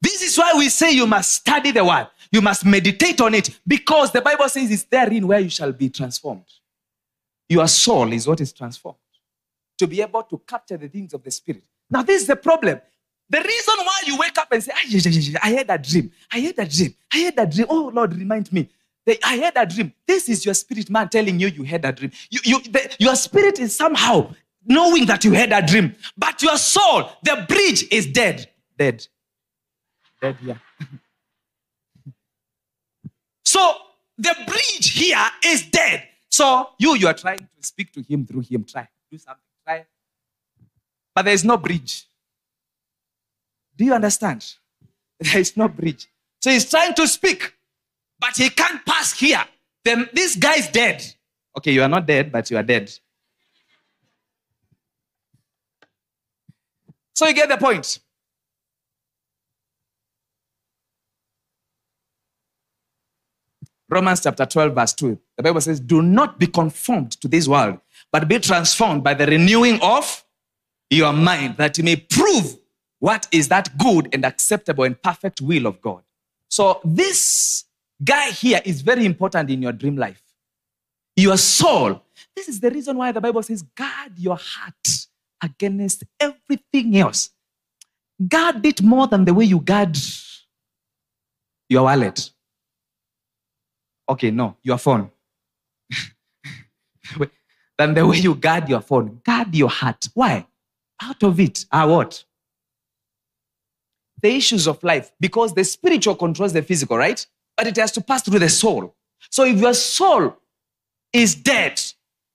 This 0.01 0.23
is 0.23 0.39
why 0.39 0.53
we 0.57 0.69
say 0.69 0.93
you 0.93 1.07
must 1.07 1.33
study 1.33 1.71
the 1.71 1.85
word. 1.85 2.09
You 2.31 2.43
must 2.43 2.65
meditate 2.65 3.21
on 3.21 3.35
it 3.35 3.59
because 3.67 4.11
the 4.11 4.21
Bible 4.21 4.49
says 4.49 4.71
it's 4.71 4.83
therein 4.85 5.27
where 5.27 5.41
you 5.41 5.49
shall 5.49 5.73
be 5.73 5.89
transformed. 5.89 6.45
Your 7.49 7.69
soul 7.69 8.13
is 8.13 8.27
what 8.27 8.41
is 8.41 8.53
transformed 8.53 8.99
to 9.79 9.87
be 9.87 10.03
able 10.03 10.23
to 10.23 10.39
capture 10.47 10.77
the 10.77 10.89
things 10.89 11.15
of 11.15 11.23
the 11.23 11.31
spirit. 11.31 11.65
Now, 11.91 12.03
this 12.03 12.23
is 12.23 12.29
the 12.29 12.37
problem. 12.37 12.81
The 13.29 13.39
reason 13.39 13.75
why 13.79 14.03
you 14.07 14.19
wake 14.19 14.37
up 14.39 14.53
and 14.53 14.63
say, 14.63 14.73
I 15.43 15.49
had 15.51 15.71
a 15.71 15.79
dream, 15.79 16.13
I 16.31 16.39
had 16.41 16.59
a 16.59 16.69
dream, 16.69 16.95
I 17.13 17.19
had 17.19 17.39
a 17.39 17.47
dream. 17.47 17.67
Oh, 17.69 17.91
Lord, 17.93 18.15
remind 18.15 18.53
me. 18.53 18.69
I 19.23 19.37
had 19.37 19.57
a 19.57 19.67
dream. 19.67 19.93
This 20.07 20.29
is 20.29 20.45
your 20.45 20.55
spirit 20.55 20.89
man 20.89 21.09
telling 21.09 21.39
you 21.39 21.49
you 21.49 21.63
had 21.63 21.85
a 21.85 21.93
dream. 21.93 22.11
You, 22.31 22.41
you, 22.45 22.61
the, 22.61 22.97
your 22.99 23.17
spirit 23.17 23.59
is 23.59 23.77
somehow 23.77 24.33
knowing 24.65 25.05
that 25.07 25.25
you 25.25 25.33
had 25.33 25.53
a 25.53 25.67
dream, 25.67 25.95
but 26.17 26.43
your 26.43 26.57
soul, 26.57 27.11
the 27.23 27.45
bridge 27.47 27.87
is 27.91 28.07
dead. 28.07 28.51
Dead. 28.79 29.07
Dead, 30.21 30.37
yeah. 30.43 30.55
so 33.45 33.75
the 34.17 34.35
bridge 34.47 34.93
here 34.93 35.27
is 35.45 35.67
dead. 35.67 36.05
So 36.31 36.71
you, 36.79 36.97
you 36.97 37.07
are 37.07 37.15
trying 37.15 37.39
to 37.39 37.67
speak 37.67 37.93
to 37.93 38.03
him 38.03 38.27
through 38.27 38.43
him. 38.43 38.65
Try. 38.65 38.89
Do 39.11 39.19
something. 39.19 39.43
Try. 39.67 39.87
But 41.15 41.25
there 41.25 41.35
is 41.35 41.45
no 41.45 41.57
bridge. 41.57 42.07
Do 43.77 43.85
you 43.85 43.95
understand? 43.95 44.45
There 45.21 45.39
is 45.39 45.57
no 45.57 45.69
bridge. 45.69 46.09
So 46.43 46.51
he's 46.51 46.69
trying 46.69 46.93
to 46.95 47.07
speak 47.07 47.55
but 48.25 48.37
he 48.37 48.49
can't 48.49 48.85
pass 48.87 49.13
here. 49.19 49.45
Then 49.85 50.09
this 50.13 50.37
guy 50.37 50.55
is 50.55 50.69
dead. 50.69 51.05
Okay, 51.59 51.73
you 51.73 51.83
are 51.83 51.89
not 51.89 52.07
dead, 52.07 52.33
but 52.33 52.51
you 52.51 52.57
are 52.57 52.63
dead. 52.63 52.91
So 57.15 57.27
you 57.27 57.35
get 57.35 57.49
the 57.51 57.59
point. 57.59 58.01
Romans 63.89 64.23
chapter 64.23 64.47
12, 64.47 64.75
verse 64.75 64.95
2. 64.95 65.19
The 65.37 65.43
Bible 65.43 65.61
says, 65.61 65.79
Do 65.79 66.01
not 66.01 66.39
be 66.39 66.47
conformed 66.47 67.13
to 67.21 67.29
this 67.29 67.47
world, 67.47 67.79
but 68.15 68.29
be 68.29 68.39
transformed 68.39 69.03
by 69.03 69.13
the 69.13 69.27
renewing 69.27 69.81
of 69.83 70.25
your 70.89 71.13
mind, 71.13 71.57
that 71.57 71.77
you 71.77 71.83
may 71.83 71.97
prove 71.97 72.57
what 73.01 73.27
is 73.33 73.49
that 73.49 73.77
good 73.77 74.09
and 74.13 74.25
acceptable 74.25 74.85
and 74.85 75.03
perfect 75.03 75.41
will 75.41 75.67
of 75.67 75.81
God. 75.81 76.05
So, 76.49 76.81
this 76.85 77.65
guy 78.05 78.31
here 78.31 78.61
is 78.65 78.83
very 78.83 79.05
important 79.05 79.51
in 79.51 79.61
your 79.61 79.73
dream 79.73 79.97
life. 79.97 80.23
Your 81.17 81.37
soul. 81.37 82.05
This 82.37 82.49
is 82.49 82.61
the 82.61 82.71
reason 82.71 82.97
why 82.97 83.11
the 83.11 83.21
Bible 83.21 83.43
says, 83.43 83.63
guard 83.63 84.17
your 84.17 84.39
heart 84.41 85.09
against 85.43 86.05
everything 86.21 86.97
else. 86.97 87.31
Guard 88.29 88.65
it 88.65 88.81
more 88.81 89.09
than 89.09 89.25
the 89.25 89.35
way 89.35 89.47
you 89.47 89.59
guard 89.59 89.99
your 91.69 91.83
wallet. 91.83 92.31
Okay, 94.09 94.31
no, 94.31 94.57
your 94.63 94.79
phone. 94.79 95.11
than 97.79 97.95
the 97.95 98.07
way 98.07 98.19
you 98.19 98.35
guard 98.35 98.69
your 98.69 98.81
phone. 98.81 99.21
Guard 99.25 99.55
your 99.55 99.71
heart. 99.71 100.09
Why? 100.15 100.47
Out 101.03 101.23
of 101.23 101.41
it 101.41 101.67
are 101.73 101.89
what? 101.89 102.25
The 104.23 104.35
issues 104.35 104.67
of 104.67 104.83
life. 104.83 105.13
Because 105.21 105.55
the 105.55 105.65
spiritual 105.65 106.15
controls 106.15 106.53
the 106.53 106.63
physical, 106.63 106.97
right? 106.97 107.27
but 107.57 107.67
it 107.67 107.77
has 107.77 107.93
to 107.93 108.01
pass 108.01 108.23
through 108.23 108.39
the 108.39 108.49
soul. 108.49 108.95
So 109.31 109.45
if 109.45 109.59
your 109.59 109.75
soul 109.75 110.37
is 111.13 111.35
dead, 111.35 111.81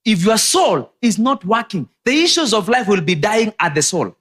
if 0.06 0.24
your 0.24 0.38
soul 0.38 0.92
is 1.02 1.20
not 1.20 1.44
working, 1.46 1.90
the 2.06 2.24
issues 2.24 2.54
of 2.54 2.70
life 2.70 2.88
will 2.88 3.02
be 3.02 3.16
dying 3.16 3.54
at 3.60 3.76
the 3.76 3.82
soul. 3.82 4.16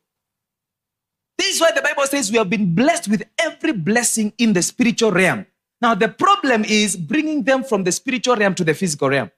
This 1.38 1.54
is 1.54 1.60
why 1.60 1.70
the 1.72 1.82
Bible 1.82 2.04
says 2.06 2.30
we 2.30 2.38
have 2.38 2.50
been 2.50 2.74
blessed 2.74 3.08
with 3.08 3.22
every 3.38 3.72
blessing 3.72 4.32
in 4.38 4.52
the 4.52 4.62
spiritual 4.62 5.12
realm. 5.12 5.46
Now, 5.80 5.94
the 5.94 6.08
problem 6.08 6.64
is 6.64 6.96
bringing 6.96 7.44
them 7.44 7.62
from 7.62 7.84
the 7.84 7.92
spiritual 7.92 8.34
realm 8.34 8.54
to 8.56 8.64
the 8.64 8.74
physical 8.74 9.08
realm. 9.08 9.30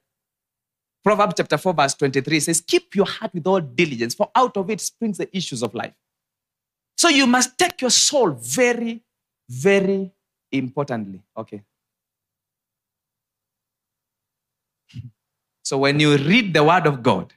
Proverbs 1.02 1.34
chapter 1.36 1.56
4, 1.56 1.74
verse 1.74 1.94
23 1.94 2.40
says, 2.40 2.60
Keep 2.60 2.94
your 2.94 3.06
heart 3.06 3.32
with 3.32 3.46
all 3.46 3.60
diligence, 3.60 4.14
for 4.14 4.30
out 4.34 4.56
of 4.56 4.68
it 4.70 4.80
springs 4.80 5.18
the 5.18 5.34
issues 5.36 5.62
of 5.62 5.74
life. 5.74 5.94
So 6.96 7.08
you 7.08 7.26
must 7.26 7.58
take 7.58 7.80
your 7.80 7.90
soul 7.90 8.32
very, 8.32 9.02
very 9.48 10.12
importantly. 10.52 11.22
Okay. 11.36 11.62
So 15.62 15.78
when 15.78 16.00
you 16.00 16.16
read 16.16 16.52
the 16.52 16.64
word 16.64 16.86
of 16.88 17.00
God, 17.00 17.32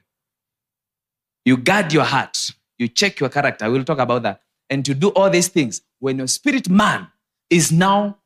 you 1.44 1.56
guard 1.56 1.92
your 1.92 2.02
heart, 2.02 2.50
you 2.78 2.88
check 2.88 3.20
your 3.20 3.28
character. 3.28 3.70
We'll 3.70 3.84
talk 3.84 3.98
about 3.98 4.24
that. 4.24 4.40
And 4.68 4.84
to 4.86 4.94
do 4.94 5.10
all 5.10 5.30
these 5.30 5.48
things, 5.48 5.82
when 6.00 6.18
your 6.18 6.26
spirit 6.26 6.68
man 6.68 7.06
is 7.48 7.70
now 7.70 8.18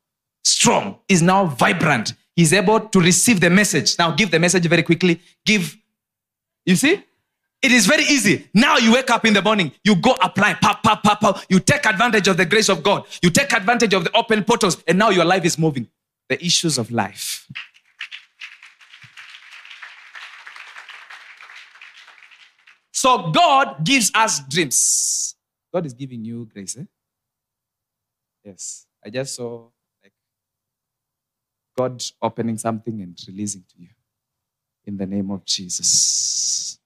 strong, 0.45 0.99
is 1.09 1.20
now 1.20 1.47
vibrant, 1.47 2.14
he's 2.39 2.53
able 2.53 2.78
to 2.78 3.01
receive 3.01 3.41
the 3.41 3.51
message. 3.51 3.99
Now, 3.99 4.12
give 4.12 4.30
the 4.30 4.39
message 4.39 4.64
very 4.66 4.84
quickly. 4.84 5.20
Give, 5.45 5.76
you 6.64 6.76
see? 6.76 7.03
It 7.61 7.72
is 7.72 7.84
very 7.84 8.05
easy. 8.05 8.49
Now 8.55 8.76
you 8.76 8.93
wake 8.93 9.11
up 9.11 9.24
in 9.24 9.34
the 9.34 9.43
morning, 9.43 9.72
you 9.82 9.97
go 9.97 10.12
apply, 10.22 10.55
pop, 10.55 10.84
pop, 10.84 11.03
pop, 11.03 11.20
pop. 11.20 11.41
You 11.49 11.59
take 11.59 11.84
advantage 11.84 12.28
of 12.28 12.36
the 12.36 12.47
grace 12.47 12.68
of 12.68 12.84
God. 12.84 13.07
You 13.20 13.30
take 13.30 13.53
advantage 13.53 13.93
of 13.93 14.05
the 14.05 14.16
open 14.16 14.45
portals, 14.45 14.80
and 14.86 14.97
now 14.97 15.11
your 15.11 15.24
life 15.24 15.45
is 15.45 15.59
moving. 15.59 15.89
The 16.28 16.41
issues 16.45 16.78
of 16.78 16.93
life. 16.93 17.51
So 22.93 23.32
God 23.32 23.84
gives 23.84 24.12
us 24.14 24.39
dreams. 24.49 25.34
God 25.74 25.86
is 25.86 25.93
giving 25.93 26.24
you 26.24 26.49
grace. 26.53 26.76
Eh? 26.78 26.84
Yes. 28.45 28.86
I 29.05 29.11
just 29.11 29.34
saw 29.34 29.70
God 31.79 32.03
opening 32.20 32.59
something 32.59 33.01
and 33.03 33.16
releasing 33.29 33.62
to 33.70 33.76
you. 33.83 33.89
In 34.87 34.97
the 34.97 35.07
name 35.07 35.31
of 35.31 35.45
Jesus. 35.45 36.81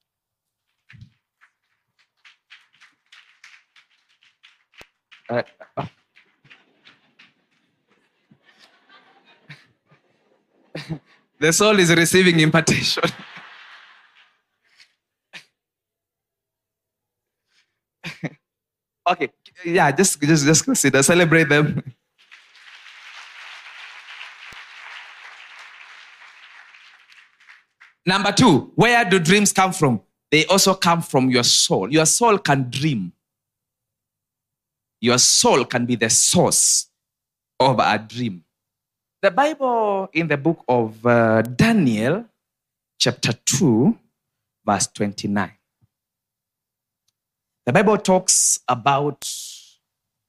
Uh, 5.30 5.42
the 11.40 11.52
soul 11.52 11.78
is 11.78 11.94
receiving 11.94 12.40
impartation. 12.40 13.04
okay, 19.10 19.30
yeah, 19.64 19.90
just 19.92 20.20
just 20.22 20.44
just 20.46 20.64
consider, 20.64 21.02
celebrate 21.02 21.48
them. 21.48 21.82
Number 28.04 28.32
two, 28.32 28.72
where 28.74 29.04
do 29.04 29.18
dreams 29.18 29.52
come 29.52 29.72
from? 29.72 30.00
They 30.30 30.44
also 30.46 30.74
come 30.74 31.02
from 31.02 31.30
your 31.30 31.44
soul. 31.44 31.92
Your 31.92 32.06
soul 32.06 32.38
can 32.38 32.68
dream. 32.70 33.12
Your 35.00 35.18
soul 35.18 35.64
can 35.64 35.86
be 35.86 35.94
the 35.96 36.10
source 36.10 36.88
of 37.60 37.78
a 37.78 37.98
dream. 37.98 38.44
The 39.20 39.30
Bible 39.30 40.08
in 40.12 40.26
the 40.26 40.36
book 40.36 40.64
of 40.68 41.04
uh, 41.06 41.42
Daniel, 41.42 42.24
chapter 42.98 43.32
2, 43.32 43.96
verse 44.64 44.88
29. 44.88 45.52
The 47.66 47.72
Bible 47.72 47.98
talks 47.98 48.58
about 48.66 49.28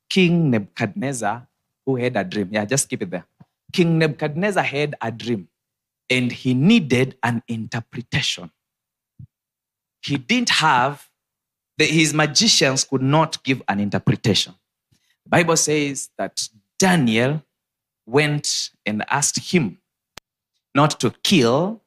King 0.09 0.51
Nebuchadnezzar 0.51 1.47
who 1.85 1.95
had 1.95 2.15
a 2.15 2.23
dream. 2.23 2.49
Yeah, 2.51 2.65
just 2.65 2.87
keep 2.89 3.01
it 3.01 3.09
there. 3.09 3.25
King 3.71 3.97
Nebuchadnezzar 3.97 4.63
had 4.63 4.95
a 5.01 5.11
dream 5.11 5.47
and 6.09 6.31
he 6.31 6.53
needed 6.53 7.17
an 7.23 7.43
interpretation. 7.47 8.51
He 10.01 10.17
didn't 10.17 10.49
have, 10.49 11.09
the, 11.77 11.85
his 11.85 12.13
magicians 12.13 12.83
could 12.83 13.01
not 13.01 13.43
give 13.43 13.61
an 13.67 13.79
interpretation. 13.79 14.53
The 15.25 15.29
Bible 15.29 15.57
says 15.57 16.09
that 16.17 16.49
Daniel 16.77 17.43
went 18.05 18.71
and 18.85 19.03
asked 19.09 19.39
him 19.53 19.79
not 20.75 20.99
to 20.99 21.11
kill 21.23 21.81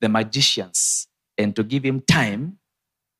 the 0.00 0.08
magicians 0.08 1.08
and 1.38 1.54
to 1.56 1.62
give 1.62 1.84
him 1.84 2.00
time 2.00 2.58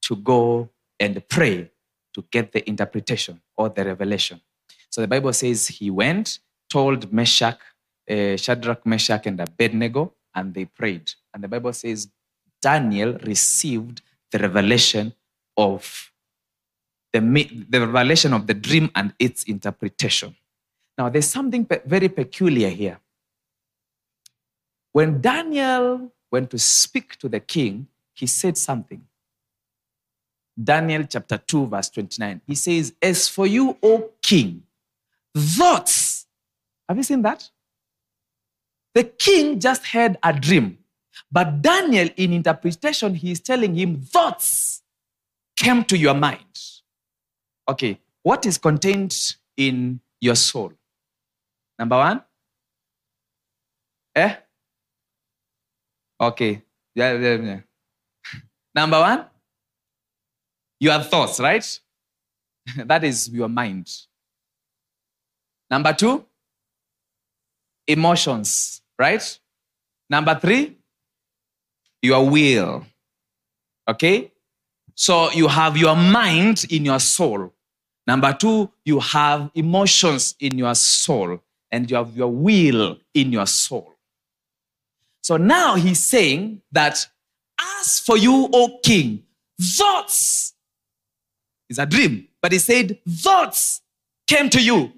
to 0.02 0.16
go 0.16 0.68
and 0.98 1.22
pray 1.28 1.70
to 2.14 2.24
get 2.30 2.52
the 2.52 2.68
interpretation 2.68 3.40
or 3.56 3.68
the 3.68 3.84
revelation. 3.84 4.40
So 4.90 5.00
the 5.00 5.08
Bible 5.08 5.32
says 5.32 5.68
he 5.68 5.90
went, 5.90 6.40
told 6.68 7.12
Meshach, 7.12 7.58
uh, 8.08 8.36
Shadrach, 8.36 8.84
Meshach, 8.86 9.26
and 9.26 9.40
Abednego, 9.40 10.14
and 10.34 10.54
they 10.54 10.64
prayed. 10.64 11.12
And 11.34 11.42
the 11.42 11.48
Bible 11.48 11.72
says 11.72 12.08
Daniel 12.60 13.14
received 13.24 14.02
the 14.30 14.38
revelation 14.38 15.12
of 15.56 16.10
the, 17.12 17.20
the 17.68 17.80
revelation 17.80 18.32
of 18.32 18.46
the 18.46 18.54
dream 18.54 18.90
and 18.94 19.12
its 19.18 19.44
interpretation. 19.44 20.34
Now, 20.96 21.08
there's 21.08 21.28
something 21.28 21.64
pe- 21.64 21.80
very 21.84 22.08
peculiar 22.08 22.68
here. 22.68 22.98
When 24.92 25.20
Daniel 25.20 26.12
went 26.30 26.50
to 26.50 26.58
speak 26.58 27.16
to 27.18 27.28
the 27.28 27.40
king, 27.40 27.86
he 28.12 28.26
said 28.26 28.56
something. 28.56 29.02
Daniel 30.62 31.04
chapter 31.08 31.38
2, 31.38 31.66
verse 31.66 31.88
29. 31.90 32.42
He 32.46 32.54
says, 32.54 32.92
As 33.00 33.28
for 33.28 33.46
you, 33.46 33.76
O 33.82 34.10
king, 34.20 34.62
thoughts. 35.34 36.26
Have 36.88 36.96
you 36.96 37.02
seen 37.02 37.22
that? 37.22 37.48
The 38.94 39.04
king 39.04 39.60
just 39.60 39.84
had 39.86 40.18
a 40.22 40.32
dream. 40.32 40.78
But 41.30 41.62
Daniel, 41.62 42.08
in 42.16 42.32
interpretation, 42.32 43.14
he 43.14 43.32
is 43.32 43.40
telling 43.40 43.74
him, 43.74 44.00
Thoughts 44.02 44.82
came 45.56 45.84
to 45.84 45.96
your 45.96 46.14
mind. 46.14 46.44
Okay, 47.68 48.00
what 48.22 48.46
is 48.46 48.58
contained 48.58 49.14
in 49.56 50.00
your 50.20 50.34
soul? 50.34 50.72
Number 51.78 51.96
one? 51.96 52.22
Eh? 54.14 54.34
Okay. 56.20 56.62
Yeah, 56.94 57.12
yeah, 57.12 57.36
yeah. 57.36 57.60
Number 58.74 58.98
one? 58.98 59.24
Your 60.80 60.98
thoughts, 61.00 61.38
right? 61.38 61.80
that 62.76 63.04
is 63.04 63.28
your 63.28 63.48
mind. 63.48 63.90
Number 65.70 65.92
two? 65.92 66.24
Emotions, 67.86 68.79
right? 69.00 69.40
Number 70.10 70.38
three? 70.38 70.76
Your 72.02 72.28
will. 72.28 72.84
Okay? 73.88 74.30
So 74.94 75.30
you 75.32 75.48
have 75.48 75.78
your 75.78 75.96
mind 75.96 76.66
in 76.68 76.84
your 76.84 77.00
soul. 77.00 77.54
Number 78.06 78.34
two, 78.34 78.70
you 78.84 79.00
have 79.00 79.50
emotions 79.54 80.34
in 80.38 80.58
your 80.58 80.74
soul 80.74 81.40
and 81.72 81.90
you 81.90 81.96
have 81.96 82.14
your 82.14 82.28
will 82.28 82.98
in 83.14 83.32
your 83.32 83.46
soul. 83.46 83.94
So 85.22 85.38
now 85.38 85.76
he's 85.76 86.04
saying 86.04 86.60
that 86.72 87.06
as 87.80 88.00
for 88.00 88.18
you, 88.18 88.50
O 88.52 88.80
king, 88.82 89.22
thoughts 89.58 90.54
is 91.70 91.78
a 91.78 91.86
dream, 91.86 92.28
but 92.42 92.52
he 92.52 92.58
said 92.58 92.98
thoughts 93.08 93.80
came 94.26 94.50
to 94.50 94.62
you, 94.62 94.92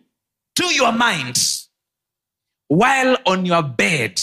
to 0.57 0.65
your 0.75 0.91
mind, 0.91 1.39
while 2.73 3.18
on 3.27 3.45
your 3.45 3.62
bed 3.62 4.18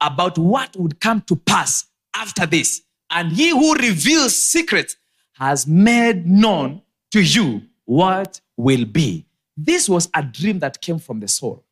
about 0.00 0.36
what 0.36 0.74
would 0.74 0.98
come 0.98 1.20
to 1.20 1.36
pass 1.36 1.86
after 2.16 2.44
this. 2.46 2.82
And 3.10 3.30
he 3.30 3.50
who 3.50 3.74
reveals 3.74 4.34
secrets 4.34 4.96
has 5.34 5.68
made 5.68 6.26
known 6.26 6.82
to 7.12 7.20
you 7.20 7.62
what 7.84 8.40
will 8.56 8.86
be. 8.86 9.24
This 9.56 9.88
was 9.88 10.10
a 10.16 10.22
dream 10.24 10.58
that 10.58 10.80
came 10.80 10.98
from 10.98 11.20
the 11.20 11.28
soul. 11.28 11.64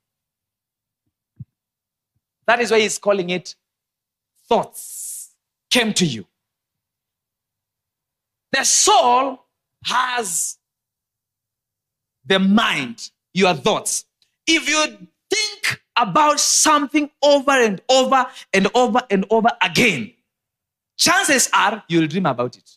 That 2.46 2.60
is 2.60 2.70
why 2.70 2.78
he's 2.78 2.98
calling 2.98 3.30
it 3.30 3.56
thoughts 4.48 5.32
came 5.68 5.92
to 5.94 6.06
you. 6.06 6.24
The 8.52 8.62
soul 8.62 9.46
has 9.84 10.58
the 12.24 12.38
mind, 12.38 13.10
your 13.34 13.54
thoughts. 13.54 14.04
If 14.46 14.68
you 14.68 15.08
think 15.30 15.80
about 15.96 16.40
something 16.40 17.10
over 17.22 17.52
and 17.52 17.80
over 17.88 18.26
and 18.52 18.68
over 18.74 19.02
and 19.10 19.24
over 19.30 19.50
again, 19.62 20.12
chances 20.96 21.48
are 21.52 21.84
you'll 21.88 22.06
dream 22.06 22.26
about 22.26 22.56
it. 22.56 22.70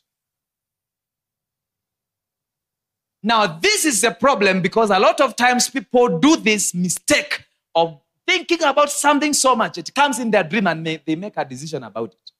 Now, 3.25 3.47
this 3.47 3.85
is 3.85 4.03
a 4.03 4.11
problem 4.11 4.61
because 4.61 4.89
a 4.89 4.99
lot 4.99 5.21
of 5.21 5.35
times 5.37 5.69
people 5.69 6.19
do 6.19 6.35
this 6.35 6.73
mistake 6.73 7.45
of 7.73 7.99
thinking 8.27 8.61
about 8.63 8.89
something 8.89 9.33
so 9.33 9.55
much, 9.55 9.77
it 9.77 9.93
comes 9.95 10.19
in 10.19 10.29
their 10.29 10.43
dream 10.43 10.67
and 10.67 10.85
they 10.85 11.15
make 11.15 11.33
a 11.37 11.45
decision 11.45 11.83
about 11.83 12.13
it. 12.13 12.31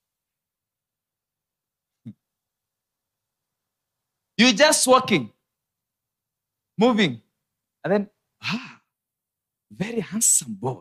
You're 4.38 4.52
just 4.52 4.86
walking, 4.88 5.32
moving, 6.78 7.22
and 7.84 7.94
then, 7.94 8.10
ah, 8.42 8.82
very 9.78 10.00
handsome 10.00 10.54
boy. 10.54 10.80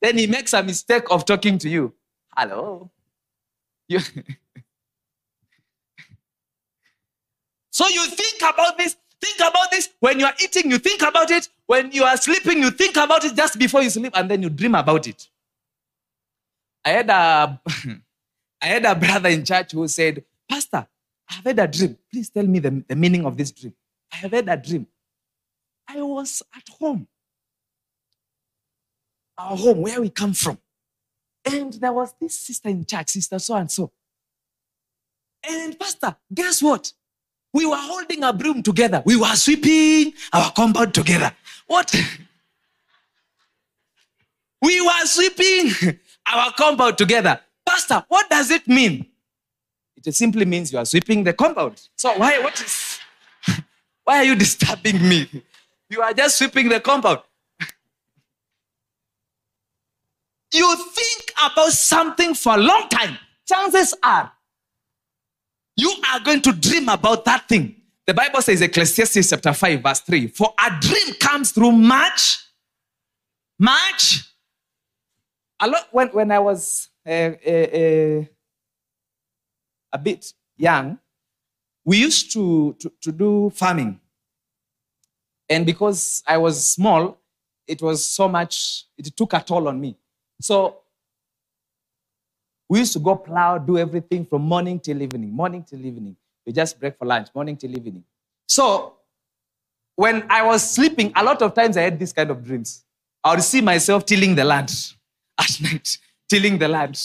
Then 0.00 0.18
he 0.18 0.26
makes 0.26 0.52
a 0.52 0.62
mistake 0.62 1.04
of 1.10 1.24
talking 1.24 1.58
to 1.58 1.68
you. 1.68 1.94
Hello. 2.36 2.90
You 3.88 4.00
so 7.70 7.88
you 7.88 8.06
think 8.06 8.42
about 8.42 8.78
this, 8.78 8.96
think 9.20 9.38
about 9.38 9.70
this. 9.70 9.88
When 9.98 10.20
you 10.20 10.26
are 10.26 10.34
eating, 10.42 10.70
you 10.70 10.78
think 10.78 11.02
about 11.02 11.30
it. 11.30 11.48
When 11.66 11.90
you 11.92 12.04
are 12.04 12.16
sleeping, 12.16 12.58
you 12.58 12.70
think 12.70 12.96
about 12.96 13.24
it 13.24 13.34
just 13.34 13.58
before 13.58 13.82
you 13.82 13.90
sleep, 13.90 14.12
and 14.14 14.30
then 14.30 14.42
you 14.42 14.50
dream 14.50 14.74
about 14.74 15.06
it. 15.08 15.28
I 16.84 16.90
had 16.90 17.10
a 17.10 17.60
I 18.62 18.66
had 18.66 18.84
a 18.84 18.94
brother 18.94 19.28
in 19.28 19.44
church 19.44 19.72
who 19.72 19.86
said, 19.88 20.24
Pastor, 20.48 20.86
I 21.30 21.34
have 21.34 21.44
had 21.44 21.58
a 21.58 21.68
dream. 21.68 21.96
Please 22.10 22.30
tell 22.30 22.46
me 22.46 22.58
the, 22.58 22.84
the 22.88 22.96
meaning 22.96 23.24
of 23.24 23.36
this 23.36 23.52
dream. 23.52 23.74
I 24.12 24.16
have 24.16 24.32
had 24.32 24.48
a 24.48 24.56
dream. 24.56 24.86
I 25.88 26.02
was 26.02 26.42
at 26.54 26.68
home, 26.78 27.08
our 29.38 29.56
home, 29.56 29.80
where 29.80 30.00
we 30.00 30.10
come 30.10 30.34
from. 30.34 30.58
And 31.44 31.72
there 31.74 31.92
was 31.92 32.14
this 32.20 32.38
sister 32.38 32.68
in 32.68 32.84
church, 32.84 33.10
sister 33.10 33.38
so 33.38 33.54
and 33.54 33.70
so. 33.70 33.90
And 35.48 35.78
Pastor, 35.78 36.16
guess 36.32 36.62
what? 36.62 36.92
We 37.54 37.64
were 37.64 37.78
holding 37.78 38.22
a 38.22 38.32
broom 38.32 38.62
together. 38.62 39.02
We 39.06 39.16
were 39.16 39.34
sweeping 39.34 40.12
our 40.32 40.52
compound 40.52 40.92
together. 40.92 41.32
What? 41.66 41.94
we 44.62 44.80
were 44.80 45.06
sweeping 45.06 45.98
our 46.26 46.52
compound 46.52 46.98
together. 46.98 47.40
Pastor, 47.64 48.04
what 48.08 48.28
does 48.28 48.50
it 48.50 48.68
mean? 48.68 49.06
It 50.04 50.14
simply 50.14 50.44
means 50.44 50.72
you 50.72 50.78
are 50.78 50.84
sweeping 50.84 51.24
the 51.24 51.32
compound. 51.32 51.88
So 51.96 52.16
why 52.18 52.38
what 52.40 52.60
is 52.60 52.98
why 54.04 54.18
are 54.18 54.24
you 54.24 54.36
disturbing 54.36 55.08
me? 55.08 55.42
You 55.90 56.02
are 56.02 56.12
just 56.12 56.38
sweeping 56.38 56.68
the 56.68 56.80
compound. 56.80 57.20
You 60.52 60.76
think 60.76 61.32
about 61.42 61.72
something 61.72 62.34
for 62.34 62.54
a 62.54 62.58
long 62.58 62.88
time. 62.88 63.18
Chances 63.46 63.94
are 64.02 64.32
you 65.78 65.94
are 66.12 66.18
going 66.20 66.42
to 66.42 66.52
dream 66.52 66.88
about 66.88 67.24
that 67.24 67.48
thing. 67.48 67.76
The 68.04 68.12
Bible 68.12 68.42
says, 68.42 68.60
Ecclesiastes 68.60 69.30
chapter 69.30 69.52
5, 69.52 69.80
verse 69.80 70.00
3 70.00 70.26
For 70.26 70.52
a 70.58 70.80
dream 70.80 71.14
comes 71.20 71.52
through 71.52 71.72
much, 71.72 72.38
much. 73.58 74.24
A 75.60 75.68
lot, 75.68 75.88
when, 75.92 76.08
when 76.08 76.32
I 76.32 76.40
was 76.40 76.88
uh, 77.06 77.10
uh, 77.10 77.50
uh, 77.50 78.24
a 79.92 79.98
bit 80.02 80.32
young, 80.56 80.98
we 81.84 81.98
used 81.98 82.32
to, 82.32 82.74
to, 82.80 82.92
to 83.00 83.12
do 83.12 83.50
farming. 83.50 84.00
And 85.48 85.64
because 85.64 86.22
I 86.26 86.36
was 86.38 86.72
small, 86.72 87.18
it 87.66 87.80
was 87.82 88.04
so 88.04 88.28
much, 88.28 88.84
it 88.96 89.04
took 89.16 89.32
a 89.32 89.40
toll 89.40 89.68
on 89.68 89.80
me. 89.80 89.96
So 90.40 90.78
we 92.68 92.80
used 92.80 92.92
to 92.92 92.98
go 92.98 93.16
plow, 93.16 93.58
do 93.58 93.78
everything 93.78 94.26
from 94.26 94.42
morning 94.42 94.78
till 94.78 95.00
evening, 95.00 95.30
morning 95.32 95.64
till 95.68 95.84
evening. 95.84 96.16
We 96.46 96.52
just 96.52 96.78
break 96.78 96.98
for 96.98 97.06
lunch, 97.06 97.28
morning 97.34 97.56
till 97.56 97.70
evening. 97.70 98.04
So 98.46 98.94
when 99.96 100.24
I 100.30 100.42
was 100.42 100.68
sleeping, 100.68 101.12
a 101.16 101.24
lot 101.24 101.42
of 101.42 101.54
times 101.54 101.76
I 101.76 101.82
had 101.82 101.98
this 101.98 102.12
kind 102.12 102.30
of 102.30 102.44
dreams. 102.44 102.84
I 103.24 103.32
would 103.34 103.42
see 103.42 103.60
myself 103.60 104.04
tilling 104.06 104.34
the 104.34 104.44
land 104.44 104.70
at 105.38 105.60
night, 105.60 105.98
tilling 106.28 106.58
the 106.58 106.68
land. 106.68 107.00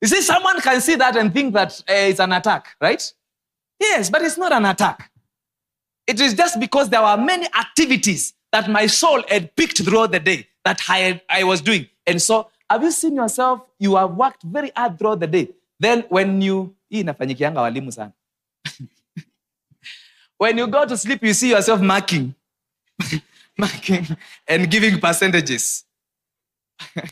You 0.00 0.08
see, 0.08 0.20
someone 0.22 0.60
can 0.60 0.80
see 0.80 0.94
that 0.96 1.16
and 1.16 1.32
think 1.32 1.54
that 1.54 1.80
uh, 1.80 1.92
it's 1.92 2.20
an 2.20 2.32
attack, 2.32 2.76
right? 2.80 3.12
Yes, 3.80 4.10
but 4.10 4.22
it's 4.22 4.38
not 4.38 4.52
an 4.52 4.64
attack. 4.64 5.10
It 6.06 6.20
is 6.20 6.34
just 6.34 6.60
because 6.60 6.88
there 6.88 7.02
were 7.02 7.16
many 7.16 7.46
activities 7.46 8.34
that 8.52 8.70
my 8.70 8.86
soul 8.86 9.22
had 9.28 9.54
picked 9.56 9.82
throughout 9.82 10.12
the 10.12 10.20
day 10.20 10.46
that 10.64 10.80
I, 10.88 10.98
had, 10.98 11.22
I 11.28 11.44
was 11.44 11.60
doing. 11.60 11.88
And 12.06 12.22
so, 12.22 12.48
have 12.70 12.82
you 12.82 12.90
seen 12.90 13.16
yourself? 13.16 13.62
You 13.78 13.96
have 13.96 14.14
worked 14.14 14.42
very 14.42 14.70
hard 14.76 14.98
throughout 14.98 15.20
the 15.20 15.26
day. 15.26 15.50
Then, 15.78 16.04
when 16.08 16.40
you, 16.40 16.74
when 20.38 20.58
you 20.58 20.66
go 20.66 20.86
to 20.86 20.96
sleep, 20.96 21.22
you 21.22 21.34
see 21.34 21.50
yourself 21.50 21.80
marking, 21.80 22.34
marking, 23.58 24.16
and 24.46 24.70
giving 24.70 25.00
percentages. 25.00 25.84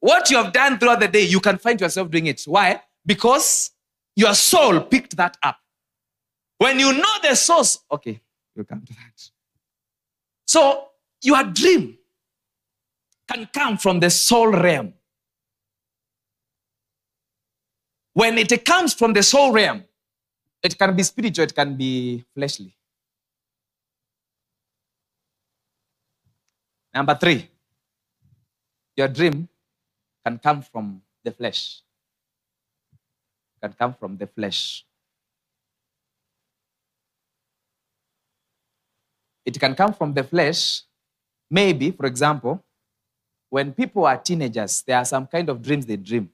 what 0.00 0.30
you 0.30 0.36
have 0.36 0.52
done 0.52 0.78
throughout 0.78 1.00
the 1.00 1.08
day, 1.08 1.22
you 1.22 1.40
can 1.40 1.58
find 1.58 1.80
yourself 1.80 2.10
doing 2.10 2.26
it. 2.26 2.42
Why? 2.46 2.80
Because 3.04 3.72
your 4.14 4.34
soul 4.34 4.80
picked 4.80 5.16
that 5.16 5.36
up. 5.42 5.58
When 6.58 6.78
you 6.80 6.92
know 6.92 7.14
the 7.22 7.34
source, 7.34 7.78
okay, 7.90 8.20
you'll 8.54 8.64
come 8.64 8.82
to 8.82 8.92
that. 8.94 9.30
So 10.46 10.88
your 11.22 11.44
dream 11.44 11.98
can 13.28 13.48
come 13.52 13.76
from 13.76 14.00
the 14.00 14.10
soul 14.10 14.48
realm. 14.52 14.94
When 18.14 18.38
it 18.38 18.64
comes 18.64 18.94
from 18.94 19.12
the 19.12 19.22
soul 19.22 19.52
realm, 19.52 19.84
it 20.62 20.78
can 20.78 20.96
be 20.96 21.02
spiritual, 21.02 21.44
it 21.44 21.54
can 21.54 21.76
be 21.76 22.24
fleshly. 22.34 22.74
Number 26.94 27.14
three, 27.14 27.50
your 28.96 29.08
dream 29.08 29.48
can 30.24 30.38
come 30.38 30.62
from 30.62 31.02
the 31.22 31.30
flesh. 31.30 31.82
Can 33.62 33.74
come 33.74 33.94
from 33.94 34.16
the 34.16 34.26
flesh. 34.26 34.86
It 39.46 39.60
can 39.60 39.76
come 39.76 39.94
from 39.94 40.12
the 40.12 40.24
flesh. 40.24 40.82
Maybe, 41.48 41.92
for 41.92 42.06
example, 42.06 42.64
when 43.48 43.72
people 43.72 44.04
are 44.04 44.18
teenagers, 44.18 44.82
there 44.82 44.98
are 44.98 45.04
some 45.04 45.26
kind 45.28 45.48
of 45.48 45.62
dreams 45.62 45.86
they 45.86 45.96
dream, 45.96 46.28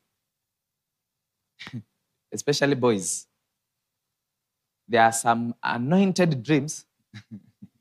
especially 2.32 2.74
boys. 2.74 3.26
There 4.88 5.02
are 5.02 5.12
some 5.12 5.54
anointed 5.62 6.42
dreams. 6.42 6.86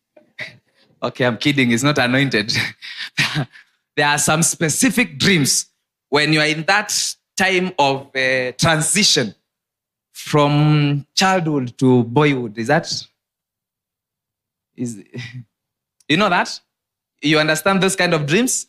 okay, 1.03 1.25
I'm 1.25 1.38
kidding, 1.38 1.71
it's 1.71 1.84
not 1.84 1.97
anointed. 1.97 2.51
there 3.95 4.07
are 4.07 4.17
some 4.17 4.43
specific 4.43 5.17
dreams 5.17 5.67
when 6.09 6.34
you 6.34 6.41
are 6.41 6.47
in 6.47 6.63
that 6.63 7.15
time 7.38 7.71
of 7.79 8.13
uh, 8.13 8.51
transition 8.53 9.34
from 10.11 11.07
childhood 11.15 11.77
to 11.77 12.03
boyhood. 12.03 12.57
Is 12.57 12.67
that 12.67 12.91
is 14.76 15.03
you 16.07 16.17
know 16.17 16.30
that? 16.30 16.59
You 17.22 17.39
understand 17.39 17.82
those 17.82 17.95
kind 17.95 18.13
of 18.13 18.26
dreams? 18.26 18.67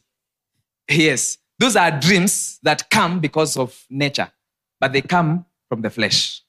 Yes. 0.89 1.39
Those 1.59 1.77
are 1.77 1.91
dreams 1.91 2.59
that 2.63 2.91
come 2.91 3.21
because 3.21 3.57
of 3.57 3.85
nature, 3.89 4.31
but 4.81 4.93
they 4.93 5.01
come 5.01 5.47
from 5.69 5.81
the 5.81 5.91
flesh. 5.91 6.43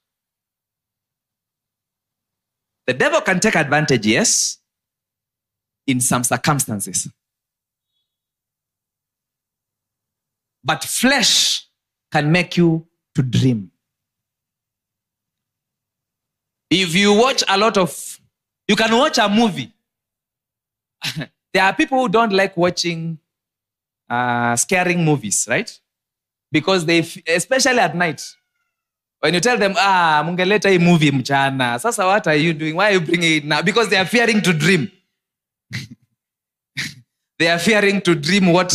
The 2.86 2.94
devil 2.94 3.20
can 3.20 3.40
take 3.40 3.54
advantage, 3.54 4.06
yes, 4.06 4.58
in 5.86 6.00
some 6.00 6.24
circumstances. 6.24 7.08
But 10.62 10.82
flesh 10.84 11.66
can 12.10 12.32
make 12.32 12.56
you 12.56 12.86
to 13.14 13.22
dream. 13.22 13.70
If 16.70 16.94
you 16.94 17.12
watch 17.12 17.44
a 17.48 17.56
lot 17.56 17.78
of 17.78 18.20
you 18.68 18.76
can 18.76 18.96
watch 18.96 19.18
a 19.18 19.28
movie. 19.28 19.72
there 21.52 21.64
are 21.64 21.74
people 21.74 22.00
who 22.00 22.08
don't 22.08 22.32
like 22.32 22.56
watching 22.56 23.18
uh, 24.08 24.56
scaring 24.56 25.04
movies, 25.04 25.46
right? 25.48 25.78
Because 26.50 26.86
they, 26.86 26.98
especially 27.26 27.78
at 27.78 27.96
night, 27.96 28.22
when 29.20 29.34
you 29.34 29.40
tell 29.40 29.58
them, 29.58 29.74
ah, 29.76 30.22
mungeleta 30.26 30.68
hii 30.68 30.78
movie 30.78 31.10
mchana. 31.10 31.80
Sasa, 31.80 32.04
what 32.06 32.26
are 32.26 32.36
you 32.36 32.52
doing? 32.52 32.76
Why 32.76 32.90
are 32.90 32.92
you 32.92 33.00
bringing 33.00 33.36
it 33.38 33.44
now? 33.44 33.62
Because 33.62 33.88
they 33.88 33.96
are 33.96 34.04
fearing 34.04 34.42
to 34.42 34.52
dream. 34.52 34.90
they 37.38 37.48
are 37.48 37.58
fearing 37.58 38.00
to 38.02 38.14
dream 38.14 38.52
what, 38.52 38.74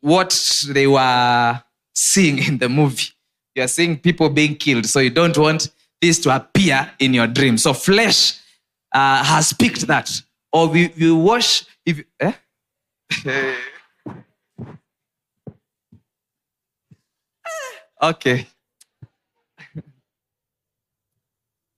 what 0.00 0.64
they 0.68 0.86
were 0.86 1.62
seeing 1.94 2.38
in 2.38 2.58
the 2.58 2.68
movie. 2.68 3.08
You 3.54 3.62
are 3.64 3.68
seeing 3.68 3.96
people 3.98 4.28
being 4.28 4.54
killed, 4.54 4.86
so 4.86 5.00
you 5.00 5.10
don't 5.10 5.36
want 5.36 5.70
this 6.00 6.20
to 6.20 6.36
appear 6.36 6.90
in 6.98 7.14
your 7.14 7.26
dream. 7.26 7.58
So 7.58 7.72
flesh 7.72 8.38
uh, 8.92 9.24
has 9.24 9.52
picked 9.52 9.86
that. 9.86 10.10
Or 10.52 10.68
we, 10.68 10.92
we 10.98 11.12
wash, 11.12 11.64
if, 11.84 12.02
eh? 12.20 12.32
okay. 18.02 18.46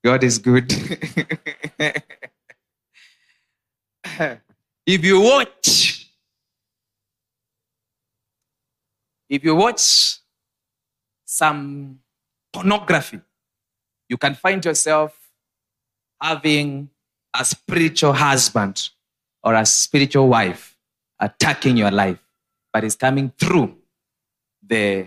God 0.03 0.25
is 0.25 0.39
good. 0.39 0.73
if 4.87 5.05
you 5.05 5.21
watch, 5.21 6.07
if 9.29 9.45
you 9.45 9.55
watch 9.55 10.21
some 11.27 11.99
pornography, 12.53 13.21
you 14.09 14.17
can 14.17 14.35
find 14.35 14.65
yourself 14.65 15.15
having 16.21 16.89
a 17.35 17.45
spiritual 17.45 18.13
husband 18.13 18.91
or 19.43 19.55
a 19.55 19.65
spiritual 19.65 20.29
wife 20.29 20.77
attacking 21.19 21.77
your 21.77 21.91
life, 21.91 22.19
but 22.73 22.85
it's 22.85 22.97
coming 22.97 23.33
through 23.39 23.77
the 24.67 25.07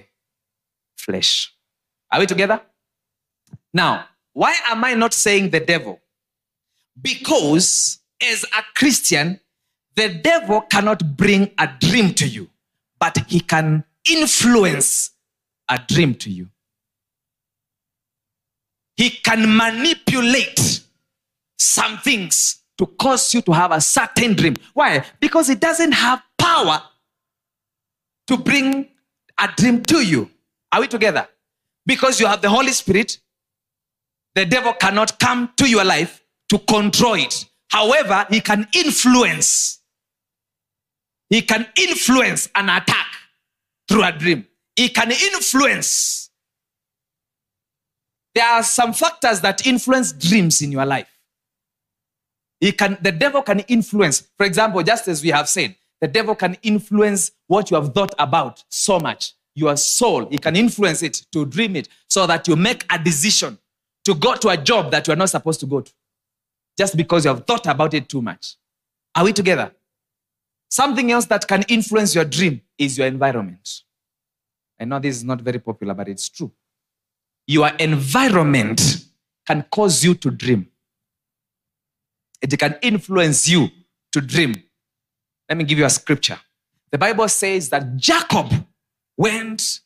flesh. 0.95 1.53
Are 2.11 2.19
we 2.19 2.25
together? 2.25 2.61
Now, 3.73 4.05
why 4.33 4.55
am 4.69 4.83
I 4.83 4.93
not 4.93 5.13
saying 5.13 5.49
the 5.49 5.59
devil? 5.59 5.99
Because 6.99 7.99
as 8.21 8.43
a 8.43 8.63
Christian, 8.75 9.39
the 9.95 10.09
devil 10.09 10.61
cannot 10.61 11.17
bring 11.17 11.51
a 11.57 11.69
dream 11.79 12.13
to 12.15 12.27
you, 12.27 12.49
but 12.99 13.17
he 13.27 13.39
can 13.39 13.83
influence 14.09 15.11
a 15.69 15.79
dream 15.87 16.15
to 16.15 16.29
you. 16.29 16.49
He 18.95 19.09
can 19.09 19.55
manipulate 19.55 20.81
some 21.63 21.97
things 21.99 22.63
to 22.77 22.85
cause 22.85 23.33
you 23.33 23.41
to 23.41 23.51
have 23.51 23.71
a 23.71 23.81
certain 23.81 24.33
dream. 24.33 24.55
Why? 24.73 25.05
Because 25.19 25.49
it 25.49 25.59
doesn't 25.59 25.91
have 25.91 26.21
power 26.37 26.81
to 28.27 28.37
bring 28.37 28.89
a 29.37 29.49
dream 29.55 29.83
to 29.83 30.05
you. 30.05 30.29
Are 30.71 30.81
we 30.81 30.87
together? 30.87 31.27
Because 31.85 32.19
you 32.19 32.27
have 32.27 32.41
the 32.41 32.49
Holy 32.49 32.71
Spirit, 32.71 33.19
the 34.35 34.45
devil 34.45 34.73
cannot 34.73 35.19
come 35.19 35.51
to 35.57 35.69
your 35.69 35.83
life 35.83 36.23
to 36.49 36.59
control 36.59 37.15
it. 37.15 37.45
However, 37.69 38.25
he 38.29 38.41
can 38.41 38.67
influence. 38.73 39.79
He 41.29 41.41
can 41.41 41.67
influence 41.79 42.49
an 42.55 42.69
attack 42.69 43.07
through 43.87 44.03
a 44.03 44.11
dream. 44.11 44.47
He 44.75 44.89
can 44.89 45.11
influence. 45.11 46.29
There 48.35 48.45
are 48.45 48.63
some 48.63 48.93
factors 48.93 49.41
that 49.41 49.67
influence 49.67 50.11
dreams 50.11 50.61
in 50.61 50.71
your 50.71 50.85
life. 50.85 51.07
He 52.63 52.71
can, 52.71 52.97
the 53.01 53.11
devil 53.11 53.41
can 53.41 53.59
influence. 53.67 54.29
For 54.37 54.45
example, 54.45 54.81
just 54.83 55.09
as 55.09 55.21
we 55.21 55.31
have 55.31 55.49
said, 55.49 55.75
the 55.99 56.07
devil 56.07 56.33
can 56.33 56.55
influence 56.63 57.31
what 57.47 57.69
you 57.69 57.75
have 57.75 57.93
thought 57.93 58.15
about 58.17 58.63
so 58.69 59.01
much. 59.01 59.33
Your 59.53 59.75
soul, 59.75 60.29
he 60.29 60.37
can 60.37 60.55
influence 60.55 61.03
it 61.03 61.25
to 61.33 61.45
dream 61.45 61.75
it 61.75 61.89
so 62.07 62.25
that 62.25 62.47
you 62.47 62.55
make 62.55 62.85
a 62.89 62.97
decision 62.97 63.57
to 64.05 64.15
go 64.15 64.35
to 64.35 64.47
a 64.47 64.55
job 64.55 64.91
that 64.91 65.05
you 65.05 65.13
are 65.13 65.17
not 65.17 65.29
supposed 65.29 65.59
to 65.59 65.65
go 65.65 65.81
to 65.81 65.91
just 66.77 66.95
because 66.95 67.25
you 67.25 67.33
have 67.33 67.45
thought 67.45 67.67
about 67.67 67.93
it 67.93 68.07
too 68.07 68.21
much. 68.21 68.55
Are 69.13 69.25
we 69.25 69.33
together? 69.33 69.73
Something 70.69 71.11
else 71.11 71.25
that 71.25 71.45
can 71.45 71.63
influence 71.63 72.15
your 72.15 72.23
dream 72.23 72.61
is 72.77 72.97
your 72.97 73.07
environment. 73.07 73.81
I 74.79 74.85
know 74.85 74.99
this 74.99 75.17
is 75.17 75.25
not 75.25 75.41
very 75.41 75.59
popular, 75.59 75.93
but 75.93 76.07
it's 76.07 76.29
true. 76.29 76.53
Your 77.45 77.67
environment 77.77 79.05
can 79.45 79.65
cause 79.69 80.01
you 80.05 80.15
to 80.15 80.31
dream, 80.31 80.69
it 82.43 82.57
can 82.57 82.77
influence 82.81 83.47
you 83.47 83.69
to 84.11 84.21
dream. 84.21 84.55
Let 85.47 85.57
me 85.57 85.63
give 85.63 85.77
you 85.77 85.85
a 85.85 85.89
scripture. 85.89 86.39
The 86.91 86.97
Bible 86.97 87.27
says 87.27 87.69
that 87.69 87.95
Jacob 87.95 88.51
went, 89.17 89.79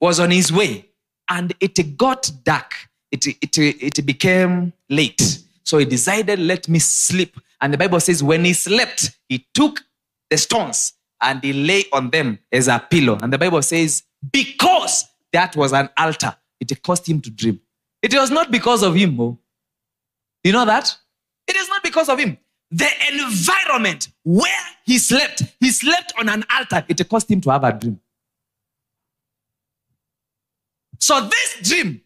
was 0.00 0.20
on 0.20 0.30
his 0.30 0.52
way, 0.52 0.86
and 1.28 1.52
it 1.60 1.96
got 1.96 2.30
dark. 2.44 2.72
It, 3.10 3.26
it, 3.26 3.58
it 3.58 4.06
became 4.06 4.72
late. 4.88 5.38
So 5.64 5.78
he 5.78 5.84
decided, 5.84 6.38
let 6.38 6.68
me 6.68 6.78
sleep. 6.78 7.38
And 7.60 7.72
the 7.72 7.78
Bible 7.78 8.00
says, 8.00 8.22
when 8.22 8.44
he 8.44 8.52
slept, 8.52 9.16
he 9.28 9.46
took 9.54 9.80
the 10.30 10.36
stones 10.36 10.92
and 11.20 11.42
he 11.42 11.52
lay 11.52 11.84
on 11.92 12.10
them 12.10 12.38
as 12.52 12.68
a 12.68 12.78
pillow. 12.78 13.18
And 13.20 13.32
the 13.32 13.38
Bible 13.38 13.62
says, 13.62 14.02
because 14.32 15.04
that 15.32 15.56
was 15.56 15.72
an 15.72 15.88
altar, 15.96 16.36
it 16.60 16.82
caused 16.82 17.08
him 17.08 17.20
to 17.22 17.30
dream. 17.30 17.60
It 18.02 18.14
was 18.14 18.30
not 18.30 18.50
because 18.50 18.82
of 18.82 18.94
him. 18.94 19.18
Oh. 19.20 19.38
You 20.44 20.52
know 20.52 20.64
that? 20.64 20.96
It 21.96 22.06
because 22.06 22.08
of 22.08 22.18
him. 22.18 22.36
The 22.70 22.88
environment 23.12 24.08
where 24.24 24.50
he 24.84 24.98
slept, 24.98 25.44
he 25.60 25.70
slept 25.70 26.12
on 26.18 26.28
an 26.28 26.44
altar, 26.52 26.84
it 26.88 27.08
caused 27.08 27.30
him 27.30 27.40
to 27.42 27.50
have 27.50 27.64
a 27.64 27.72
dream. 27.72 28.00
So 30.98 31.20
this 31.20 31.70
dream 31.70 32.00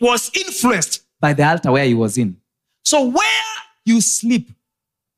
was 0.00 0.30
influenced 0.34 1.02
by 1.20 1.34
the 1.34 1.46
altar 1.46 1.72
where 1.72 1.84
he 1.84 1.94
was 1.94 2.16
in. 2.16 2.38
So 2.82 3.04
where 3.04 3.42
you 3.84 4.00
sleep 4.00 4.50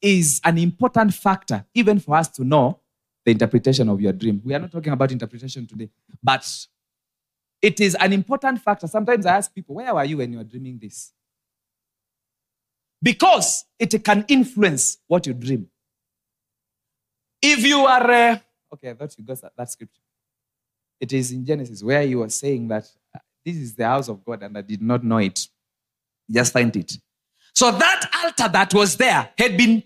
is 0.02 0.40
an 0.44 0.58
important 0.58 1.14
factor, 1.14 1.64
even 1.74 2.00
for 2.00 2.16
us 2.16 2.28
to 2.28 2.44
know 2.44 2.80
the 3.24 3.30
interpretation 3.32 3.88
of 3.88 4.00
your 4.00 4.12
dream. 4.12 4.42
We 4.44 4.54
are 4.54 4.58
not 4.58 4.72
talking 4.72 4.92
about 4.92 5.12
interpretation 5.12 5.66
today, 5.66 5.90
but 6.22 6.66
it 7.62 7.78
is 7.80 7.94
an 7.94 8.12
important 8.12 8.60
factor. 8.60 8.86
Sometimes 8.86 9.26
I 9.26 9.36
ask 9.36 9.54
people, 9.54 9.76
where 9.76 9.94
were 9.94 10.04
you 10.04 10.16
when 10.16 10.32
you 10.32 10.38
were 10.38 10.44
dreaming 10.44 10.78
this? 10.82 11.12
Because 13.02 13.64
it 13.78 14.04
can 14.04 14.24
influence 14.28 14.98
what 15.06 15.26
you 15.26 15.34
dream. 15.34 15.68
If 17.42 17.64
you 17.64 17.78
are, 17.78 18.10
uh, 18.10 18.38
okay, 18.74 18.90
I 18.90 18.94
thought 18.94 19.14
you 19.16 19.24
got 19.24 19.40
that, 19.40 19.52
that 19.56 19.70
scripture. 19.70 20.02
It 21.00 21.12
is 21.14 21.32
in 21.32 21.46
Genesis 21.46 21.82
where 21.82 22.02
you 22.02 22.22
are 22.22 22.28
saying 22.28 22.68
that 22.68 22.84
uh, 23.14 23.20
this 23.44 23.56
is 23.56 23.74
the 23.74 23.86
house 23.86 24.08
of 24.08 24.22
God 24.24 24.42
and 24.42 24.56
I 24.58 24.60
did 24.60 24.82
not 24.82 25.02
know 25.02 25.16
it. 25.16 25.48
Just 26.30 26.52
find 26.52 26.74
it. 26.76 26.92
So 27.54 27.70
that 27.70 28.10
altar 28.22 28.52
that 28.52 28.74
was 28.74 28.96
there 28.96 29.30
had 29.36 29.56
been 29.56 29.82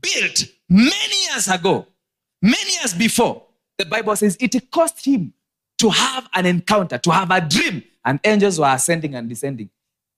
built 0.00 0.44
many 0.68 1.24
years 1.30 1.48
ago, 1.48 1.86
many 2.40 2.72
years 2.72 2.94
before. 2.94 3.44
The 3.76 3.84
Bible 3.84 4.16
says 4.16 4.36
it 4.40 4.70
cost 4.70 5.04
him 5.04 5.34
to 5.78 5.90
have 5.90 6.28
an 6.32 6.46
encounter, 6.46 6.98
to 6.98 7.10
have 7.10 7.30
a 7.30 7.40
dream, 7.40 7.82
and 8.04 8.20
angels 8.24 8.58
were 8.58 8.72
ascending 8.72 9.14
and 9.14 9.28
descending. 9.28 9.68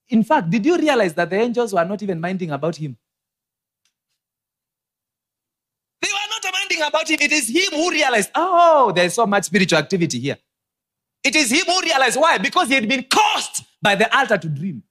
In 0.09 0.23
fact, 0.23 0.51
did 0.51 0.65
you 0.65 0.77
realize 0.77 1.15
that 1.15 1.31
the 1.31 1.37
angels 1.37 1.73
were 1.73 1.85
not 1.85 2.03
even 2.03 2.21
minding 2.21 2.51
about 2.51 2.77
him? 2.77 2.97
They 6.01 6.09
were 6.09 6.29
not 6.31 6.53
minding 6.53 6.83
about 6.87 7.11
him. 7.11 7.19
It 7.21 7.33
is 7.33 7.49
him 7.49 7.79
who 7.79 7.91
realized, 7.91 8.31
oh, 8.35 8.93
there's 8.95 9.15
so 9.15 9.27
much 9.27 9.45
spiritual 9.45 9.79
activity 9.79 10.21
here. 10.21 10.39
It 11.25 11.35
is 11.35 11.51
him 11.51 11.65
who 11.67 11.81
realized 11.81 12.21
why? 12.21 12.39
Because 12.39 12.69
he 12.69 12.75
had 12.75 12.89
been 12.89 13.05
caused 13.05 13.65
by 13.83 13.97
the 13.97 14.17
altar 14.17 14.39
to 14.39 14.49
dream. 14.49 14.83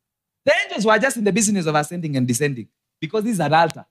The 0.44 0.54
angels 0.66 0.86
were 0.86 1.00
just 1.00 1.18
in 1.18 1.24
the 1.24 1.32
business 1.32 1.66
of 1.66 1.76
ascending 1.76 2.18
and 2.18 2.28
descending 2.28 2.68
because 3.00 3.24
this 3.24 3.34
is 3.34 3.40
an 3.40 3.54
altar. 3.54 3.86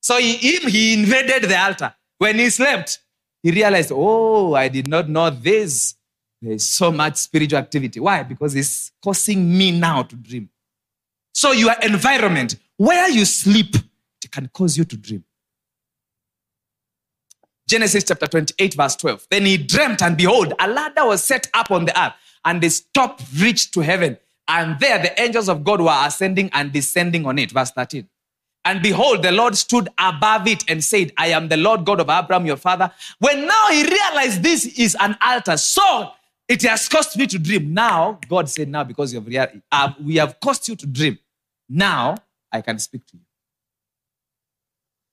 So 0.00 0.18
he, 0.18 0.36
him, 0.36 0.70
he 0.70 0.94
invaded 0.94 1.50
the 1.50 1.58
altar. 1.58 1.94
When 2.18 2.38
he 2.38 2.48
slept, 2.50 3.00
he 3.42 3.50
realized, 3.50 3.90
oh, 3.92 4.54
I 4.54 4.68
did 4.68 4.86
not 4.86 5.08
know 5.08 5.30
this. 5.30 5.94
There's 6.40 6.66
so 6.66 6.92
much 6.92 7.16
spiritual 7.16 7.58
activity. 7.58 8.00
Why? 8.00 8.22
Because 8.22 8.54
it's 8.54 8.92
causing 9.02 9.56
me 9.56 9.72
now 9.78 10.02
to 10.02 10.16
dream. 10.16 10.48
So 11.32 11.52
your 11.52 11.74
environment, 11.82 12.56
where 12.76 13.08
you 13.10 13.24
sleep, 13.24 13.74
it 14.24 14.30
can 14.30 14.48
cause 14.48 14.76
you 14.78 14.84
to 14.84 14.96
dream. 14.96 15.24
Genesis 17.68 18.04
chapter 18.04 18.26
28, 18.26 18.74
verse 18.74 18.96
12. 18.96 19.26
Then 19.30 19.44
he 19.44 19.56
dreamt, 19.58 20.02
and 20.02 20.16
behold, 20.16 20.54
a 20.58 20.68
ladder 20.68 21.06
was 21.06 21.22
set 21.22 21.50
up 21.52 21.70
on 21.70 21.84
the 21.84 22.00
earth, 22.00 22.14
and 22.44 22.62
the 22.62 22.80
top 22.94 23.20
reached 23.38 23.74
to 23.74 23.80
heaven. 23.80 24.16
And 24.46 24.80
there 24.80 24.98
the 24.98 25.20
angels 25.20 25.48
of 25.50 25.62
God 25.62 25.80
were 25.80 25.94
ascending 26.04 26.48
and 26.54 26.72
descending 26.72 27.26
on 27.26 27.38
it. 27.38 27.50
Verse 27.50 27.70
13. 27.72 28.08
And 28.64 28.82
behold, 28.82 29.22
the 29.22 29.32
Lord 29.32 29.56
stood 29.56 29.88
above 29.98 30.46
it 30.46 30.64
and 30.68 30.82
said, 30.82 31.12
I 31.16 31.28
am 31.28 31.48
the 31.48 31.56
Lord 31.56 31.84
God 31.84 32.00
of 32.00 32.08
Abraham, 32.08 32.46
your 32.46 32.56
father. 32.56 32.90
When 33.18 33.46
now 33.46 33.68
he 33.68 33.84
realized 33.84 34.42
this 34.42 34.66
is 34.78 34.96
an 35.00 35.16
altar, 35.20 35.56
so 35.56 36.10
it 36.48 36.62
has 36.62 36.88
caused 36.88 37.16
me 37.18 37.26
to 37.26 37.38
dream. 37.38 37.74
Now, 37.74 38.18
God 38.28 38.48
said, 38.48 38.68
Now, 38.68 38.84
because 38.84 39.12
you 39.12 39.20
have 39.20 39.60
uh, 39.70 39.92
we 40.02 40.16
have 40.16 40.40
caused 40.40 40.68
you 40.68 40.76
to 40.76 40.86
dream. 40.86 41.18
Now 41.68 42.16
I 42.50 42.62
can 42.62 42.78
speak 42.78 43.06
to 43.08 43.16
you. 43.16 43.22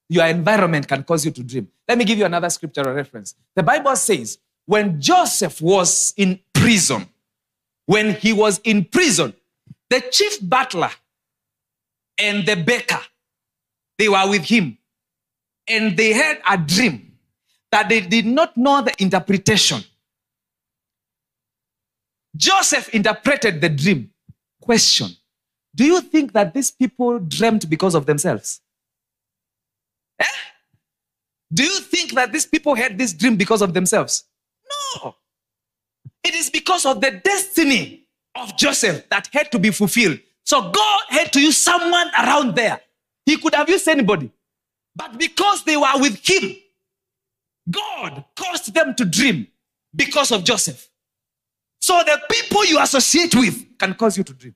Your 0.08 0.26
environment 0.28 0.88
can 0.88 1.04
cause 1.04 1.26
you 1.26 1.32
to 1.32 1.44
dream. 1.44 1.68
Let 1.88 1.98
me 1.98 2.06
give 2.06 2.18
you 2.18 2.26
another 2.26 2.50
scriptural 2.50 2.94
reference. 2.94 3.36
The 3.56 3.64
Bible 3.64 3.96
says, 3.96 4.38
when 4.66 5.02
Joseph 5.02 5.62
was 5.62 6.14
in 6.16 6.40
prison, 6.54 7.10
when 7.86 8.14
he 8.16 8.32
was 8.32 8.60
in 8.64 8.86
prison, 8.86 9.34
the 9.90 10.02
chief 10.12 10.38
butler 10.48 10.92
and 12.20 12.46
the 12.46 12.56
baker 12.56 13.00
they 13.98 14.10
were 14.10 14.30
with 14.30 14.44
him. 14.44 14.78
And 15.68 15.98
they 15.98 16.14
had 16.14 16.40
a 16.48 16.58
dream 16.58 17.14
that 17.72 17.90
they 17.90 18.02
did 18.02 18.26
not 18.26 18.56
know 18.56 18.82
the 18.82 18.94
interpretation. 19.02 19.84
Joseph 22.36 22.90
interpreted 22.90 23.62
the 23.62 23.70
dream. 23.70 24.12
Question 24.62 25.10
Do 25.76 25.86
you 25.86 26.02
think 26.02 26.34
that 26.34 26.54
these 26.54 26.72
people 26.72 27.20
dreamt 27.20 27.70
because 27.70 27.96
of 27.96 28.06
themselves? 28.06 28.62
Eh? 30.20 30.26
Do 31.54 31.64
you 31.64 31.80
think 31.82 32.14
that 32.14 32.32
these 32.32 32.46
people 32.46 32.76
had 32.76 32.98
this 32.98 33.14
dream 33.14 33.36
because 33.36 33.62
of 33.62 33.74
themselves? 33.74 34.26
No. 35.04 35.16
It 36.24 36.34
is 36.34 36.50
because 36.50 36.86
of 36.86 37.02
the 37.02 37.12
destiny 37.24 38.08
of 38.34 38.58
Joseph 38.58 39.08
that 39.10 39.30
had 39.32 39.52
to 39.52 39.60
be 39.60 39.70
fulfilled. 39.70 40.20
So 40.44 40.72
God 40.72 41.02
had 41.10 41.32
to 41.34 41.42
use 41.42 41.58
someone 41.58 42.10
around 42.20 42.56
there 42.56 42.80
he 43.26 43.38
could 43.38 43.56
have 43.56 43.70
used 43.70 43.88
anybody. 43.88 44.32
But 44.96 45.18
because 45.18 45.64
they 45.64 45.76
were 45.76 45.92
with 45.96 46.26
him, 46.28 46.56
God 47.70 48.24
caused 48.36 48.74
them 48.74 48.94
to 48.96 49.06
dream 49.06 49.48
because 49.96 50.32
of 50.32 50.44
Joseph. 50.44 50.88
So 51.86 52.02
the 52.04 52.20
people 52.28 52.66
you 52.66 52.82
associate 52.82 53.36
with 53.36 53.78
can 53.78 53.94
cause 53.94 54.18
you 54.18 54.24
to 54.24 54.34
dream. 54.34 54.56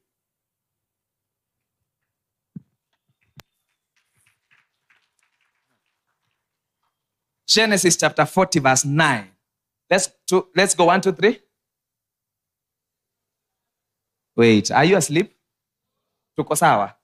Genesis 7.47 7.97
chapter 7.97 8.25
40, 8.25 8.59
verse 8.61 8.83
9. 8.83 9.27
Let's, 9.91 10.09
two, 10.25 10.47
let's 10.55 10.73
go 10.73 10.85
one, 10.85 11.01
two, 11.01 11.11
three. 11.11 11.39
Wait, 14.35 14.71
are 14.71 14.85
you 14.85 14.97
asleep? 14.97 15.31
Tuko 16.35 16.57
sawa? 16.57 16.95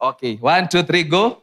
Okay, 0.00 0.36
one, 0.36 0.66
two, 0.66 0.82
three, 0.82 1.04
go. 1.04 1.42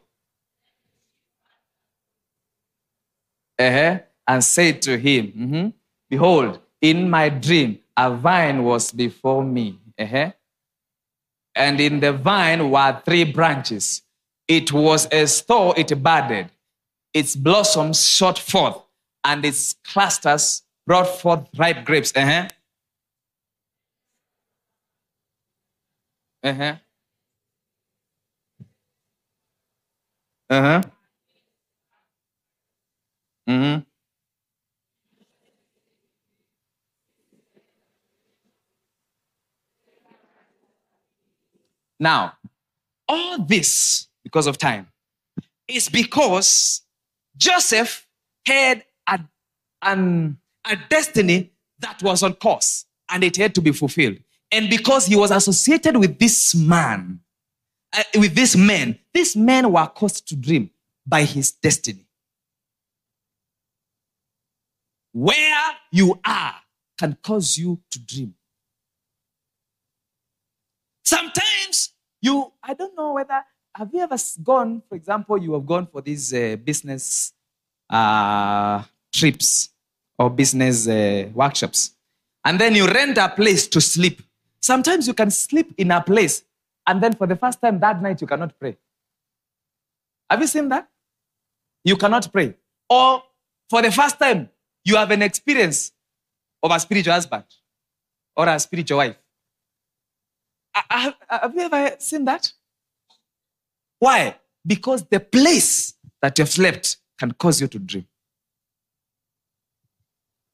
Uh-huh. 3.60 4.00
And 4.28 4.44
said 4.44 4.82
to 4.82 4.98
him, 4.98 5.28
mm-hmm, 5.28 5.68
Behold, 6.10 6.60
in 6.82 7.08
my 7.08 7.30
dream, 7.30 7.78
a 8.00 8.10
vine 8.16 8.64
was 8.64 8.94
before 8.94 9.44
me. 9.44 9.78
Uh-huh. 10.00 10.32
And 11.54 11.82
in 11.82 12.00
the 12.00 12.14
vine 12.14 12.72
were 12.72 13.02
three 13.04 13.26
branches. 13.26 14.04
It 14.48 14.72
was 14.72 15.06
as 15.08 15.42
though 15.42 15.74
it 15.74 15.92
budded. 16.02 16.50
Its 17.14 17.36
blossoms 17.36 18.08
shot 18.08 18.40
forth, 18.40 18.82
and 19.26 19.44
its 19.44 19.76
clusters 19.84 20.64
brought 20.88 21.08
forth 21.08 21.48
ripe 21.58 21.84
grapes. 21.84 22.14
Uh-huh. 22.16 22.48
Uh-huh. 26.44 26.76
Uh 30.50 30.82
huh. 33.48 33.82
Now, 42.00 42.34
all 43.08 43.40
this, 43.40 44.08
because 44.24 44.48
of 44.48 44.58
time, 44.58 44.88
is 45.68 45.90
because 45.90 46.82
Joseph 47.36 48.08
had 48.46 48.84
a, 49.08 49.20
an, 49.82 50.38
a 50.66 50.78
destiny 50.90 51.52
that 51.80 52.02
was 52.02 52.24
on 52.24 52.34
course 52.34 52.86
and 53.10 53.24
it 53.24 53.38
had 53.38 53.56
to 53.56 53.62
be 53.62 53.72
fulfilled. 53.72 54.18
And 54.52 54.70
because 54.70 55.06
he 55.06 55.16
was 55.16 55.32
associated 55.32 55.98
with 55.98 56.18
this 56.20 56.56
man, 56.56 57.20
uh, 57.94 58.04
with 58.16 58.36
this 58.36 58.56
man, 58.56 58.98
these 59.14 59.36
men 59.36 59.72
were 59.72 59.88
caused 59.88 60.28
to 60.30 60.36
dream 60.36 60.70
by 61.06 61.24
his 61.24 61.52
destiny. 61.52 62.06
Where 65.12 65.72
you 65.92 66.20
are 66.26 66.56
can 66.98 67.18
cause 67.24 67.58
you 67.58 67.80
to 67.92 68.00
dream. 68.00 68.36
Sometimes 71.04 71.49
you, 72.22 72.52
I 72.62 72.74
don't 72.74 72.96
know 72.96 73.14
whether, 73.14 73.44
have 73.76 73.90
you 73.94 74.02
ever 74.02 74.18
gone, 74.44 74.82
for 74.88 74.96
example, 74.96 75.38
you 75.38 75.54
have 75.54 75.66
gone 75.66 75.88
for 75.88 76.02
these 76.02 76.34
uh, 76.34 76.58
business 76.64 77.34
uh, 77.90 78.84
trips 79.14 79.70
or 80.18 80.30
business 80.30 80.88
uh, 80.88 81.30
workshops, 81.34 81.96
and 82.44 82.60
then 82.60 82.76
you 82.76 82.86
rent 82.88 83.18
a 83.18 83.30
place 83.30 83.68
to 83.68 83.80
sleep. 83.80 84.22
Sometimes 84.62 85.08
you 85.08 85.14
can 85.14 85.32
sleep 85.32 85.74
in 85.78 85.92
a 85.92 86.02
place, 86.02 86.44
and 86.86 87.02
then 87.02 87.14
for 87.14 87.28
the 87.28 87.36
first 87.36 87.62
time 87.62 87.80
that 87.80 88.02
night, 88.02 88.20
you 88.22 88.28
cannot 88.28 88.58
pray. 88.60 88.78
Have 90.30 90.42
you 90.42 90.48
seen 90.48 90.70
that? 90.70 90.88
You 91.84 91.96
cannot 91.96 92.32
pray. 92.32 92.56
Or 92.90 93.24
for 93.70 93.82
the 93.82 93.92
first 93.92 94.20
time, 94.20 94.50
you 94.84 94.96
have 94.96 95.12
an 95.12 95.22
experience 95.22 95.92
of 96.62 96.72
a 96.72 96.80
spiritual 96.80 97.14
husband 97.14 97.46
or 98.36 98.48
a 98.48 98.60
spiritual 98.60 98.98
wife. 98.98 99.18
Have 100.90 101.56
you 101.56 101.62
ever 101.62 101.96
seen 102.00 102.26
that? 102.26 102.52
Why? 104.00 104.36
Because 104.66 105.04
the 105.04 105.20
place 105.20 105.94
that 106.22 106.38
you've 106.38 106.50
slept 106.50 106.98
can 107.18 107.32
cause 107.34 107.60
you 107.62 107.68
to 107.68 107.80
dream. 107.80 108.08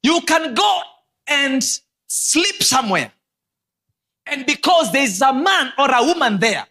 You 0.03 0.21
can 0.21 0.53
go 0.53 0.81
and 1.27 1.63
sleep 2.07 2.61
somewhere. 2.61 3.11
And 4.27 4.45
because 4.45 4.91
there's 4.91 5.21
a 5.21 5.33
man 5.33 5.73
or 5.77 5.89
a 5.91 6.03
woman 6.03 6.39
there 6.39 6.65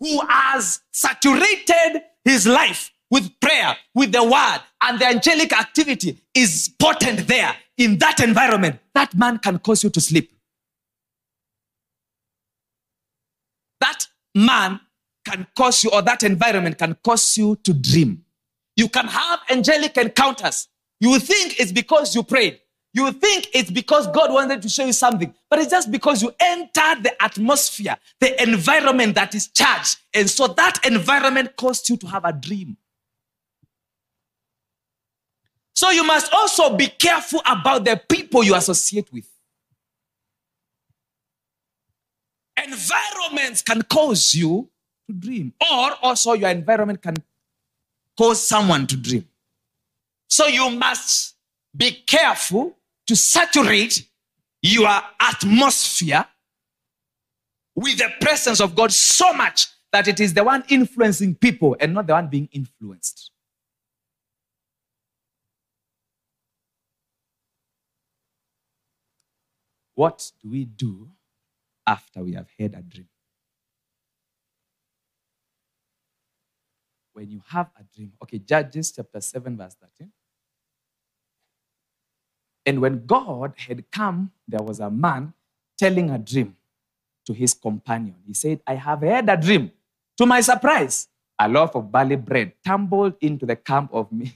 who 0.00 0.20
has 0.26 0.80
saturated 0.92 2.02
his 2.24 2.46
life 2.46 2.92
with 3.10 3.30
prayer, 3.40 3.76
with 3.94 4.12
the 4.12 4.22
word, 4.22 4.60
and 4.82 4.98
the 4.98 5.06
angelic 5.06 5.52
activity 5.52 6.18
is 6.34 6.70
potent 6.78 7.26
there 7.26 7.54
in 7.78 7.98
that 7.98 8.20
environment, 8.20 8.78
that 8.94 9.14
man 9.14 9.38
can 9.38 9.58
cause 9.58 9.82
you 9.82 9.90
to 9.90 10.00
sleep. 10.00 10.30
That 13.80 14.06
man 14.34 14.80
can 15.24 15.46
cause 15.56 15.84
you, 15.84 15.90
or 15.90 16.02
that 16.02 16.22
environment 16.22 16.78
can 16.78 16.96
cause 17.04 17.36
you 17.36 17.56
to 17.64 17.72
dream. 17.72 18.24
You 18.76 18.88
can 18.88 19.06
have 19.06 19.40
angelic 19.50 19.96
encounters. 19.96 20.68
You 21.00 21.18
think 21.18 21.60
it's 21.60 21.72
because 21.72 22.14
you 22.14 22.22
prayed. 22.22 22.60
You 22.94 23.12
think 23.12 23.48
it's 23.54 23.70
because 23.70 24.06
God 24.08 24.32
wanted 24.32 24.62
to 24.62 24.68
show 24.68 24.84
you 24.84 24.92
something, 24.92 25.32
but 25.50 25.58
it's 25.58 25.70
just 25.70 25.92
because 25.92 26.22
you 26.22 26.32
entered 26.40 27.02
the 27.02 27.12
atmosphere, 27.20 27.96
the 28.18 28.42
environment 28.42 29.14
that 29.14 29.34
is 29.34 29.48
charged. 29.48 29.98
And 30.14 30.28
so 30.28 30.48
that 30.48 30.84
environment 30.86 31.54
caused 31.56 31.88
you 31.88 31.96
to 31.98 32.06
have 32.06 32.24
a 32.24 32.32
dream. 32.32 32.76
So 35.74 35.90
you 35.90 36.02
must 36.02 36.32
also 36.32 36.76
be 36.76 36.88
careful 36.88 37.40
about 37.46 37.84
the 37.84 38.00
people 38.08 38.42
you 38.42 38.56
associate 38.56 39.12
with. 39.12 39.27
Environments 42.64 43.62
can 43.62 43.82
cause 43.82 44.34
you 44.34 44.68
to 45.08 45.14
dream, 45.14 45.52
or 45.60 45.92
also 46.02 46.32
your 46.32 46.50
environment 46.50 47.00
can 47.00 47.14
cause 48.16 48.46
someone 48.46 48.86
to 48.86 48.96
dream. 48.96 49.26
So 50.28 50.46
you 50.46 50.70
must 50.70 51.36
be 51.76 51.92
careful 52.06 52.76
to 53.06 53.16
saturate 53.16 54.06
your 54.60 54.90
atmosphere 55.20 56.26
with 57.74 57.98
the 57.98 58.10
presence 58.20 58.60
of 58.60 58.74
God 58.74 58.92
so 58.92 59.32
much 59.32 59.68
that 59.92 60.08
it 60.08 60.20
is 60.20 60.34
the 60.34 60.44
one 60.44 60.64
influencing 60.68 61.34
people 61.36 61.76
and 61.80 61.94
not 61.94 62.06
the 62.06 62.12
one 62.12 62.28
being 62.28 62.48
influenced. 62.52 63.30
What 69.94 70.30
do 70.42 70.50
we 70.50 70.64
do 70.64 71.08
after 71.88 72.24
we 72.24 72.34
have 72.34 72.50
had 72.60 72.74
a 72.76 72.82
dream? 72.82 73.08
When 77.14 77.30
you 77.30 77.42
have 77.48 77.70
a 77.80 77.84
dream, 77.96 78.12
okay, 78.22 78.38
Judges 78.40 78.92
chapter 78.92 79.20
7, 79.20 79.56
verse 79.56 79.76
13. 79.98 80.12
And 82.66 82.80
when 82.80 83.06
God 83.06 83.54
had 83.56 83.84
come, 83.90 84.32
there 84.48 84.62
was 84.62 84.80
a 84.80 84.90
man 84.90 85.34
telling 85.78 86.10
a 86.10 86.18
dream 86.18 86.56
to 87.26 87.32
his 87.34 87.54
companion. 87.54 88.16
He 88.26 88.34
said, 88.34 88.60
I 88.66 88.74
have 88.76 89.02
had 89.02 89.28
a 89.28 89.36
dream. 89.36 89.72
To 90.18 90.26
my 90.26 90.40
surprise, 90.40 91.08
a 91.38 91.48
loaf 91.48 91.74
of 91.76 91.90
barley 91.92 92.16
bread 92.16 92.52
tumbled 92.64 93.14
into 93.20 93.46
the 93.46 93.56
camp 93.56 93.90
of 93.94 94.12
me. 94.12 94.34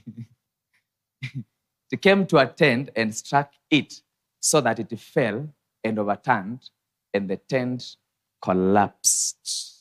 he 1.91 1.97
came 1.97 2.25
to 2.27 2.37
a 2.37 2.47
tent 2.47 2.89
and 2.95 3.15
struck 3.15 3.51
it 3.71 4.01
so 4.41 4.61
that 4.61 4.79
it 4.79 4.99
fell 4.99 5.49
and 5.83 5.99
overturned, 5.99 6.69
and 7.13 7.29
the 7.29 7.37
tent 7.37 7.97
collapsed. 8.41 9.79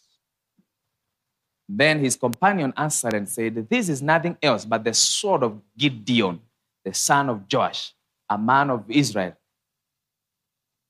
Then 1.68 2.00
his 2.00 2.16
companion 2.16 2.72
answered 2.76 3.14
and 3.14 3.28
said, 3.28 3.68
This 3.68 3.88
is 3.88 4.02
nothing 4.02 4.36
else 4.42 4.64
but 4.64 4.84
the 4.84 4.94
sword 4.94 5.42
of 5.42 5.60
Gideon, 5.76 6.40
the 6.84 6.92
son 6.92 7.30
of 7.30 7.44
Joash, 7.52 7.94
a 8.28 8.36
man 8.36 8.70
of 8.70 8.84
Israel. 8.90 9.36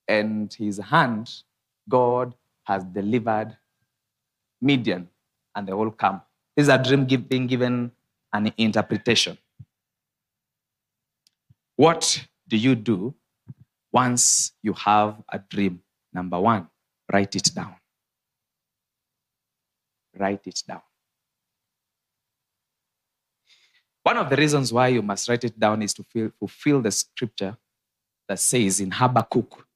And 0.09 0.53
his 0.53 0.79
hand, 0.79 1.31
God 1.89 2.35
has 2.65 2.85
delivered 2.85 3.57
Midian 4.61 5.09
and 5.55 5.69
the 5.69 5.75
whole 5.75 5.91
camp. 5.91 6.25
This 6.57 6.65
is 6.65 6.69
a 6.69 6.83
dream 6.83 7.05
being 7.05 7.47
given 7.47 7.93
an 8.33 8.53
interpretation. 8.59 9.39
What 11.77 12.27
do 12.49 12.57
you 12.57 12.75
do 12.75 13.15
once 13.93 14.53
you 14.63 14.73
have 14.75 15.17
a 15.29 15.39
dream? 15.39 15.83
Number 16.13 16.39
one, 16.41 16.69
write 17.13 17.35
it 17.37 17.51
down. 17.55 17.75
Write 20.19 20.47
it 20.47 20.63
down. 20.67 20.83
One 24.03 24.17
of 24.19 24.29
the 24.29 24.37
reasons 24.37 24.73
why 24.73 24.89
you 24.89 25.03
must 25.03 25.29
write 25.29 25.45
it 25.45 25.59
down 25.59 25.81
is 25.83 25.95
to 25.95 26.03
feel, 26.03 26.31
fulfill 26.39 26.83
the 26.83 26.91
scripture 26.91 27.57
that 28.29 28.39
says 28.39 28.81
in 28.81 28.91
Habakkuk 28.91 29.67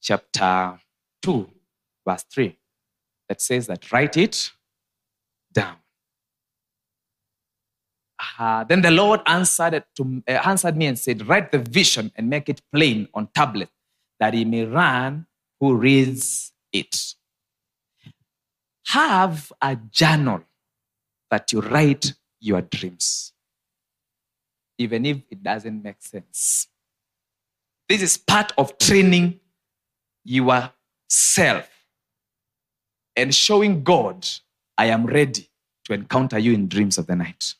chapter 0.00 0.78
2, 1.22 1.48
verse 2.06 2.24
3, 2.24 2.58
that 3.28 3.40
says 3.40 3.66
that 3.66 3.90
write 3.90 4.16
it 4.16 4.50
down. 5.52 5.76
Uh, 8.38 8.64
then 8.64 8.82
the 8.82 8.90
Lord 8.90 9.20
answered, 9.26 9.84
to, 9.96 10.22
uh, 10.28 10.32
answered 10.32 10.76
me 10.76 10.86
and 10.86 10.98
said, 10.98 11.26
Write 11.26 11.50
the 11.50 11.58
vision 11.58 12.12
and 12.14 12.28
make 12.28 12.48
it 12.48 12.60
plain 12.72 13.08
on 13.14 13.28
tablet, 13.34 13.68
that 14.20 14.34
he 14.34 14.44
may 14.44 14.64
run 14.64 15.26
who 15.62 15.76
reads 15.76 16.52
it. 16.72 17.14
Have 18.88 19.52
a 19.62 19.76
journal 19.76 20.42
that 21.30 21.52
you 21.52 21.60
write 21.60 22.14
your 22.40 22.62
dreams, 22.62 23.32
even 24.76 25.06
if 25.06 25.18
it 25.30 25.40
doesn't 25.40 25.80
make 25.80 26.02
sense. 26.02 26.66
This 27.88 28.02
is 28.02 28.16
part 28.16 28.52
of 28.58 28.76
training 28.76 29.38
yourself 30.24 31.70
and 33.16 33.32
showing 33.32 33.84
God, 33.84 34.26
I 34.76 34.86
am 34.86 35.06
ready 35.06 35.48
to 35.84 35.94
encounter 35.94 36.40
you 36.40 36.54
in 36.54 36.66
dreams 36.66 36.98
of 36.98 37.06
the 37.06 37.14
night. 37.14 37.54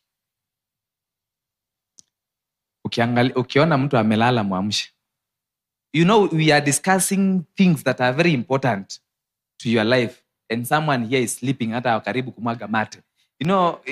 ukiona 3.36 3.78
mtu 3.78 3.98
amelala 3.98 4.44
mwamshe 4.44 4.90
you 5.93 6.05
know 6.05 6.26
we 6.26 6.51
are 6.51 6.61
discussing 6.61 7.47
things 7.57 7.82
that 7.82 8.01
are 8.01 8.12
very 8.12 8.32
important 8.34 8.99
to 9.59 9.70
your 9.70 9.84
life 9.84 10.22
and 10.51 10.66
someone 10.66 11.05
here 11.05 11.20
is 11.20 11.32
sleeping 11.36 11.70
hata 11.72 12.01
karibu 12.01 12.32
kumwaga 12.32 12.68
mate. 12.68 12.99
You 13.40 13.47
know 13.47 13.80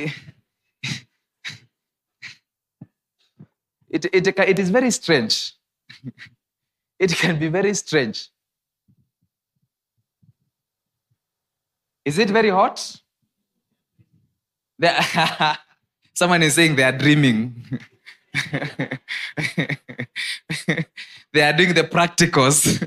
it, 3.90 4.04
it, 4.12 4.26
it 4.26 4.58
is 4.58 4.70
very 4.70 4.90
strange. 4.90 5.52
It 7.00 7.16
can 7.16 7.38
be 7.38 7.48
very 7.48 7.72
strange. 7.72 8.28
Is 12.04 12.18
it 12.18 12.28
very 12.28 12.50
hot? 12.50 13.00
Someone 16.14 16.42
is 16.42 16.54
saying 16.54 16.76
they 16.76 16.82
are 16.82 16.92
dreaming 16.92 17.54
they 21.32 21.42
are 21.42 21.52
doing 21.52 21.74
the 21.74 21.88
practicals. 21.90 22.80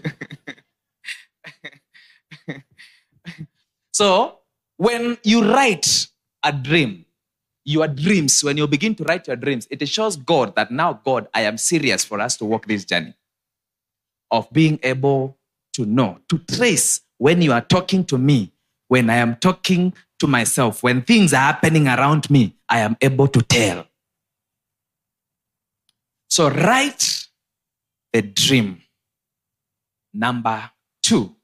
so, 3.91 4.39
when 4.78 5.18
you 5.24 5.44
write 5.44 6.08
a 6.44 6.52
dream, 6.52 7.06
your 7.66 7.88
dreams, 7.88 8.44
when 8.44 8.58
you 8.58 8.68
begin 8.68 8.96
to 8.96 9.04
write 9.04 9.28
your 9.28 9.36
dreams, 9.36 9.68
it 9.70 9.88
shows 9.88 10.18
God 10.18 10.56
that 10.56 10.72
now, 10.72 10.94
God, 11.04 11.28
I 11.34 11.41
am 11.41 11.58
serious 11.58 12.04
for 12.04 12.20
us 12.20 12.38
to 12.38 12.46
walk 12.46 12.66
this 12.68 12.86
journey 12.86 13.14
of 14.32 14.52
being 14.52 14.80
able 14.84 15.38
to 15.74 15.86
know, 15.86 16.20
to 16.30 16.38
trace 16.39 17.02
when 17.18 17.41
you 17.41 17.54
are 17.54 17.62
talking 17.62 18.04
to 18.06 18.18
me, 18.18 18.52
when 18.88 19.10
I 19.10 19.16
am 19.16 19.36
talking 19.38 19.94
to 20.20 20.28
myself, 20.28 20.84
when 20.84 21.02
things 21.02 21.34
are 21.34 21.38
happening 21.38 21.88
around 21.88 22.30
me, 22.30 22.56
I 22.68 22.80
am 22.80 22.98
able 23.02 23.28
to 23.30 23.41
tell. 23.41 23.86
So 26.34 26.49
write 26.49 27.27
the 28.11 28.23
dream. 28.23 28.81
Number 30.11 30.71
two. 31.03 31.36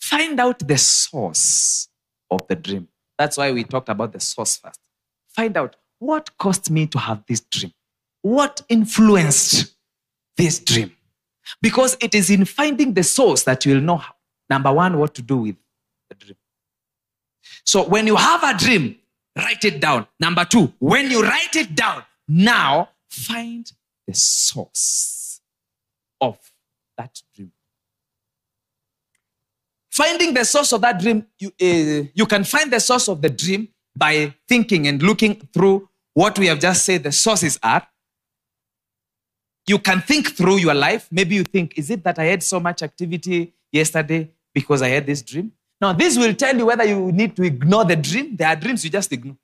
Find 0.00 0.40
out 0.40 0.58
the 0.58 0.76
source 0.76 1.88
of 2.32 2.44
the 2.48 2.56
dream. 2.56 2.88
That's 3.16 3.36
why 3.36 3.52
we 3.52 3.62
talked 3.62 3.88
about 3.88 4.12
the 4.12 4.18
source 4.18 4.56
first. 4.56 4.80
Find 5.28 5.56
out 5.56 5.76
what 6.00 6.36
caused 6.36 6.68
me 6.68 6.88
to 6.88 6.98
have 6.98 7.22
this 7.28 7.38
dream. 7.38 7.72
What 8.22 8.60
influenced 8.68 9.72
this 10.36 10.58
dream? 10.58 10.90
Because 11.62 11.96
it 12.00 12.16
is 12.16 12.28
in 12.28 12.44
finding 12.44 12.92
the 12.92 13.04
source 13.04 13.44
that 13.44 13.64
you 13.64 13.74
will 13.74 13.82
know, 13.82 14.02
number 14.50 14.72
one, 14.72 14.98
what 14.98 15.14
to 15.14 15.22
do 15.22 15.36
with 15.36 15.56
the 16.08 16.16
dream. 16.16 16.36
So 17.64 17.84
when 17.84 18.08
you 18.08 18.16
have 18.16 18.42
a 18.42 18.58
dream, 18.58 18.98
write 19.36 19.64
it 19.64 19.80
down. 19.80 20.06
Number 20.20 20.44
two, 20.44 20.72
when 20.78 21.10
you 21.10 21.22
write 21.22 21.56
it 21.56 21.74
down, 21.74 22.04
now 22.28 22.90
find 23.08 23.70
the 24.06 24.14
source 24.14 25.40
of 26.20 26.38
that 26.96 27.20
dream. 27.34 27.52
Finding 29.90 30.34
the 30.34 30.44
source 30.44 30.72
of 30.72 30.80
that 30.80 31.00
dream, 31.00 31.24
you, 31.38 31.48
uh, 31.48 32.08
you 32.14 32.26
can 32.26 32.44
find 32.44 32.72
the 32.72 32.80
source 32.80 33.08
of 33.08 33.22
the 33.22 33.30
dream 33.30 33.68
by 33.96 34.34
thinking 34.48 34.88
and 34.88 35.02
looking 35.02 35.36
through 35.52 35.88
what 36.14 36.38
we 36.38 36.46
have 36.46 36.58
just 36.58 36.84
said 36.84 37.02
the 37.02 37.12
sources 37.12 37.58
are. 37.62 37.86
You 39.66 39.78
can 39.78 40.00
think 40.00 40.36
through 40.36 40.58
your 40.58 40.74
life. 40.74 41.08
Maybe 41.10 41.36
you 41.36 41.44
think, 41.44 41.78
is 41.78 41.90
it 41.90 42.04
that 42.04 42.18
I 42.18 42.24
had 42.24 42.42
so 42.42 42.60
much 42.60 42.82
activity 42.82 43.54
yesterday 43.72 44.30
because 44.52 44.82
I 44.82 44.88
had 44.88 45.06
this 45.06 45.22
dream? 45.22 45.52
Now, 45.84 45.92
this 45.92 46.16
will 46.16 46.32
tell 46.32 46.56
you 46.56 46.64
whether 46.64 46.84
you 46.84 47.12
need 47.12 47.36
to 47.36 47.42
ignore 47.42 47.84
the 47.84 47.94
dream. 47.94 48.36
There 48.36 48.48
are 48.48 48.56
dreams 48.56 48.82
you 48.84 48.90
just 48.90 49.12
ignore. 49.12 49.36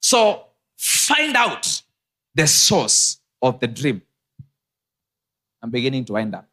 So, 0.00 0.44
find 0.76 1.34
out 1.34 1.82
the 2.32 2.46
source 2.46 3.18
of 3.42 3.58
the 3.58 3.66
dream. 3.66 4.02
I'm 5.60 5.70
beginning 5.70 6.04
to 6.04 6.12
wind 6.12 6.32
up. 6.36 6.48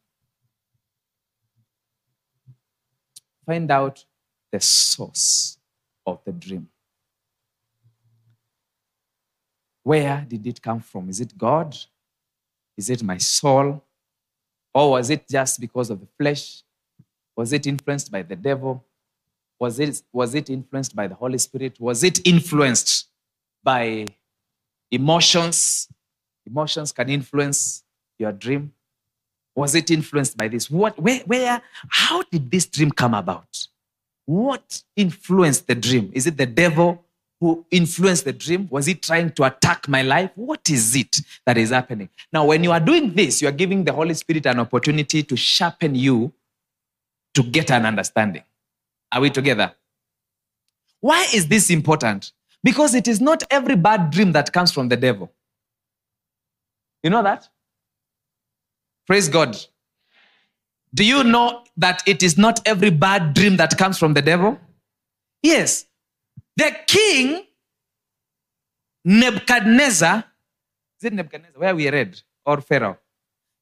Find 3.45 3.69
out 3.69 4.03
the 4.51 4.59
source 4.59 5.59
of 6.07 6.17
the 6.25 6.31
dream. 6.31 6.67
Where 9.83 10.25
did 10.27 10.47
it 10.47 10.59
come 10.59 10.79
from? 10.79 11.09
Is 11.09 11.21
it 11.21 11.37
God? 11.37 11.77
Is 12.75 12.89
it 12.89 13.03
my 13.03 13.19
soul? 13.19 13.83
Or 14.73 14.89
was 14.89 15.11
it 15.11 15.27
just 15.29 15.61
because 15.61 15.91
of 15.91 15.99
the 15.99 16.07
flesh? 16.17 16.63
Was 17.35 17.53
it 17.53 17.67
influenced 17.67 18.11
by 18.11 18.21
the 18.21 18.35
devil? 18.35 18.83
Was 19.59 19.79
it, 19.79 20.01
was 20.11 20.35
it 20.35 20.49
influenced 20.49 20.95
by 20.95 21.07
the 21.07 21.15
Holy 21.15 21.37
Spirit? 21.37 21.79
Was 21.79 22.03
it 22.03 22.25
influenced 22.27 23.07
by 23.63 24.05
emotions? 24.91 25.87
Emotions 26.45 26.91
can 26.91 27.09
influence 27.09 27.83
your 28.19 28.31
dream. 28.31 28.73
Was 29.55 29.75
it 29.75 29.91
influenced 29.91 30.35
by 30.35 30.47
this? 30.47 30.69
What, 30.69 30.99
where, 30.99 31.19
where, 31.19 31.61
how 31.87 32.23
did 32.23 32.49
this 32.49 32.65
dream 32.65 32.91
come 32.91 33.13
about? 33.13 33.67
What 34.25 34.83
influenced 34.95 35.67
the 35.67 35.75
dream? 35.75 36.11
Is 36.13 36.27
it 36.27 36.37
the 36.37 36.45
devil 36.45 37.03
who 37.39 37.65
influenced 37.69 38.25
the 38.25 38.33
dream? 38.33 38.67
Was 38.71 38.85
he 38.85 38.95
trying 38.95 39.31
to 39.31 39.43
attack 39.43 39.87
my 39.87 40.01
life? 40.01 40.31
What 40.35 40.69
is 40.69 40.95
it 40.95 41.19
that 41.45 41.57
is 41.57 41.69
happening? 41.69 42.09
Now, 42.31 42.45
when 42.45 42.63
you 42.63 42.71
are 42.71 42.79
doing 42.79 43.13
this, 43.13 43.41
you 43.41 43.47
are 43.47 43.51
giving 43.51 43.83
the 43.83 43.93
Holy 43.93 44.13
Spirit 44.13 44.45
an 44.45 44.59
opportunity 44.59 45.23
to 45.23 45.35
sharpen 45.35 45.93
you 45.93 46.33
to 47.33 47.43
get 47.43 47.71
an 47.71 47.85
understanding. 47.85 48.43
Are 49.11 49.21
we 49.21 49.29
together? 49.29 49.73
Why 51.01 51.27
is 51.33 51.47
this 51.47 51.69
important? 51.69 52.31
Because 52.63 52.95
it 52.95 53.07
is 53.07 53.19
not 53.19 53.43
every 53.49 53.75
bad 53.75 54.11
dream 54.11 54.31
that 54.31 54.53
comes 54.53 54.71
from 54.71 54.87
the 54.89 54.97
devil. 54.97 55.31
You 57.03 57.09
know 57.09 57.21
that? 57.23 57.49
Praise 59.05 59.27
God. 59.27 59.57
Do 60.93 61.03
you 61.03 61.23
know 61.23 61.63
that 61.75 62.01
it 62.07 62.23
is 62.23 62.37
not 62.37 62.65
every 62.65 62.91
bad 62.91 63.33
dream 63.33 63.57
that 63.57 63.77
comes 63.77 63.97
from 63.97 64.13
the 64.13 64.21
devil? 64.21 64.57
Yes. 65.41 65.85
The 66.55 66.75
king, 66.87 67.45
Nebuchadnezzar, 69.03 70.23
is 70.99 71.05
it 71.05 71.13
Nebuchadnezzar? 71.13 71.59
Where 71.59 71.75
we 71.75 71.89
read? 71.89 72.21
Or 72.45 72.61
Pharaoh? 72.61 72.97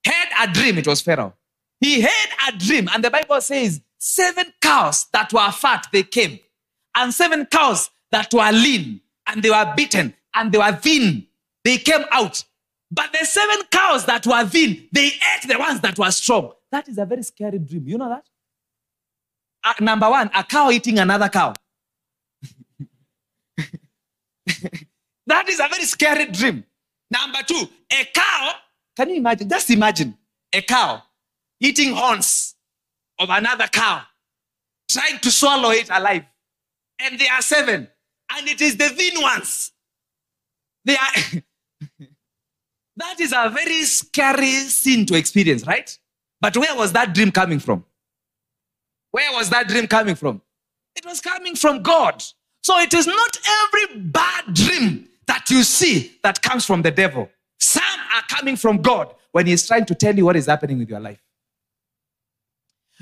Had 0.06 0.50
a 0.50 0.52
dream. 0.52 0.78
It 0.78 0.88
was 0.88 1.02
Pharaoh. 1.02 1.34
He 1.82 2.02
had 2.02 2.30
a 2.48 2.58
dream, 2.58 2.88
and 2.94 3.04
the 3.04 3.10
Bible 3.10 3.42
says 3.42 3.82
seven 3.98 4.46
cows 4.62 5.08
that 5.12 5.34
were 5.34 5.52
fat, 5.52 5.88
they 5.92 6.04
came, 6.04 6.40
and 6.96 7.12
seven 7.12 7.48
cows 7.48 7.90
that 8.12 8.32
were 8.32 8.52
lean, 8.52 9.02
and 9.26 9.42
they 9.42 9.50
were 9.50 9.74
beaten, 9.76 10.14
and 10.36 10.52
they 10.52 10.60
were 10.60 10.72
thin, 10.74 11.26
they 11.64 11.80
came 11.80 12.06
out. 12.12 12.44
But 12.92 13.12
the 13.12 13.26
seven 13.26 13.64
cows 13.72 14.06
that 14.06 14.28
were 14.28 14.46
thin, 14.46 14.88
they 14.92 15.08
ate 15.08 15.48
the 15.48 15.58
ones 15.58 15.82
that 15.82 15.98
were 15.98 16.12
strong. 16.12 16.52
That 16.72 16.88
is 16.88 17.00
a 17.00 17.06
very 17.06 17.24
scary 17.24 17.58
dream. 17.58 17.88
You 17.88 17.98
know 17.98 18.10
that? 18.10 18.26
Uh, 19.64 19.74
number 19.84 20.10
one, 20.10 20.30
a 20.36 20.44
cow 20.44 20.70
eating 20.70 21.00
another 21.00 21.30
cow. 21.30 21.54
that 25.26 25.50
is 25.50 25.60
a 25.60 25.68
very 25.68 25.86
scary 25.86 26.26
dream. 26.26 26.64
Number 27.10 27.40
two, 27.46 27.68
a 27.92 28.06
cow. 28.14 28.54
Can 28.96 29.10
you 29.10 29.16
imagine? 29.16 29.50
Just 29.50 29.70
imagine 29.72 30.16
a 30.54 30.62
cow 30.62 31.02
eating 31.62 31.94
horns 31.94 32.56
of 33.20 33.30
another 33.30 33.68
cow, 33.68 34.02
trying 34.90 35.20
to 35.20 35.32
swallow 35.32 35.70
it 35.70 35.90
alive. 35.90 36.26
And 37.00 37.18
they 37.18 37.28
are 37.28 37.42
seven. 37.42 37.88
And 38.36 38.48
it 38.48 38.60
is 38.62 38.76
the 38.78 38.90
thin 38.90 39.22
ones. 39.22 39.72
They 40.84 40.96
are. 40.96 41.42
that 42.98 43.20
is 43.20 43.34
a 43.36 43.50
very 43.50 43.84
scary 43.84 44.52
scene 44.52 45.06
to 45.06 45.16
experience, 45.16 45.66
right? 45.66 45.98
But 46.42 46.58
where 46.58 46.76
was 46.76 46.92
that 46.94 47.14
dream 47.14 47.32
coming 47.32 47.60
from? 47.60 47.86
Where 49.12 49.32
was 49.34 49.50
that 49.50 49.68
dream 49.68 49.88
coming 49.88 50.16
from? 50.16 50.42
It 50.96 51.06
was 51.06 51.22
coming 51.22 51.56
from 51.56 51.84
God. 51.84 52.24
So 52.64 52.78
it 52.80 52.94
is 52.94 53.08
not 53.08 53.38
every 53.64 54.00
bad 54.00 54.54
dream 54.54 55.08
that 55.28 55.50
you 55.50 55.64
see 55.64 56.14
that 56.24 56.42
comes 56.42 56.66
from 56.66 56.82
the 56.82 56.92
devil. 56.92 57.30
Some 57.60 57.84
are 58.16 58.24
coming 58.28 58.56
from 58.56 58.82
God 58.82 59.14
when 59.32 59.48
He's 59.48 59.66
trying 59.68 59.86
to 59.86 59.96
tell 59.96 60.16
you 60.16 60.26
what 60.26 60.36
is 60.36 60.48
happening 60.48 60.80
with 60.80 60.90
your 60.90 61.00
life. 61.00 61.22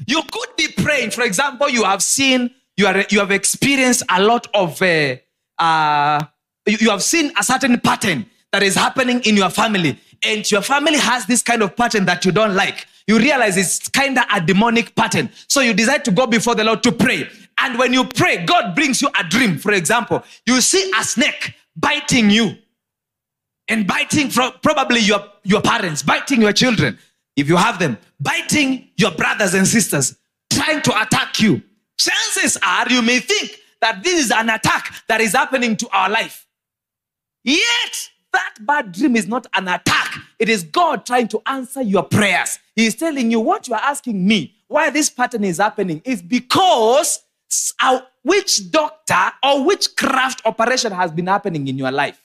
You 0.08 0.22
could 0.32 0.50
be 0.58 0.68
praying. 0.68 1.12
For 1.12 1.24
example, 1.24 1.70
you 1.70 1.84
have 1.84 2.02
seen, 2.02 2.52
you, 2.78 2.88
are, 2.88 3.06
you 3.10 3.20
have 3.20 3.32
experienced 3.32 4.04
a 4.10 4.22
lot 4.22 4.48
of, 4.54 4.82
uh, 4.82 5.16
uh, 5.58 6.26
you, 6.66 6.78
you 6.80 6.90
have 6.90 7.04
seen 7.04 7.32
a 7.38 7.44
certain 7.44 7.80
pattern 7.80 8.26
that 8.52 8.64
is 8.64 8.76
happening 8.76 9.22
in 9.22 9.36
your 9.36 9.50
family. 9.50 10.00
And 10.24 10.50
your 10.50 10.62
family 10.62 10.98
has 10.98 11.26
this 11.26 11.42
kind 11.42 11.62
of 11.62 11.76
pattern 11.76 12.06
that 12.06 12.26
you 12.26 12.32
don't 12.32 12.56
like. 12.56 12.88
You 13.08 13.18
realize 13.18 13.58
it's 13.58 13.88
kind 13.90 14.18
of 14.18 14.26
a 14.34 14.42
demonic 14.42 14.96
pattern. 14.96 15.30
So 15.48 15.62
you 15.62 15.74
decide 15.74 16.06
to 16.06 16.12
go 16.12 16.28
before 16.28 16.56
the 16.56 16.64
Lord 16.64 16.84
to 16.84 16.92
pray. 16.92 17.28
And 17.58 17.78
when 17.78 17.94
you 17.94 18.06
pray, 18.06 18.46
God 18.46 18.76
brings 18.76 19.02
you 19.02 19.10
a 19.20 19.24
dream. 19.24 19.58
For 19.58 19.72
example, 19.74 20.24
you 20.46 20.62
see 20.62 20.92
a 20.98 21.04
snake 21.04 21.56
biting 21.76 22.30
you 22.30 22.56
and 23.68 23.88
biting 23.88 24.30
from 24.30 24.54
probably 24.62 25.00
your, 25.00 25.24
your 25.44 25.62
parents, 25.62 26.04
biting 26.04 26.42
your 26.42 26.54
children 26.54 26.98
if 27.40 27.48
you 27.48 27.56
have 27.56 27.80
them, 27.80 27.98
biting 28.20 28.90
your 28.98 29.12
brothers 29.12 29.54
and 29.54 29.68
sisters, 29.68 30.16
trying 30.52 30.82
to 30.82 31.02
attack 31.02 31.40
you, 31.40 31.62
chances 31.98 32.58
are 32.66 32.90
you 32.90 33.02
may 33.02 33.20
think 33.20 33.58
that 33.82 34.04
this 34.04 34.26
is 34.26 34.32
an 34.32 34.50
attack 34.50 34.94
that 35.08 35.22
is 35.22 35.34
happening 35.34 35.76
to 35.78 35.90
our 35.90 36.10
life. 36.10 36.46
Yet, 37.44 38.10
that 38.34 38.56
bad 38.62 38.92
dream 38.92 39.16
is 39.16 39.28
not 39.28 39.48
an 39.54 39.68
attack. 39.68 40.18
It 40.38 40.50
is 40.50 40.64
God 40.64 41.06
trying 41.06 41.30
to 41.30 41.42
answer 41.46 41.82
your 41.82 42.04
prayers. 42.04 42.60
He 42.76 42.86
is 42.86 42.96
telling 42.96 43.32
you 43.32 43.40
what 43.40 43.68
you 43.68 43.74
are 43.74 43.82
asking 43.82 44.28
me, 44.28 44.56
why 44.68 44.90
this 44.90 45.10
pattern 45.10 45.44
is 45.44 45.58
happening, 45.58 46.02
is 46.06 46.22
because 46.22 47.20
a 47.82 48.04
witch 48.24 48.70
doctor 48.70 49.32
or 49.44 49.64
witchcraft 49.64 50.42
operation 50.46 50.92
has 50.92 51.12
been 51.12 51.28
happening 51.28 51.68
in 51.68 51.78
your 51.78 51.92
life. 51.92 52.22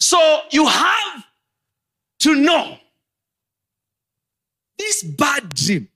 So 0.00 0.40
you 0.50 0.66
have 0.66 1.24
to 2.20 2.34
know 2.34 2.78
this 4.78 5.02
bad 5.02 5.54
dream, 5.54 5.88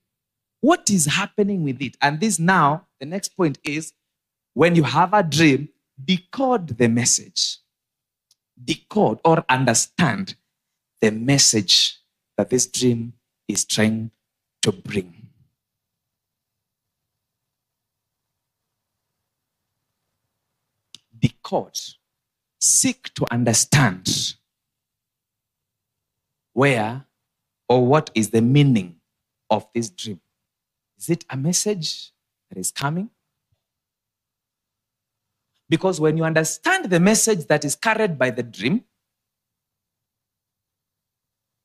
what 0.61 0.89
is 0.89 1.05
happening 1.05 1.63
with 1.63 1.81
it? 1.81 1.97
And 2.01 2.19
this 2.19 2.39
now, 2.39 2.87
the 2.99 3.05
next 3.05 3.29
point 3.29 3.59
is 3.63 3.93
when 4.53 4.75
you 4.75 4.83
have 4.83 5.13
a 5.13 5.23
dream, 5.23 5.69
decode 6.03 6.67
the 6.77 6.87
message. 6.87 7.57
Decode 8.63 9.19
or 9.25 9.43
understand 9.49 10.35
the 11.01 11.11
message 11.11 11.97
that 12.37 12.49
this 12.49 12.67
dream 12.67 13.13
is 13.47 13.65
trying 13.65 14.11
to 14.61 14.71
bring. 14.71 15.23
decode, 21.23 21.79
seek 22.63 23.13
to 23.13 23.25
understand 23.29 24.35
where 26.53 27.05
or 27.67 27.85
what 27.85 28.09
is 28.15 28.29
the 28.29 28.41
meaning 28.41 28.95
of 29.49 29.67
this 29.75 29.89
dream. 29.89 30.21
Is 30.97 31.09
it 31.09 31.25
a 31.29 31.35
message 31.35 32.13
that 32.49 32.57
is 32.57 32.71
coming? 32.71 33.09
Because 35.67 35.99
when 35.99 36.15
you 36.15 36.23
understand 36.23 36.85
the 36.85 37.01
message 37.01 37.47
that 37.47 37.65
is 37.65 37.75
carried 37.75 38.17
by 38.17 38.29
the 38.29 38.43
dream, 38.43 38.83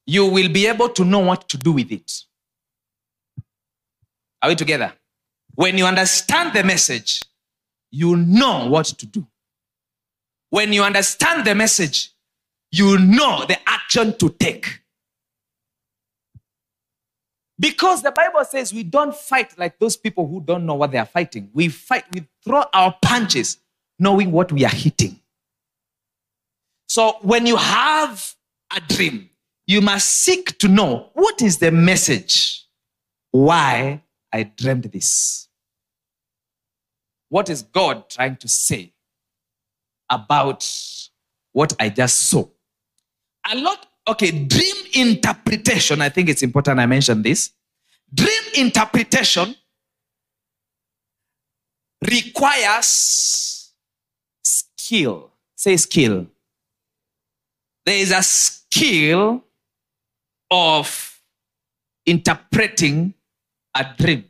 you 0.05 0.27
will 0.27 0.49
be 0.49 0.67
able 0.67 0.89
to 0.89 1.05
know 1.05 1.21
what 1.21 1.49
to 1.49 1.57
do 1.59 1.73
with 1.73 1.93
it. 1.93 2.25
Are 4.43 4.49
we 4.49 4.57
together? 4.57 4.93
When 5.55 5.79
you 5.79 5.87
understand 5.87 6.55
the 6.55 6.65
message, 6.65 7.23
you 7.91 8.17
know 8.17 8.69
what 8.69 8.87
to 8.87 9.07
do. 9.07 9.27
When 10.51 10.73
you 10.73 10.83
understand 10.83 11.47
the 11.47 11.55
message, 11.55 12.11
you 12.71 12.99
know 12.99 13.45
the 13.47 13.59
action 13.69 14.17
to 14.19 14.31
take. 14.31 14.81
Because 17.61 18.03
the 18.03 18.13
Bible 18.13 18.45
says 18.45 18.73
we 18.73 18.85
don't 18.85 19.15
fight 19.15 19.59
like 19.59 19.79
those 19.79 19.97
people 19.97 20.29
who 20.29 20.41
don't 20.41 20.65
know 20.65 20.75
what 20.75 20.93
they 20.93 20.99
are 20.99 21.07
fighting. 21.07 21.51
We 21.53 21.69
fight, 21.69 22.05
we 22.13 22.27
throw 22.45 22.65
our 22.73 22.95
punches 23.03 23.59
knowing 23.99 24.31
what 24.31 24.53
we 24.53 24.65
are 24.65 24.71
hitting. 24.71 25.21
So 26.89 27.19
when 27.23 27.47
you 27.47 27.57
have 27.57 28.35
a 28.75 28.81
dream, 28.81 29.31
you 29.67 29.81
must 29.81 30.09
seek 30.09 30.57
to 30.59 30.69
know 30.69 31.11
what 31.15 31.43
is 31.43 31.59
the 31.59 31.71
message? 31.71 32.65
Why 33.33 34.03
I 34.33 34.45
dreamed 34.45 34.85
this? 34.85 35.49
What 37.29 37.51
is 37.51 37.63
God 37.63 38.09
trying 38.09 38.37
to 38.37 38.49
say 38.49 38.93
about 40.11 40.67
what 41.53 41.75
I 41.79 41.89
just 41.89 42.31
saw? 42.31 42.47
A 43.51 43.57
lot, 43.57 43.87
okay, 44.07 44.31
dream 44.31 44.77
interpretation, 44.95 46.01
I 46.01 46.09
think 46.09 46.29
it's 46.29 46.43
important 46.43 46.81
I 46.81 46.87
mention 46.87 47.23
this. 47.23 47.53
Dream 48.13 48.43
interpretation 48.55 49.55
requires 52.03 53.73
skill. 54.43 55.31
Say 55.55 55.77
skill. 55.77 56.27
There 57.85 57.97
is 57.97 58.13
a 58.13 58.23
skill 58.23 59.45
of 60.51 61.21
interpreting 62.07 63.15
a 63.75 63.87
dream. 63.99 64.25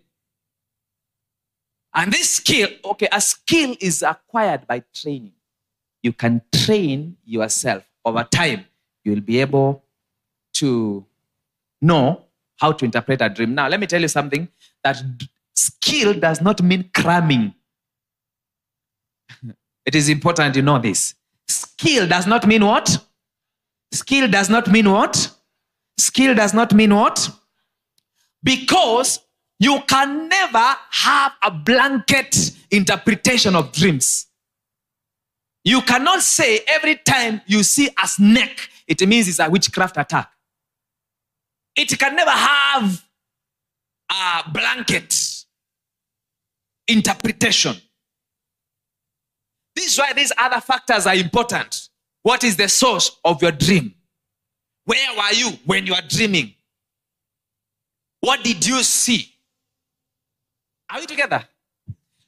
And 1.95 2.13
this 2.13 2.31
skill, 2.31 2.69
okay, 2.85 3.09
a 3.11 3.21
skill 3.21 3.77
is 3.81 4.03
acquired 4.03 4.67
by 4.67 4.83
training. 4.95 5.33
You 6.03 6.12
can 6.12 6.43
train 6.53 7.16
yourself 7.25 7.85
over 8.05 8.25
time. 8.25 8.65
You 9.05 9.12
will 9.12 9.20
be 9.20 9.41
able 9.41 9.83
to 10.55 11.05
know 11.81 12.25
how 12.59 12.73
to 12.73 12.85
interpret 12.85 13.20
a 13.23 13.29
dream. 13.29 13.55
Now, 13.55 13.69
let 13.69 13.81
me 13.81 13.87
tell 13.87 14.01
you 14.01 14.09
something 14.09 14.49
that 14.83 15.01
skill 15.55 16.15
does 16.15 16.41
not 16.41 16.62
mean 16.62 16.91
cramming. 16.95 17.55
it 19.87 19.95
is 19.95 20.09
important 20.09 20.57
you 20.57 20.62
know 20.62 20.79
this. 20.79 21.15
Skill 21.47 22.07
does 22.07 22.27
not 22.27 22.47
mean 22.47 22.65
what? 22.65 23.05
Skill 23.93 24.29
does 24.29 24.51
not 24.51 24.70
mean 24.70 24.91
what? 24.91 25.31
Skill 25.97 26.35
does 26.35 26.53
not 26.53 26.75
mean 26.75 26.95
what? 26.95 27.29
Because 28.43 29.20
you 29.59 29.81
can 29.89 30.29
never 30.29 30.77
have 30.91 31.33
a 31.43 31.51
blanket 31.51 32.53
interpretation 32.70 33.57
of 33.57 33.73
dreams. 33.73 34.28
You 35.65 35.83
cannot 35.83 36.23
say 36.23 36.61
every 36.67 36.97
time 36.97 37.41
you 37.47 37.63
see 37.63 37.89
a 38.03 38.09
snake, 38.09 38.69
it 38.87 39.07
means 39.07 39.29
it's 39.29 39.39
a 39.39 39.51
witchcraft 39.51 39.97
attack. 39.97 40.31
It 41.77 41.99
can 41.99 42.17
never 42.17 42.31
have 42.31 43.05
a 44.11 44.51
blanket 44.51 45.15
interpretation. 46.87 47.77
This 49.77 49.93
is 49.93 49.99
why 49.99 50.13
these 50.13 50.33
other 50.37 50.61
factors 50.61 51.07
are 51.07 51.15
important. 51.15 51.89
What 52.23 52.43
is 52.45 52.57
the 52.57 52.69
source 52.69 53.19
of 53.25 53.41
your 53.43 53.53
dream? 53.53 53.95
Where 54.85 55.17
were 55.17 55.33
you 55.35 55.51
when 55.67 55.87
you 55.87 55.95
are 55.95 56.03
dreaming? 56.03 56.55
What 58.21 58.43
did 58.43 58.67
you 58.67 58.83
see? 58.83 59.33
Are 60.91 60.99
we 60.99 61.07
together? 61.07 61.45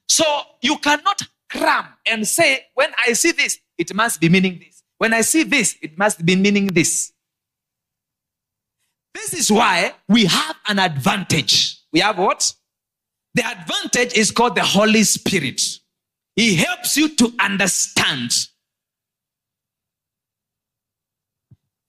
So 0.09 0.25
you 0.61 0.77
cannot 0.79 1.23
cram 1.51 1.87
and 2.07 2.27
say, 2.27 2.67
when 2.75 2.91
I 3.07 3.13
see 3.13 3.33
this, 3.33 3.59
it 3.77 3.95
must 3.95 4.21
be 4.21 4.29
meaning 4.29 4.59
this. 4.59 4.83
When 4.99 5.13
I 5.13 5.23
see 5.23 5.43
this, 5.43 5.77
it 5.83 5.99
must 5.99 6.25
be 6.25 6.37
meaning 6.37 6.69
this. 6.69 7.13
This 9.15 9.35
is 9.35 9.51
why 9.51 9.95
we 10.09 10.27
have 10.27 10.57
an 10.69 10.79
advantage. 10.79 11.79
We 11.93 12.01
have 12.01 12.19
what? 12.19 12.55
The 13.35 13.45
advantage 13.47 14.17
is 14.17 14.31
called 14.31 14.55
the 14.55 14.63
Holy 14.63 15.03
Spirit. 15.05 15.61
He 16.37 16.57
helps 16.57 16.97
you 16.97 17.09
to 17.17 17.33
understand. 17.41 18.33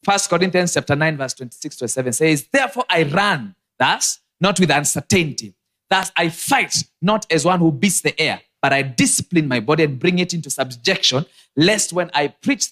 First 0.03 0.29
Corinthians 0.29 0.73
chapter 0.73 0.95
9, 0.95 1.17
verse 1.17 1.33
26 1.35 1.75
to 1.77 1.87
7 1.87 2.13
says, 2.13 2.47
Therefore 2.51 2.85
I 2.89 3.03
run 3.03 3.55
thus, 3.77 4.19
not 4.39 4.59
with 4.59 4.71
uncertainty. 4.71 5.53
Thus 5.89 6.11
I 6.15 6.29
fight, 6.29 6.75
not 7.01 7.31
as 7.31 7.45
one 7.45 7.59
who 7.59 7.71
beats 7.71 8.01
the 8.01 8.19
air, 8.19 8.41
but 8.61 8.73
I 8.73 8.81
discipline 8.83 9.47
my 9.47 9.59
body 9.59 9.83
and 9.83 9.99
bring 9.99 10.19
it 10.19 10.33
into 10.33 10.49
subjection, 10.49 11.25
lest 11.55 11.93
when 11.93 12.11
I 12.13 12.27
preach 12.27 12.67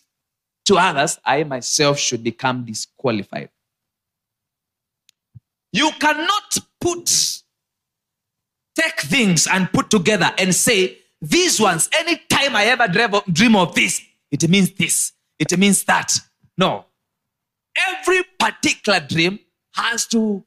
to 0.66 0.76
others, 0.76 1.20
I 1.26 1.44
myself 1.44 1.98
should 1.98 2.24
become 2.24 2.64
disqualified. 2.66 3.50
You 5.72 5.92
cannot 6.00 6.58
put, 6.80 7.42
take 8.76 9.02
things 9.02 9.48
and 9.48 9.72
put 9.72 9.90
together 9.90 10.32
and 10.38 10.54
say, 10.54 11.00
these 11.22 11.60
ones, 11.60 11.90
anytime 11.92 12.56
I 12.56 12.66
ever 12.66 12.88
dream 13.32 13.56
of 13.56 13.76
this, 13.76 14.02
it 14.32 14.48
means 14.48 14.72
this, 14.72 15.12
it 15.38 15.58
means 15.58 15.84
that. 15.86 16.14
No. 16.58 16.86
Every 17.76 18.24
particular 18.40 19.00
dream 19.00 19.40
has 19.74 20.06
to, 20.08 20.44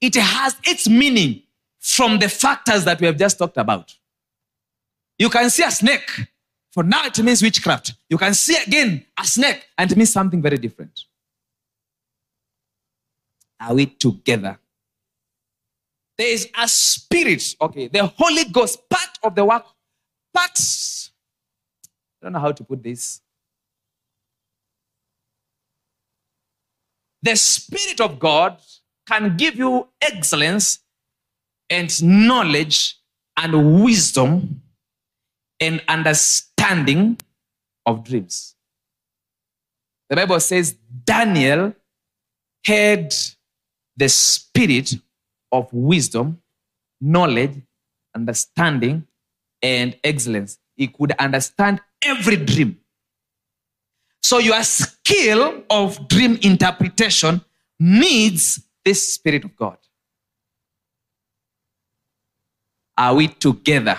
it 0.00 0.14
has 0.14 0.56
its 0.64 0.88
meaning 0.88 1.42
from 1.78 2.18
the 2.18 2.28
factors 2.28 2.84
that 2.84 3.00
we 3.00 3.06
have 3.06 3.16
just 3.16 3.38
talked 3.38 3.56
about. 3.56 3.94
You 5.18 5.28
can 5.28 5.50
see 5.50 5.64
a 5.64 5.70
snake. 5.70 6.08
For 6.72 6.82
now, 6.82 7.06
it 7.06 7.18
means 7.18 7.42
witchcraft. 7.42 7.94
You 8.08 8.18
can 8.18 8.34
see 8.34 8.56
again 8.56 9.04
a 9.18 9.24
snake, 9.26 9.66
and 9.76 9.90
it 9.90 9.96
means 9.96 10.12
something 10.12 10.40
very 10.40 10.58
different. 10.58 11.04
Are 13.60 13.74
we 13.74 13.86
together? 13.86 14.58
There 16.16 16.28
is 16.28 16.48
a 16.56 16.68
spirit, 16.68 17.56
okay, 17.60 17.88
the 17.88 18.06
Holy 18.06 18.44
Ghost, 18.44 18.88
part 18.88 19.18
of 19.22 19.34
the 19.34 19.44
work, 19.44 19.64
part, 20.32 20.58
I 22.20 22.26
don't 22.26 22.32
know 22.32 22.40
how 22.40 22.52
to 22.52 22.64
put 22.64 22.82
this. 22.82 23.20
The 27.22 27.34
Spirit 27.36 28.00
of 28.00 28.18
God 28.18 28.58
can 29.06 29.36
give 29.36 29.56
you 29.56 29.88
excellence 30.00 30.80
and 31.68 32.02
knowledge 32.02 32.96
and 33.36 33.82
wisdom 33.82 34.62
and 35.60 35.82
understanding 35.88 37.18
of 37.86 38.04
dreams. 38.04 38.54
The 40.08 40.16
Bible 40.16 40.40
says 40.40 40.76
Daniel 41.04 41.74
had 42.64 43.14
the 43.96 44.08
spirit 44.08 44.94
of 45.52 45.72
wisdom, 45.72 46.40
knowledge, 47.00 47.62
understanding, 48.14 49.06
and 49.62 49.96
excellence. 50.04 50.58
He 50.76 50.86
could 50.86 51.12
understand 51.12 51.80
every 52.02 52.36
dream. 52.36 52.78
So 54.22 54.38
your 54.38 54.62
skill 54.62 55.64
of 55.70 56.06
dream 56.08 56.38
interpretation 56.42 57.40
needs 57.80 58.60
this 58.84 59.14
Spirit 59.14 59.44
of 59.44 59.56
God. 59.56 59.78
Are 62.96 63.14
we 63.14 63.28
together? 63.28 63.98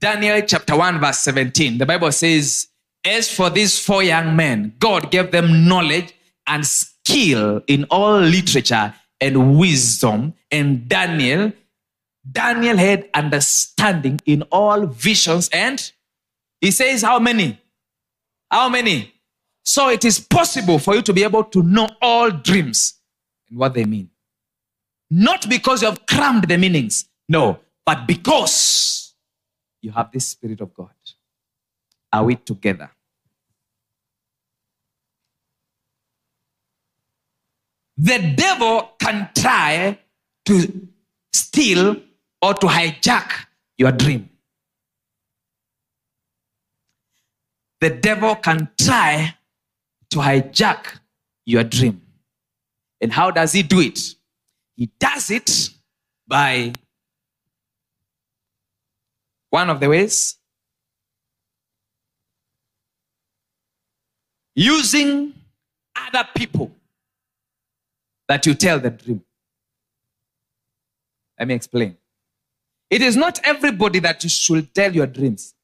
Daniel 0.00 0.40
chapter 0.46 0.74
1, 0.76 0.98
verse 0.98 1.18
17. 1.18 1.76
The 1.76 1.84
Bible 1.84 2.10
says, 2.10 2.68
As 3.04 3.30
for 3.30 3.50
these 3.50 3.78
four 3.78 4.02
young 4.02 4.34
men, 4.34 4.74
God 4.78 5.10
gave 5.10 5.30
them 5.30 5.68
knowledge 5.68 6.14
and 6.46 6.66
skill 6.66 7.60
in 7.66 7.84
all 7.90 8.18
literature 8.18 8.94
and 9.20 9.58
wisdom. 9.58 10.32
And 10.50 10.88
Daniel, 10.88 11.52
Daniel 12.32 12.78
had 12.78 13.10
understanding 13.12 14.20
in 14.24 14.42
all 14.44 14.86
visions. 14.86 15.50
And 15.52 15.92
he 16.62 16.70
says, 16.70 17.02
How 17.02 17.18
many? 17.18 17.60
How 18.50 18.70
many? 18.70 19.12
So 19.62 19.90
it 19.90 20.06
is 20.06 20.18
possible 20.18 20.78
for 20.78 20.94
you 20.94 21.02
to 21.02 21.12
be 21.12 21.24
able 21.24 21.44
to 21.44 21.62
know 21.62 21.90
all 22.00 22.30
dreams 22.30 22.94
and 23.50 23.58
what 23.58 23.74
they 23.74 23.84
mean. 23.84 24.08
Not 25.10 25.46
because 25.46 25.82
you 25.82 25.88
have 25.88 26.06
crammed 26.06 26.44
the 26.44 26.56
meanings, 26.56 27.04
no, 27.28 27.60
but 27.84 28.06
because 28.06 28.99
you 29.82 29.90
have 29.92 30.10
this 30.12 30.26
Spirit 30.28 30.60
of 30.60 30.74
God. 30.74 30.90
Are 32.12 32.24
we 32.24 32.36
together? 32.36 32.90
The 37.96 38.34
devil 38.34 38.92
can 38.98 39.28
try 39.36 39.98
to 40.46 40.88
steal 41.32 41.96
or 42.40 42.54
to 42.54 42.66
hijack 42.66 43.46
your 43.76 43.92
dream. 43.92 44.28
The 47.80 47.90
devil 47.90 48.36
can 48.36 48.70
try 48.80 49.34
to 50.10 50.18
hijack 50.18 50.98
your 51.46 51.64
dream. 51.64 52.02
And 53.00 53.12
how 53.12 53.30
does 53.30 53.52
he 53.52 53.62
do 53.62 53.80
it? 53.80 53.98
He 54.76 54.90
does 54.98 55.30
it 55.30 55.70
by 56.26 56.72
one 59.50 59.68
of 59.68 59.80
the 59.80 59.88
ways 59.88 60.36
using 64.54 65.34
other 65.96 66.26
people 66.34 66.70
that 68.28 68.46
you 68.46 68.54
tell 68.54 68.78
the 68.78 68.90
dream. 68.90 69.22
Let 71.38 71.48
me 71.48 71.54
explain. 71.54 71.96
It 72.88 73.02
is 73.02 73.16
not 73.16 73.40
everybody 73.44 73.98
that 74.00 74.22
you 74.24 74.30
should 74.30 74.74
tell 74.74 74.92
your 74.94 75.06
dreams. 75.06 75.54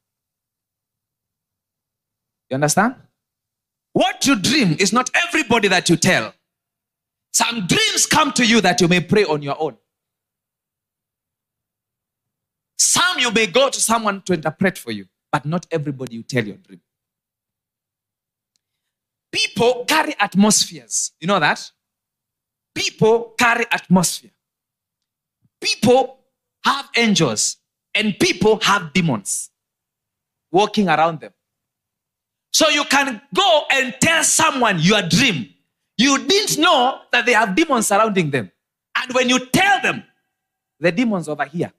You 2.51 2.55
understand? 2.55 2.95
What 3.93 4.27
you 4.27 4.37
dream 4.37 4.77
is 4.79 4.93
not 4.93 5.11
everybody 5.15 5.69
that 5.69 5.89
you 5.89 5.97
tell. 5.97 6.33
Some 7.33 7.67
dreams 7.67 8.07
come 8.07 8.33
to 8.33 8.47
you 8.47 8.61
that 8.61 8.81
you 8.81 8.89
may 8.89 9.01
pray 9.01 9.25
on 9.25 9.43
your 9.43 9.57
own. 9.61 9.77
Some 12.97 13.19
you 13.19 13.31
may 13.31 13.47
go 13.47 13.69
to 13.69 13.81
someone 13.81 14.23
to 14.23 14.33
interpret 14.33 14.79
for 14.79 14.91
you, 14.91 15.07
but 15.31 15.45
not 15.45 15.67
everybody 15.71 16.17
you 16.17 16.23
tell 16.23 16.45
your 16.45 16.57
dream. 16.57 16.81
People 19.31 19.85
carry 19.87 20.15
atmospheres. 20.19 21.13
You 21.21 21.27
know 21.27 21.39
that? 21.39 21.71
People 22.75 23.35
carry 23.39 23.67
atmosphere. 23.71 24.31
People 25.61 26.21
have 26.65 26.89
angels 26.97 27.59
and 27.95 28.19
people 28.19 28.59
have 28.63 28.93
demons 28.95 29.51
walking 30.51 30.89
around 30.89 31.21
them. 31.21 31.33
So 32.53 32.69
you 32.71 32.85
can 32.85 33.21
go 33.35 33.65
and 33.71 33.95
tell 34.01 34.25
someone 34.25 34.79
your 34.79 35.03
dream. 35.03 35.51
You 35.99 36.27
didn't 36.27 36.59
know 36.59 37.01
that 37.13 37.27
they 37.27 37.33
have 37.33 37.55
demons 37.55 37.89
surrounding 37.89 38.31
them. 38.31 38.51
And 38.99 39.13
when 39.13 39.29
you 39.29 39.47
tell 39.47 39.83
them, 39.83 40.03
the 40.81 40.93
demons 40.93 41.29
over 41.29 41.45
here. 41.45 41.73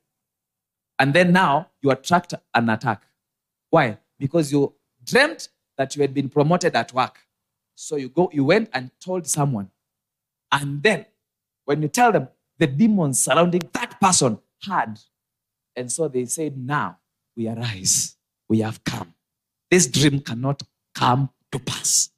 And 0.99 1.13
then 1.13 1.31
now 1.31 1.69
you 1.81 1.91
attract 1.91 2.33
an 2.53 2.69
attack. 2.69 3.03
Why? 3.69 3.97
Because 4.19 4.51
you 4.51 4.73
dreamt 5.03 5.49
that 5.77 5.95
you 5.95 6.01
had 6.01 6.13
been 6.13 6.29
promoted 6.29 6.75
at 6.75 6.91
work. 6.93 7.19
So 7.75 7.95
you 7.95 8.09
go, 8.09 8.29
you 8.33 8.43
went 8.43 8.69
and 8.73 8.89
told 8.99 9.27
someone. 9.27 9.69
And 10.51 10.81
then 10.81 11.05
when 11.65 11.81
you 11.81 11.87
tell 11.87 12.11
them, 12.11 12.29
the 12.57 12.65
demons 12.65 13.21
surrounding 13.21 13.61
that 13.73 13.99
person 14.01 14.39
had. 14.63 14.99
And 15.75 15.91
so 15.91 16.07
they 16.07 16.25
said, 16.25 16.57
Now 16.57 16.97
we 17.35 17.47
arise. 17.47 18.15
We 18.49 18.59
have 18.61 18.83
come. 18.83 19.13
This 19.69 19.85
dream 19.85 20.21
cannot 20.21 20.63
come 20.95 21.29
to 21.51 21.59
pass. 21.59 22.09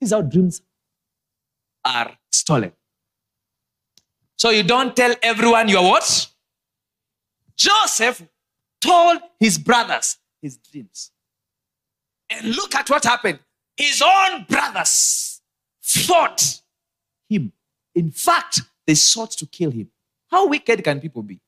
These 0.00 0.12
are 0.12 0.22
dreams 0.22 0.62
are 1.84 2.12
stolen. 2.30 2.72
So 4.36 4.50
you 4.50 4.62
don't 4.62 4.94
tell 4.94 5.14
everyone 5.22 5.68
you're 5.68 5.82
what? 5.82 6.28
Joseph 7.56 8.22
told 8.80 9.20
his 9.40 9.58
brothers 9.58 10.18
his 10.42 10.56
dreams. 10.58 11.10
And 12.30 12.54
look 12.54 12.74
at 12.74 12.88
what 12.90 13.04
happened. 13.04 13.38
His 13.76 14.02
own 14.02 14.44
brothers 14.48 15.40
fought 15.80 16.60
him. 17.28 17.52
In 17.94 18.10
fact, 18.10 18.60
they 18.86 18.94
sought 18.94 19.32
to 19.32 19.46
kill 19.46 19.70
him. 19.70 19.90
How 20.30 20.48
wicked 20.48 20.82
can 20.82 21.00
people 21.00 21.22
be? 21.22 21.40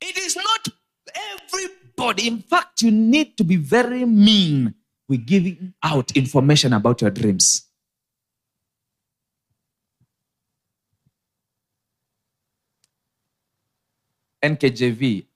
It 0.00 0.18
is 0.18 0.36
not 0.36 0.68
everybody. 1.14 2.26
In 2.26 2.40
fact, 2.40 2.82
you 2.82 2.90
need 2.90 3.36
to 3.36 3.44
be 3.44 3.56
very 3.56 4.04
mean 4.04 4.74
with 5.08 5.26
giving 5.26 5.74
out 5.82 6.10
information 6.12 6.72
about 6.72 7.00
your 7.00 7.10
dreams. 7.10 7.69
NKJV, 14.42 15.26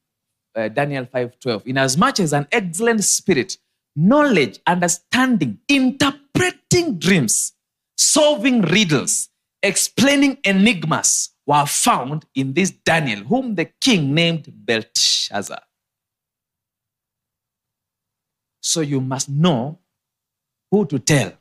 uh, 0.56 0.68
Daniel 0.68 1.06
5:12. 1.06 1.66
In 1.66 1.78
as 1.78 1.96
much 1.96 2.20
as 2.20 2.32
an 2.32 2.46
excellent 2.50 3.04
spirit, 3.04 3.58
knowledge, 3.96 4.60
understanding, 4.66 5.58
interpreting 5.68 6.98
dreams, 6.98 7.52
solving 7.96 8.62
riddles, 8.62 9.28
explaining 9.62 10.38
enigmas 10.44 11.30
were 11.46 11.66
found 11.66 12.24
in 12.34 12.54
this 12.54 12.70
Daniel, 12.70 13.24
whom 13.24 13.54
the 13.54 13.66
king 13.80 14.14
named 14.14 14.52
Belshazzar. 14.54 15.62
So 18.60 18.80
you 18.80 19.00
must 19.00 19.28
know 19.28 19.78
who 20.70 20.86
to 20.86 20.98
tell, 20.98 21.32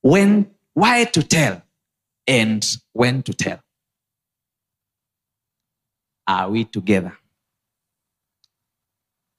when, 0.00 0.50
why 0.72 1.04
to 1.04 1.22
tell, 1.22 1.62
and 2.26 2.66
when 2.92 3.22
to 3.22 3.32
tell. 3.34 3.60
Are 6.26 6.50
we 6.50 6.64
together? 6.64 7.16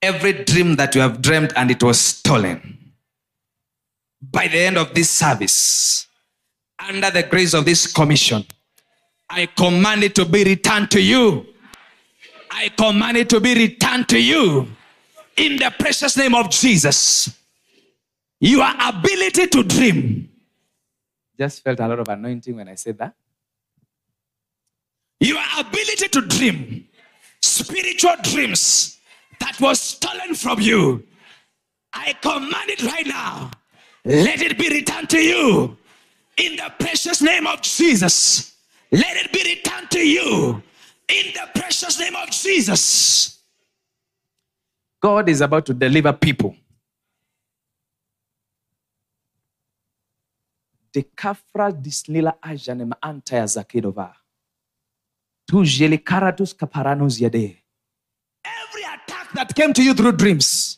Every 0.01 0.43
dream 0.43 0.75
that 0.75 0.95
you 0.95 1.01
have 1.01 1.21
dreamed 1.21 1.53
and 1.55 1.71
it 1.71 1.81
was 1.83 1.99
stolen, 1.99 2.77
by 4.21 4.47
the 4.47 4.59
end 4.59 4.77
of 4.77 4.93
this 4.93 5.09
service, 5.09 6.07
under 6.79 7.09
the 7.09 7.23
grace 7.23 7.53
of 7.53 7.65
this 7.65 7.91
commission, 7.91 8.45
I 9.29 9.47
command 9.47 10.03
it 10.03 10.15
to 10.15 10.25
be 10.25 10.43
returned 10.43 10.91
to 10.91 11.01
you. 11.01 11.45
I 12.49 12.69
command 12.69 13.17
it 13.17 13.29
to 13.29 13.39
be 13.39 13.53
returned 13.53 14.07
to 14.09 14.19
you 14.19 14.67
in 15.35 15.57
the 15.57 15.73
precious 15.77 16.15
name 16.17 16.35
of 16.35 16.49
Jesus. 16.49 17.29
Your 18.39 18.67
ability 18.79 19.47
to 19.47 19.63
dream. 19.63 20.29
Just 21.37 21.63
felt 21.63 21.79
a 21.79 21.87
lot 21.87 21.99
of 21.99 22.07
anointing 22.07 22.55
when 22.55 22.67
I 22.67 22.75
said 22.75 22.97
that. 22.99 23.15
Your 25.19 25.41
ability 25.59 26.07
to 26.09 26.21
dream, 26.21 26.87
spiritual 27.41 28.15
dreams 28.23 28.99
that 29.39 29.59
was 29.59 29.79
stolen 29.81 30.35
from 30.35 30.59
you. 30.59 31.03
I 31.93 32.13
command 32.21 32.69
it 32.69 32.83
right 32.83 33.07
now. 33.07 33.51
Let 34.05 34.41
it 34.41 34.57
be 34.57 34.69
returned 34.69 35.09
to 35.09 35.19
you 35.19 35.77
in 36.37 36.55
the 36.55 36.71
precious 36.79 37.21
name 37.21 37.47
of 37.47 37.61
Jesus. 37.61 38.55
Let 38.91 39.17
it 39.17 39.33
be 39.33 39.43
returned 39.55 39.89
to 39.91 39.99
you 39.99 40.61
in 41.07 41.33
the 41.33 41.59
precious 41.59 41.99
name 41.99 42.15
of 42.15 42.29
Jesus. 42.29 43.39
God 45.01 45.29
is 45.29 45.41
about 45.41 45.65
to 45.65 45.73
deliver 45.73 46.13
people. 46.13 46.55
Dekafra 50.93 51.71
dislila 51.71 52.41
ajanema 52.41 53.01
antaya 53.01 53.45
zakidova. 53.45 54.15
Every 58.43 58.83
attack 58.83 59.31
that 59.33 59.55
came 59.55 59.73
to 59.73 59.83
you 59.83 59.93
through 59.93 60.13
dreams. 60.13 60.77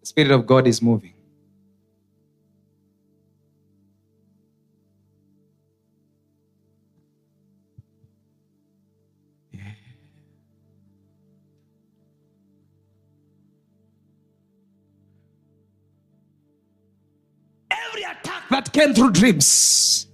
The 0.00 0.06
Spirit 0.06 0.30
of 0.32 0.46
God 0.46 0.66
is 0.66 0.82
moving. 0.82 1.14
That 18.60 18.72
came 18.74 18.92
through 18.92 19.10
dreams, 19.12 20.06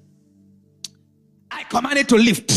I 1.51 1.65
command 1.65 1.99
it 1.99 2.09
to 2.11 2.17
lift. 2.17 2.49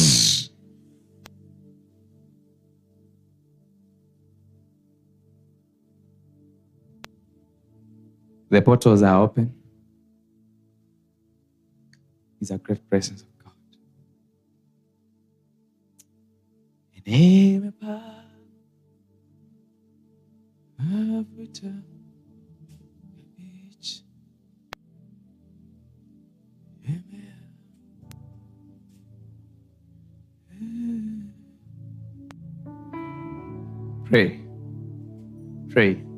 The 8.51 8.61
portals 8.61 9.01
are 9.01 9.23
open. 9.23 9.55
Is 12.41 12.51
a 12.51 12.57
great 12.57 12.87
presence 12.89 13.23
of 13.23 13.27
God. 13.43 13.53
Every 20.79 21.47
time, 21.47 21.83
each 21.83 21.88
Pray. 34.09 34.41
Pray. 35.69 36.08